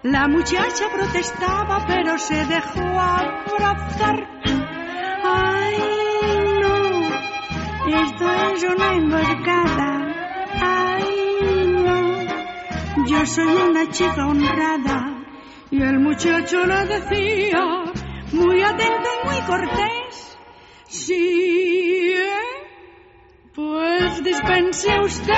La 0.02 0.28
muchacha 0.28 0.84
protestaba, 0.92 1.84
pero 1.86 2.18
se 2.18 2.44
dejó 2.44 2.80
abrazar. 2.80 4.40
Ay, 5.24 5.78
no, 6.60 8.02
esto 8.02 8.30
es 8.30 8.62
una 8.62 8.94
emboscada. 8.94 9.97
Yo 13.08 13.24
soy 13.24 13.46
una 13.46 13.90
chica 13.90 14.26
honrada. 14.26 15.24
Y 15.70 15.82
el 15.82 15.98
muchacho 15.98 16.64
le 16.66 16.86
decía, 16.86 17.60
muy 18.32 18.62
atento 18.62 19.08
y 19.22 19.26
muy 19.26 19.40
cortés, 19.42 20.38
sí, 20.86 22.14
¿eh? 22.14 23.50
pues 23.54 24.24
dispense 24.24 25.00
usted. 25.00 25.34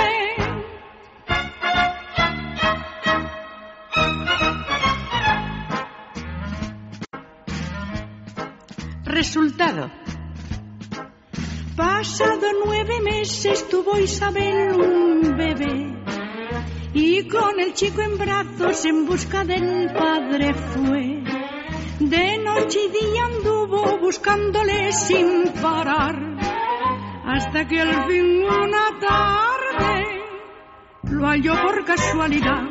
Resultado. 9.03 9.91
Pasado 11.75 12.47
nueve 12.65 13.01
meses 13.01 13.67
tuvo 13.67 13.97
Isabel 13.97 14.73
un 14.79 15.35
bebé 15.35 15.90
y 16.93 17.27
con 17.27 17.59
el 17.59 17.73
chico 17.73 18.01
en 18.01 18.17
brazos 18.17 18.85
en 18.85 19.05
busca 19.05 19.43
del 19.43 19.91
padre 19.93 20.53
fue. 20.53 21.23
De 21.99 22.37
noche 22.39 22.79
y 22.85 22.89
día 22.89 23.25
anduvo 23.25 23.99
buscándole 23.99 24.91
sin 24.91 25.53
parar 25.61 26.15
hasta 27.25 27.67
que 27.67 27.79
al 27.79 28.05
fin 28.07 28.43
una 28.43 28.99
tarde 28.99 30.03
lo 31.03 31.27
halló 31.27 31.53
por 31.61 31.85
casualidad 31.85 32.63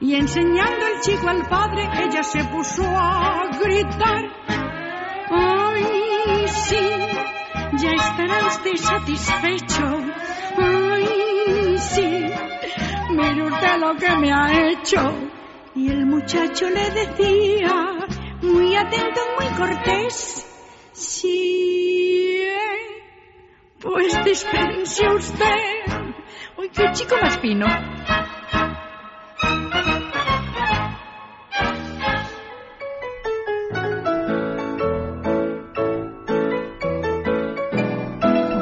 y 0.00 0.14
enseñando 0.14 0.86
el 0.86 1.00
chico 1.02 1.28
al 1.28 1.46
padre 1.48 1.88
ella 2.02 2.22
se 2.22 2.42
puso 2.44 2.82
a 2.84 3.50
gritar. 3.62 4.24
Ay, 5.30 6.48
sí, 6.48 6.88
ya 7.76 7.90
estará 7.90 8.46
usted 8.46 8.76
satisfecho. 8.76 9.84
Ay, 10.56 11.78
sí, 11.78 12.26
mire 13.10 13.42
usted 13.42 13.76
lo 13.78 13.96
que 13.96 14.16
me 14.16 14.32
ha 14.32 14.70
hecho. 14.70 15.12
Y 15.74 15.90
el 15.90 16.06
muchacho 16.06 16.68
le 16.68 16.90
decía, 16.90 18.06
muy 18.42 18.76
atento, 18.76 19.20
muy 19.38 19.48
cortés, 19.56 20.46
sí, 20.92 22.48
pues 23.80 24.24
dispense 24.24 25.08
usted. 25.08 26.10
Uy, 26.58 26.68
qué 26.70 26.90
chico 26.92 27.16
más 27.22 27.38
fino. 27.38 27.66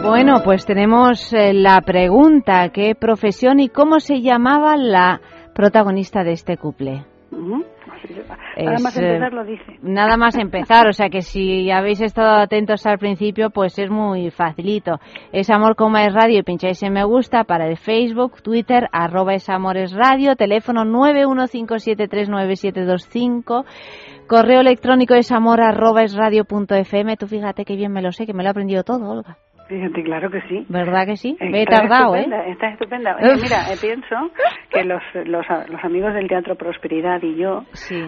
Bueno, 0.09 0.41
pues 0.43 0.65
tenemos 0.65 1.35
eh, 1.35 1.53
la 1.53 1.83
pregunta, 1.83 2.71
¿qué 2.71 2.95
profesión 2.95 3.61
y 3.61 3.69
cómo 3.69 4.01
se 4.01 4.23
llamaba 4.23 4.75
la 4.77 5.21
protagonista 5.55 6.25
de 6.25 6.33
este 6.33 6.57
couple? 6.57 7.05
Nada 7.31 7.67
Es, 8.57 8.83
más 8.83 8.97
eh, 8.97 9.07
empezar 9.07 9.35
lo 9.35 9.45
dice. 9.45 9.79
Nada 9.83 10.17
más 10.17 10.39
empezar, 10.39 10.89
o 10.89 10.95
sea 10.95 11.11
que 11.11 11.21
si 11.21 11.71
habéis 11.71 12.01
estado 12.01 12.41
atentos 12.41 12.87
al 12.87 12.97
principio, 12.99 13.51
pues 13.51 13.79
es 13.79 13.91
muy 13.91 14.31
facilito. 14.31 14.99
Es 15.31 15.51
Amor 15.51 15.77
como 15.77 15.99
es 15.99 16.15
Radio 16.15 16.39
y 16.39 16.43
pincháis 16.43 16.83
en 16.83 16.95
me 16.95 17.05
gusta 17.05 17.45
para 17.45 17.67
el 17.67 17.77
Facebook, 17.77 18.41
Twitter, 18.43 18.89
arroba 18.93 19.35
es 19.35 19.47
Radio, 19.47 20.37
teléfono 20.37 20.85
915739725, 20.85 23.67
correo 24.27 24.61
electrónico 24.61 25.13
es 25.15 25.31
amor 25.33 25.61
arroba 25.61 26.03
es 26.03 26.15
radio 26.15 26.45
punto 26.45 26.75
fm. 26.75 27.19
Tú 27.19 27.27
fíjate 27.27 27.67
que 27.67 27.77
bien 27.77 27.93
me 27.93 28.01
lo 28.01 28.11
sé, 28.11 28.25
que 28.25 28.33
me 28.33 28.43
lo 28.43 28.49
he 28.49 28.51
aprendido 28.51 28.85
todo, 28.85 29.11
Olga. 29.11 29.37
Fíjate, 29.69 30.03
claro 30.03 30.31
que 30.31 30.41
sí. 30.49 30.65
¿Verdad 30.69 31.07
que 31.07 31.17
sí? 31.17 31.37
Me 31.41 31.63
he 31.63 31.67
tardado, 31.67 32.17
¿eh? 32.17 32.27
Estás 32.49 32.73
estupenda. 32.73 33.17
Oye, 33.17 33.37
mira, 33.43 33.71
eh, 33.71 33.77
pienso 33.79 34.31
que 34.71 34.83
los, 34.83 35.03
los, 35.27 35.45
los 35.69 35.85
amigos 35.85 36.15
del 36.15 36.27
Teatro 36.27 36.57
Prosperidad 36.57 37.23
y 37.23 37.37
yo, 37.37 37.65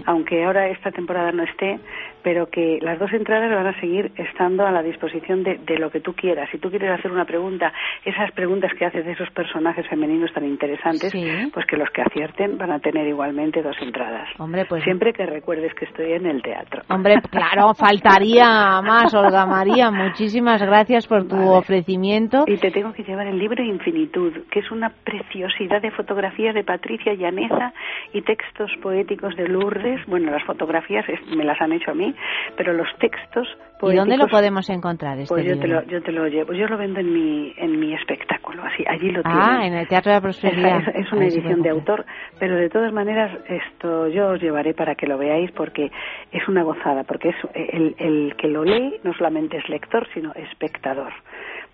aunque 0.06 0.42
ahora 0.42 0.68
esta 0.68 0.90
temporada 0.90 1.32
no 1.32 1.42
esté, 1.44 1.78
pero 2.22 2.48
que 2.48 2.78
las 2.82 2.98
dos 2.98 3.12
entradas 3.12 3.50
van 3.50 3.66
a 3.66 3.80
seguir 3.80 4.12
estando 4.16 4.66
a 4.66 4.70
la 4.70 4.82
disposición 4.82 5.42
de, 5.42 5.58
de 5.58 5.78
lo 5.78 5.90
que 5.90 6.00
tú 6.00 6.14
quieras. 6.14 6.48
Si 6.50 6.58
tú 6.58 6.70
quieres 6.70 6.90
hacer 6.90 7.10
una 7.10 7.24
pregunta, 7.24 7.72
esas 8.04 8.30
preguntas 8.32 8.72
que 8.78 8.84
haces 8.84 9.04
de 9.04 9.12
esos 9.12 9.30
personajes 9.30 9.86
femeninos 9.88 10.32
tan 10.32 10.44
interesantes, 10.44 11.12
pues 11.52 11.66
que 11.66 11.76
los 11.76 11.90
que 11.90 12.02
acierten 12.02 12.58
van 12.58 12.72
a 12.72 12.80
tener 12.80 13.06
igualmente 13.06 13.62
dos 13.62 13.76
entradas. 13.80 14.28
Hombre, 14.38 14.64
pues 14.66 14.84
Siempre 14.84 15.12
que 15.12 15.24
recuerdes 15.24 15.72
que 15.74 15.84
estoy 15.84 16.12
en 16.12 16.26
el 16.26 16.42
teatro. 16.42 16.82
Hombre, 16.88 17.16
claro, 17.30 17.74
faltaría 17.78 18.80
más, 18.82 19.14
Olga 19.14 19.46
María. 19.46 19.90
Muchísimas 19.90 20.60
gracias 20.62 21.06
por 21.06 21.28
tu 21.28 21.36
ofrecimiento. 21.36 22.44
Y 22.46 22.56
te 22.56 22.70
tengo 22.70 22.92
que 22.92 23.04
llevar 23.04 23.26
el 23.26 23.38
libro 23.38 23.62
Infinitud, 23.62 24.32
que 24.50 24.60
es 24.60 24.70
una 24.70 24.90
preciosidad 24.90 25.80
de 25.80 25.90
fotografías 25.90 26.54
de 26.54 26.64
Patricia 26.64 27.14
Llaneza 27.14 27.72
y 28.12 28.22
textos 28.22 28.70
poéticos 28.82 29.36
de 29.36 29.48
Lourdes. 29.48 30.04
Bueno, 30.06 30.30
las 30.30 30.42
fotografías 30.44 31.04
me 31.36 31.44
las 31.44 31.60
han 31.60 31.72
hecho 31.72 31.92
a 31.92 31.94
mí, 31.94 32.09
pero 32.56 32.72
los 32.72 32.88
textos 32.98 33.46
¿Y 33.82 33.96
dónde 33.96 34.18
lo 34.18 34.28
podemos 34.28 34.68
encontrar 34.68 35.18
este 35.18 35.34
Pues 35.34 35.46
yo 35.46 35.58
te, 35.58 35.66
lo, 35.66 35.82
yo 35.84 36.02
te 36.02 36.12
lo 36.12 36.26
llevo. 36.28 36.52
Yo 36.52 36.66
lo 36.66 36.76
vendo 36.76 37.00
en 37.00 37.12
mi, 37.14 37.54
en 37.56 37.80
mi 37.80 37.94
espectáculo, 37.94 38.62
así, 38.62 38.84
allí 38.86 39.10
lo 39.10 39.22
Ah, 39.24 39.56
tienes. 39.60 39.72
en 39.72 39.78
el 39.78 39.88
Teatro 39.88 40.10
de 40.12 40.16
la 40.16 40.20
Prosperidad. 40.20 40.80
Es, 40.94 41.06
es 41.06 41.12
una 41.12 41.24
edición 41.24 41.62
de 41.62 41.70
autor, 41.70 42.04
pero 42.38 42.56
de 42.56 42.68
todas 42.68 42.92
maneras 42.92 43.30
esto 43.48 44.08
yo 44.08 44.32
os 44.32 44.40
llevaré 44.42 44.74
para 44.74 44.94
que 44.96 45.06
lo 45.06 45.16
veáis 45.16 45.50
porque 45.52 45.90
es 46.30 46.46
una 46.48 46.62
gozada, 46.62 47.04
porque 47.04 47.30
es 47.30 47.36
el, 47.54 47.94
el 47.98 48.36
que 48.36 48.48
lo 48.48 48.64
lee 48.64 49.00
no 49.02 49.14
solamente 49.14 49.56
es 49.56 49.66
lector, 49.70 50.06
sino 50.12 50.32
espectador, 50.34 51.12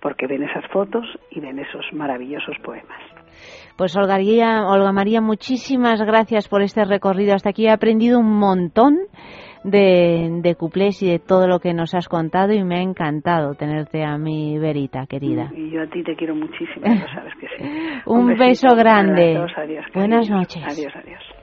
porque 0.01 0.29
ven 0.29 0.45
esas 0.45 0.65
fotos 0.71 1.05
y 1.33 1.41
ven 1.41 1.59
esos 1.59 1.85
maravillosos 1.93 2.57
poemas. 2.63 3.01
Pues 3.77 3.97
Olga 3.97 4.17
Olga 4.17 4.93
María, 4.93 5.21
muchísimas 5.21 6.01
gracias 6.01 6.49
por 6.49 6.63
este 6.63 6.85
recorrido. 6.85 7.35
Hasta 7.35 7.51
aquí 7.51 7.67
he 7.67 7.71
aprendido 7.71 8.19
un 8.19 8.39
montón 8.39 8.97
de, 9.67 10.41
de 10.43 10.55
cuplés 10.55 11.03
y 11.03 11.11
de 11.11 11.19
todo 11.19 11.49
lo 11.49 11.59
que 11.59 11.75
nos 11.75 11.95
has 11.95 12.09
contado 12.09 12.53
y 12.53 12.63
me 12.63 12.77
ha 12.77 12.83
encantado 12.83 13.55
tenerte 13.55 14.05
a 14.05 14.17
mi 14.17 14.59
verita, 14.59 15.07
querida. 15.07 15.51
Y 15.55 15.71
yo 15.71 15.83
a 15.83 15.87
ti 15.89 16.03
te 16.05 16.15
quiero 16.15 16.35
muchísimo, 16.37 16.87
sabes 17.13 17.35
que 17.41 17.49
sí. 17.49 17.65
Un 18.07 18.29
besito 18.29 18.69
beso 18.69 18.77
grande. 18.77 19.35
dos, 19.35 19.53
adiós, 19.57 19.85
Buenas 19.93 20.31
noches. 20.31 20.63
Adiós, 20.65 20.93
adiós. 20.95 21.36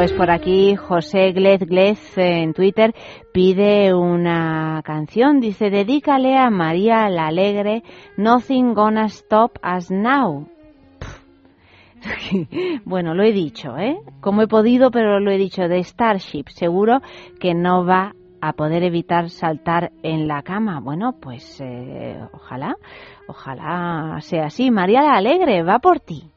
Pues 0.00 0.14
por 0.14 0.30
aquí 0.30 0.76
José 0.76 1.32
Glez 1.32 1.60
Glez 1.60 2.16
en 2.16 2.54
Twitter 2.54 2.94
pide 3.34 3.92
una 3.92 4.80
canción, 4.82 5.40
dice, 5.40 5.68
dedícale 5.68 6.38
a 6.38 6.48
María 6.48 7.10
la 7.10 7.26
Alegre, 7.26 7.82
Nothing 8.16 8.72
Gonna 8.72 9.04
Stop 9.08 9.58
Us 9.62 9.90
Now. 9.90 10.48
bueno, 12.86 13.12
lo 13.12 13.22
he 13.22 13.32
dicho, 13.32 13.76
¿eh? 13.76 13.98
Como 14.22 14.40
he 14.40 14.48
podido, 14.48 14.90
pero 14.90 15.20
lo 15.20 15.30
he 15.30 15.36
dicho, 15.36 15.68
de 15.68 15.84
Starship, 15.84 16.46
seguro 16.48 17.02
que 17.38 17.52
no 17.52 17.84
va 17.84 18.14
a 18.40 18.54
poder 18.54 18.84
evitar 18.84 19.28
saltar 19.28 19.92
en 20.02 20.26
la 20.26 20.40
cama. 20.40 20.80
Bueno, 20.80 21.16
pues 21.20 21.60
eh, 21.60 22.18
ojalá, 22.32 22.74
ojalá 23.28 24.16
sea 24.22 24.46
así. 24.46 24.70
María 24.70 25.02
la 25.02 25.18
Alegre, 25.18 25.62
va 25.62 25.78
por 25.78 26.00
ti. 26.00 26.30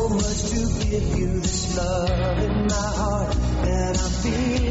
so 0.00 0.08
much 0.08 0.42
to 0.50 0.88
give 0.88 1.18
you 1.18 1.40
this 1.40 1.76
love 1.76 2.42
in 2.42 2.66
my 2.66 2.74
heart, 2.74 3.36
and 3.36 3.96
I 3.98 4.08
feel. 4.22 4.69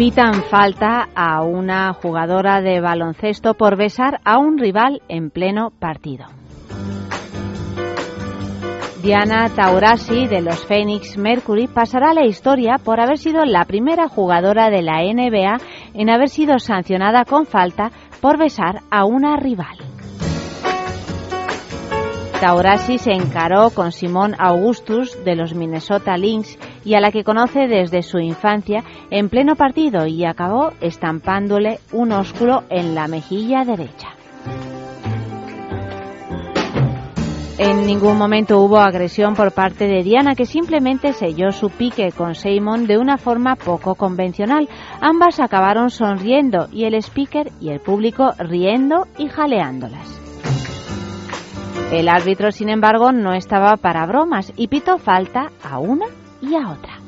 pitan 0.00 0.44
falta 0.44 1.10
a 1.14 1.42
una 1.42 1.92
jugadora 1.92 2.62
de 2.62 2.80
baloncesto 2.80 3.52
por 3.52 3.76
besar 3.76 4.18
a 4.24 4.38
un 4.38 4.56
rival 4.56 5.02
en 5.08 5.28
pleno 5.28 5.72
partido. 5.78 6.24
Diana 9.02 9.50
Taurasi 9.50 10.26
de 10.26 10.40
los 10.40 10.64
Phoenix 10.64 11.18
Mercury 11.18 11.66
pasará 11.66 12.12
a 12.12 12.14
la 12.14 12.24
historia 12.24 12.78
por 12.82 12.98
haber 12.98 13.18
sido 13.18 13.44
la 13.44 13.66
primera 13.66 14.08
jugadora 14.08 14.70
de 14.70 14.80
la 14.80 15.02
NBA 15.02 15.58
en 15.92 16.08
haber 16.08 16.30
sido 16.30 16.58
sancionada 16.58 17.26
con 17.26 17.44
falta 17.44 17.90
por 18.22 18.38
besar 18.38 18.80
a 18.90 19.04
una 19.04 19.36
rival. 19.36 19.76
Taurasi 22.40 22.96
se 22.96 23.12
encaró 23.12 23.68
con 23.68 23.92
Simón 23.92 24.34
Augustus 24.38 25.22
de 25.26 25.36
los 25.36 25.52
Minnesota 25.54 26.16
Lynx 26.16 26.56
y 26.84 26.94
a 26.94 27.00
la 27.00 27.10
que 27.10 27.24
conoce 27.24 27.66
desde 27.66 28.02
su 28.02 28.18
infancia 28.18 28.84
en 29.10 29.28
pleno 29.28 29.56
partido 29.56 30.06
y 30.06 30.24
acabó 30.24 30.72
estampándole 30.80 31.78
un 31.92 32.12
ósculo 32.12 32.64
en 32.70 32.94
la 32.94 33.08
mejilla 33.08 33.64
derecha. 33.64 34.08
En 37.62 37.86
ningún 37.86 38.16
momento 38.16 38.58
hubo 38.58 38.78
agresión 38.78 39.34
por 39.34 39.52
parte 39.52 39.86
de 39.86 40.02
Diana, 40.02 40.34
que 40.34 40.46
simplemente 40.46 41.12
selló 41.12 41.52
su 41.52 41.68
pique 41.68 42.10
con 42.10 42.34
Simon 42.34 42.86
de 42.86 42.96
una 42.96 43.18
forma 43.18 43.54
poco 43.54 43.96
convencional. 43.96 44.66
Ambas 45.02 45.40
acabaron 45.40 45.90
sonriendo 45.90 46.68
y 46.72 46.84
el 46.84 46.94
speaker 46.94 47.52
y 47.60 47.68
el 47.68 47.80
público 47.80 48.32
riendo 48.38 49.06
y 49.18 49.28
jaleándolas. 49.28 50.08
El 51.92 52.08
árbitro, 52.08 52.50
sin 52.50 52.70
embargo, 52.70 53.12
no 53.12 53.34
estaba 53.34 53.76
para 53.76 54.06
bromas 54.06 54.54
y 54.56 54.68
pitó 54.68 54.96
falta 54.96 55.50
a 55.62 55.78
una 55.80 56.06
y 56.40 56.54
a 56.54 56.70
otra. 56.70 56.98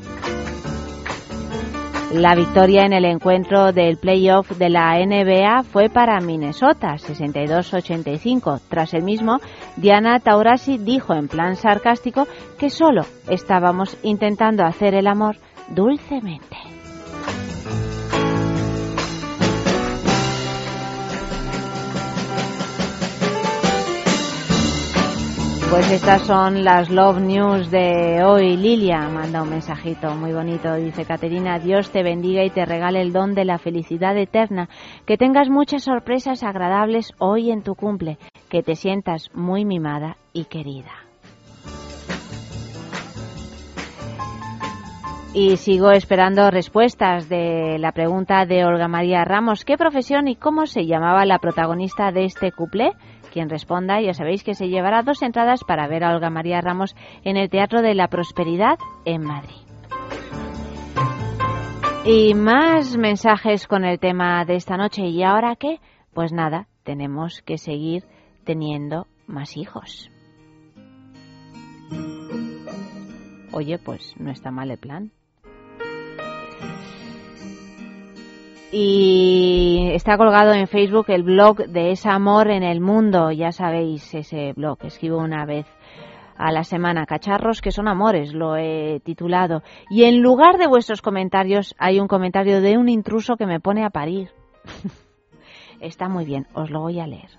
La 2.13 2.35
victoria 2.35 2.85
en 2.85 2.93
el 2.93 3.07
encuentro 3.07 3.73
del 3.73 3.97
playoff 3.97 4.51
de 4.59 4.69
la 4.69 4.99
NBA 4.99 5.63
fue 5.63 5.89
para 5.89 6.21
Minnesota, 6.21 6.97
62-85. 6.97 8.61
Tras 8.69 8.93
el 8.93 9.03
mismo, 9.03 9.39
Diana 9.77 10.21
Taurasi 10.21 10.77
dijo 10.77 11.15
en 11.15 11.29
plan 11.29 11.57
sarcástico 11.57 12.29
que 12.59 12.69
solo 12.69 13.07
estábamos 13.31 13.97
intentando 14.03 14.63
hacer 14.63 14.95
el 14.95 15.07
amor 15.07 15.37
dulcemente. 15.69 16.72
Pues 25.73 25.91
estas 25.91 26.21
son 26.27 26.65
las 26.65 26.91
Love 26.91 27.21
News 27.21 27.71
de 27.71 28.23
hoy. 28.23 28.59
Lilia 28.59 29.09
manda 29.09 29.43
un 29.43 29.49
mensajito 29.49 30.15
muy 30.15 30.35
bonito. 30.35 30.75
Dice 30.75 31.07
Caterina, 31.07 31.59
Dios 31.59 31.91
te 31.91 32.03
bendiga 32.03 32.45
y 32.45 32.51
te 32.51 32.67
regale 32.67 33.01
el 33.01 33.15
don 33.15 33.35
de 33.35 33.47
la 33.47 33.57
felicidad 33.57 34.15
eterna. 34.19 34.69
Que 35.07 35.17
tengas 35.17 35.49
muchas 35.49 35.85
sorpresas 35.85 36.43
agradables 36.43 37.15
hoy 37.17 37.51
en 37.51 37.63
tu 37.63 37.75
cumple. 37.75 38.19
Que 38.51 38.63
te 38.63 38.77
sientas 38.77 39.31
muy 39.33 39.65
mimada 39.65 40.19
y 40.35 40.45
querida. 40.45 40.93
Y 45.33 45.57
sigo 45.57 45.91
esperando 45.93 46.51
respuestas 46.51 47.31
de 47.31 47.79
la 47.79 47.93
pregunta 47.93 48.45
de 48.45 48.67
Olga 48.67 48.89
María 48.89 49.25
Ramos. 49.25 49.65
¿Qué 49.65 49.79
profesión 49.79 50.29
y 50.29 50.37
cómo 50.37 50.67
se 50.67 50.85
llamaba 50.85 51.25
la 51.25 51.39
protagonista 51.39 52.13
de 52.13 52.27
este 52.27 52.53
couple? 52.53 52.93
Quien 53.33 53.49
responda, 53.49 53.99
ya 54.03 54.13
sabéis 54.13 54.45
que 54.45 54.55
se 54.55 54.69
llevará 54.69 55.03
dos 55.03 55.23
entradas 55.23 55.65
para 55.65 55.89
ver 55.89 56.05
a 56.05 56.15
Olga 56.15 56.29
María 56.29 56.61
Ramos 56.61 56.95
en 57.25 57.39
el 57.39 57.49
Teatro 57.49 57.81
de 57.81 57.95
la 57.95 58.09
Prosperidad 58.09 58.79
en 59.07 59.23
Madrid. 59.25 59.57
Y 62.05 62.35
más 62.35 62.99
mensajes 62.99 63.67
con 63.67 63.87
el 63.87 63.99
tema 63.99 64.45
de 64.45 64.57
esta 64.57 64.77
noche. 64.77 65.07
¿Y 65.07 65.23
ahora 65.23 65.57
qué? 65.57 65.81
Pues 66.13 66.33
nada, 66.33 66.67
tenemos 66.83 67.41
que 67.41 67.57
seguir 67.57 68.05
teniendo 68.45 69.07
más 69.27 69.57
hijos. 69.57 70.11
Oye, 73.53 73.79
pues 73.79 74.15
no 74.19 74.31
está 74.31 74.51
mal 74.51 74.71
el 74.71 74.79
plan. 74.79 75.11
Y 78.73 79.91
está 79.93 80.17
colgado 80.17 80.55
en 80.55 80.67
Facebook 80.67 81.05
el 81.09 81.23
blog 81.23 81.59
de 81.69 81.91
ese 81.91 82.09
amor 82.09 82.51
en 82.51 82.63
el 82.63 82.81
mundo, 82.81 83.31
ya 83.31 83.53
sabéis 83.53 84.15
ese 84.15 84.55
blog, 84.55 84.79
escribo 84.83 85.19
una 85.19 85.45
vez 85.45 85.67
a 86.39 86.51
la 86.51 86.65
semana, 86.65 87.05
cacharros 87.05 87.61
que 87.61 87.71
son 87.71 87.87
amores, 87.87 88.33
lo 88.33 88.57
he 88.57 89.01
titulado. 89.05 89.63
Y 89.91 90.05
en 90.05 90.23
lugar 90.23 90.57
de 90.57 90.67
vuestros 90.67 91.03
comentarios 91.03 91.75
hay 91.79 92.01
un 92.01 92.09
comentario 92.09 92.63
de 92.63 92.79
un 92.79 92.89
intruso 92.89 93.37
que 93.37 93.47
me 93.47 93.61
pone 93.61 93.85
a 93.85 93.91
parir. 93.91 94.31
está 95.81 96.09
muy 96.09 96.25
bien, 96.25 96.47
os 96.55 96.71
lo 96.71 96.81
voy 96.81 96.99
a 96.99 97.07
leer. 97.07 97.31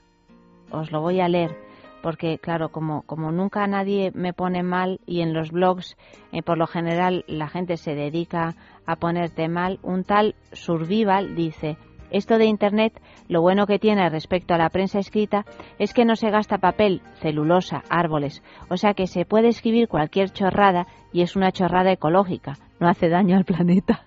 Os 0.69 0.91
lo 0.91 1.01
voy 1.01 1.19
a 1.19 1.27
leer 1.27 1.57
porque 2.03 2.37
claro, 2.37 2.69
como, 2.69 3.03
como 3.03 3.31
nunca 3.31 3.65
nadie 3.65 4.11
me 4.13 4.33
pone 4.33 4.61
mal 4.61 4.99
y 5.05 5.21
en 5.21 5.33
los 5.33 5.51
blogs 5.51 5.95
eh, 6.33 6.43
por 6.43 6.57
lo 6.57 6.67
general 6.67 7.23
la 7.27 7.47
gente 7.47 7.77
se 7.77 7.95
dedica 7.95 8.55
a 8.85 8.95
ponerte 8.95 9.47
mal, 9.47 9.79
un 9.83 10.03
tal 10.03 10.35
Survival 10.51 11.35
dice, 11.35 11.77
esto 12.09 12.37
de 12.37 12.45
Internet, 12.45 13.01
lo 13.27 13.41
bueno 13.41 13.65
que 13.65 13.79
tiene 13.79 14.07
respecto 14.09 14.53
a 14.53 14.57
la 14.57 14.69
prensa 14.69 14.99
escrita 14.99 15.45
es 15.79 15.93
que 15.93 16.05
no 16.05 16.15
se 16.15 16.29
gasta 16.29 16.59
papel, 16.59 17.01
celulosa, 17.15 17.83
árboles, 17.89 18.43
o 18.69 18.77
sea 18.77 18.93
que 18.93 19.07
se 19.07 19.25
puede 19.25 19.47
escribir 19.47 19.87
cualquier 19.87 20.31
chorrada 20.31 20.85
y 21.11 21.21
es 21.21 21.35
una 21.35 21.51
chorrada 21.51 21.91
ecológica, 21.91 22.53
no 22.79 22.87
hace 22.87 23.09
daño 23.09 23.35
al 23.35 23.45
planeta. 23.45 24.03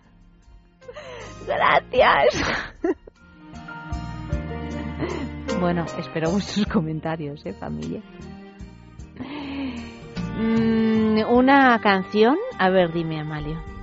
Gracias. 1.46 2.44
Bueno, 5.60 5.86
espero 5.98 6.30
vuestros 6.30 6.66
comentarios, 6.66 7.44
¿eh, 7.46 7.54
familia? 7.54 8.02
Mm, 10.38 11.20
una 11.30 11.78
canción. 11.80 12.36
A 12.58 12.68
ver, 12.68 12.92
dime, 12.92 13.20
Amalio. 13.20 13.75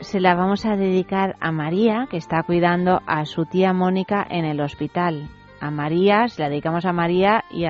Se 0.00 0.20
la 0.20 0.34
vamos 0.34 0.64
a 0.64 0.76
dedicar 0.76 1.36
a 1.40 1.50
María, 1.50 2.06
que 2.10 2.16
está 2.16 2.42
cuidando 2.44 3.00
a 3.06 3.24
su 3.24 3.46
tía 3.46 3.72
Mónica 3.72 4.24
en 4.28 4.44
el 4.44 4.60
hospital. 4.60 5.28
A 5.60 5.70
María, 5.72 6.28
se 6.28 6.42
la 6.42 6.48
dedicamos 6.48 6.84
a 6.84 6.92
María 6.92 7.44
y, 7.50 7.64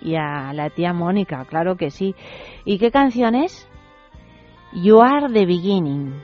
y 0.00 0.14
a 0.14 0.52
la 0.52 0.70
tía 0.70 0.92
Mónica, 0.92 1.44
claro 1.44 1.76
que 1.76 1.90
sí. 1.90 2.14
¿Y 2.64 2.78
qué 2.78 2.92
canción 2.92 3.34
es? 3.34 3.68
You 4.72 5.00
are 5.00 5.26
the 5.32 5.44
beginning. 5.44 6.22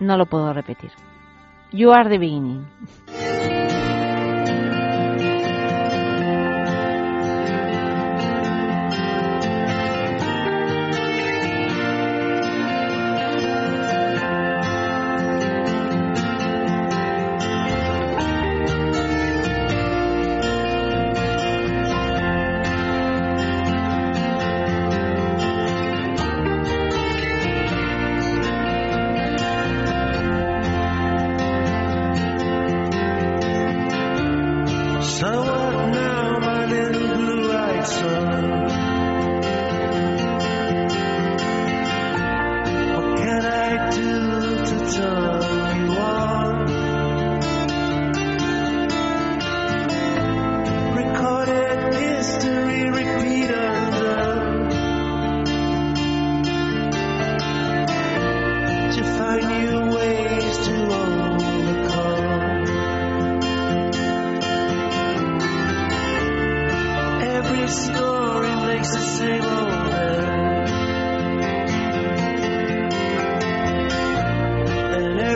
No 0.00 0.16
lo 0.16 0.24
puedo 0.24 0.52
repetir. 0.54 0.90
You 1.72 1.92
are 1.92 2.08
the 2.08 2.18
beginning. 2.18 2.66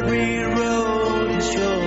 every 0.05 0.43
road 0.43 1.31
is 1.31 1.55
yours. 1.55 1.84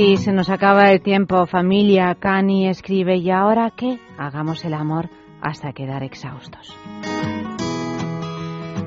Y 0.00 0.16
se 0.16 0.32
nos 0.32 0.48
acaba 0.48 0.92
el 0.92 1.00
tiempo, 1.00 1.44
familia. 1.46 2.14
Cani 2.14 2.68
escribe, 2.68 3.16
¿y 3.16 3.32
ahora 3.32 3.72
qué? 3.76 3.98
Hagamos 4.16 4.64
el 4.64 4.74
amor 4.74 5.08
hasta 5.40 5.72
quedar 5.72 6.04
exhaustos. 6.04 6.72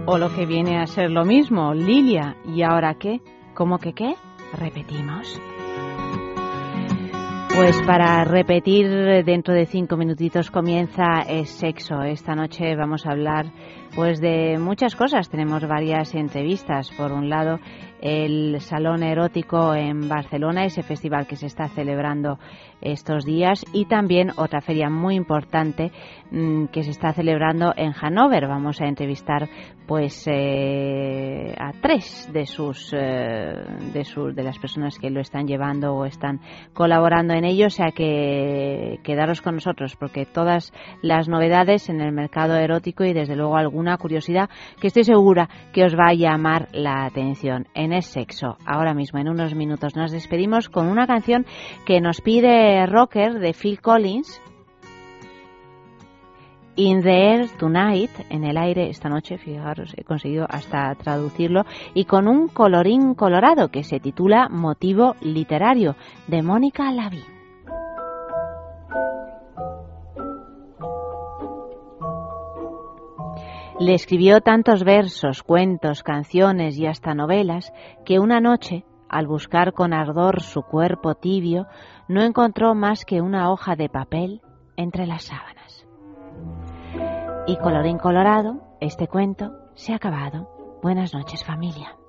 O 0.06 0.18
lo 0.18 0.34
que 0.34 0.46
viene 0.46 0.80
a 0.80 0.86
ser 0.86 1.12
lo 1.12 1.26
mismo, 1.26 1.74
Lilia, 1.74 2.38
¿y 2.46 2.62
ahora 2.62 2.94
qué? 2.94 3.20
¿Cómo 3.54 3.78
que 3.78 3.92
qué? 3.92 4.16
Repetimos. 4.58 5.38
Pues 7.54 7.82
para 7.86 8.24
repetir, 8.24 8.88
dentro 9.26 9.54
de 9.54 9.66
cinco 9.66 9.98
minutitos 9.98 10.50
comienza 10.50 11.20
el 11.28 11.46
sexo. 11.46 12.02
Esta 12.04 12.34
noche 12.34 12.78
vamos 12.78 13.06
a 13.06 13.12
hablar 13.12 13.48
pues 13.94 14.22
de 14.22 14.58
muchas 14.58 14.96
cosas. 14.96 15.30
Tenemos 15.30 15.68
varias 15.68 16.16
entrevistas. 16.16 16.90
Por 16.92 17.12
un 17.12 17.30
lado, 17.30 17.60
el 18.02 18.60
Salón 18.62 19.04
Erótico 19.04 19.76
en 19.76 20.10
Barcelona, 20.10 20.66
ese 20.66 20.82
festival 20.82 21.28
que 21.28 21.36
se 21.36 21.46
está 21.46 21.68
celebrando 21.70 22.40
estos 22.82 23.26
días, 23.26 23.66
y 23.74 23.86
también 23.86 24.32
otra 24.38 24.62
feria 24.62 24.90
muy 24.90 25.16
importante 25.16 25.92
mm, 26.32 26.66
que 26.66 26.84
se 26.84 26.92
está 26.92 27.14
celebrando 27.14 27.74
en 27.76 27.92
Hannover. 27.94 28.48
Vamos 28.48 28.82
a 28.82 28.88
entrevistar 28.88 29.50
pues 29.88 30.26
eh, 30.28 31.54
a 31.60 31.74
tres 31.82 32.30
de 32.32 32.46
sus, 32.46 32.94
eh, 32.94 33.56
de 33.94 34.06
sus 34.06 34.34
de 34.36 34.44
las 34.44 34.58
personas 34.58 34.98
que 34.98 35.10
lo 35.10 35.20
están 35.20 35.48
llevando 35.48 35.94
o 35.94 36.06
están 36.06 36.40
colaborando 36.74 37.34
en 37.34 37.44
ello, 37.44 37.68
o 37.68 37.70
sea 37.70 37.92
que 37.92 39.00
quedaros 39.04 39.42
con 39.42 39.56
nosotros 39.56 39.96
porque 39.98 40.26
todas 40.26 40.72
las 41.02 41.28
novedades 41.28 41.90
en 41.90 42.00
el 42.00 42.14
mercado 42.14 42.56
erótico 42.56 43.04
y 43.04 43.14
desde 43.14 43.36
luego 43.36 43.58
alguna 43.58 43.98
curiosidad 43.98 44.50
que 44.80 44.88
estoy 44.88 45.04
segura 45.04 45.50
que 45.74 45.84
os 45.84 45.96
va 45.96 46.10
a 46.10 46.14
llamar 46.14 46.70
la 46.72 47.06
atención 47.06 47.68
en 47.74 47.92
el 47.92 48.04
sexo. 48.04 48.58
Ahora 48.66 48.94
mismo 48.94 49.20
en 49.20 49.28
unos 49.28 49.56
minutos 49.56 49.96
nos 49.96 50.12
despedimos 50.12 50.70
con 50.70 50.88
una 50.88 51.06
canción 51.06 51.46
que 51.86 52.00
nos 52.00 52.22
pide 52.22 52.71
Rocker 52.88 53.40
de 53.40 53.54
Phil 53.54 53.82
Collins 53.82 54.42
In 56.78 57.02
the 57.02 57.34
Air 57.34 57.50
Tonight, 57.60 58.12
en 58.30 58.46
el 58.46 58.58
aire 58.58 58.90
esta 58.90 59.10
noche, 59.10 59.38
fijaros, 59.38 59.94
he 59.98 60.06
conseguido 60.06 60.48
hasta 60.50 60.96
traducirlo, 60.96 61.66
y 61.94 62.06
con 62.06 62.30
un 62.30 62.48
colorín 62.48 63.14
colorado 63.14 63.68
que 63.68 63.84
se 63.84 64.00
titula 64.00 64.48
Motivo 64.50 65.16
Literario, 65.22 65.96
de 66.28 66.42
Mónica 66.42 66.90
Lavín. 66.94 67.26
Le 73.80 73.94
escribió 73.94 74.40
tantos 74.40 74.84
versos, 74.86 75.44
cuentos, 75.44 76.04
canciones 76.04 76.78
y 76.78 76.86
hasta 76.86 77.14
novelas 77.14 77.74
que 78.06 78.20
una 78.20 78.40
noche, 78.40 78.86
al 79.12 79.28
buscar 79.28 79.74
con 79.74 79.94
ardor 79.94 80.42
su 80.42 80.64
cuerpo 80.64 81.16
tibio, 81.16 81.68
no 82.08 82.24
encontró 82.24 82.74
más 82.74 83.04
que 83.04 83.22
una 83.22 83.52
hoja 83.52 83.76
de 83.76 83.90
papel 83.90 84.42
entre 84.78 85.06
las 85.06 85.26
sábanas. 85.26 85.86
Y 87.46 87.58
colorín 87.58 87.98
colorado, 87.98 88.62
este 88.80 89.08
cuento 89.08 89.52
se 89.76 89.92
ha 89.92 89.98
acabado. 89.98 90.80
Buenas 90.82 91.14
noches 91.14 91.44
familia. 91.44 92.01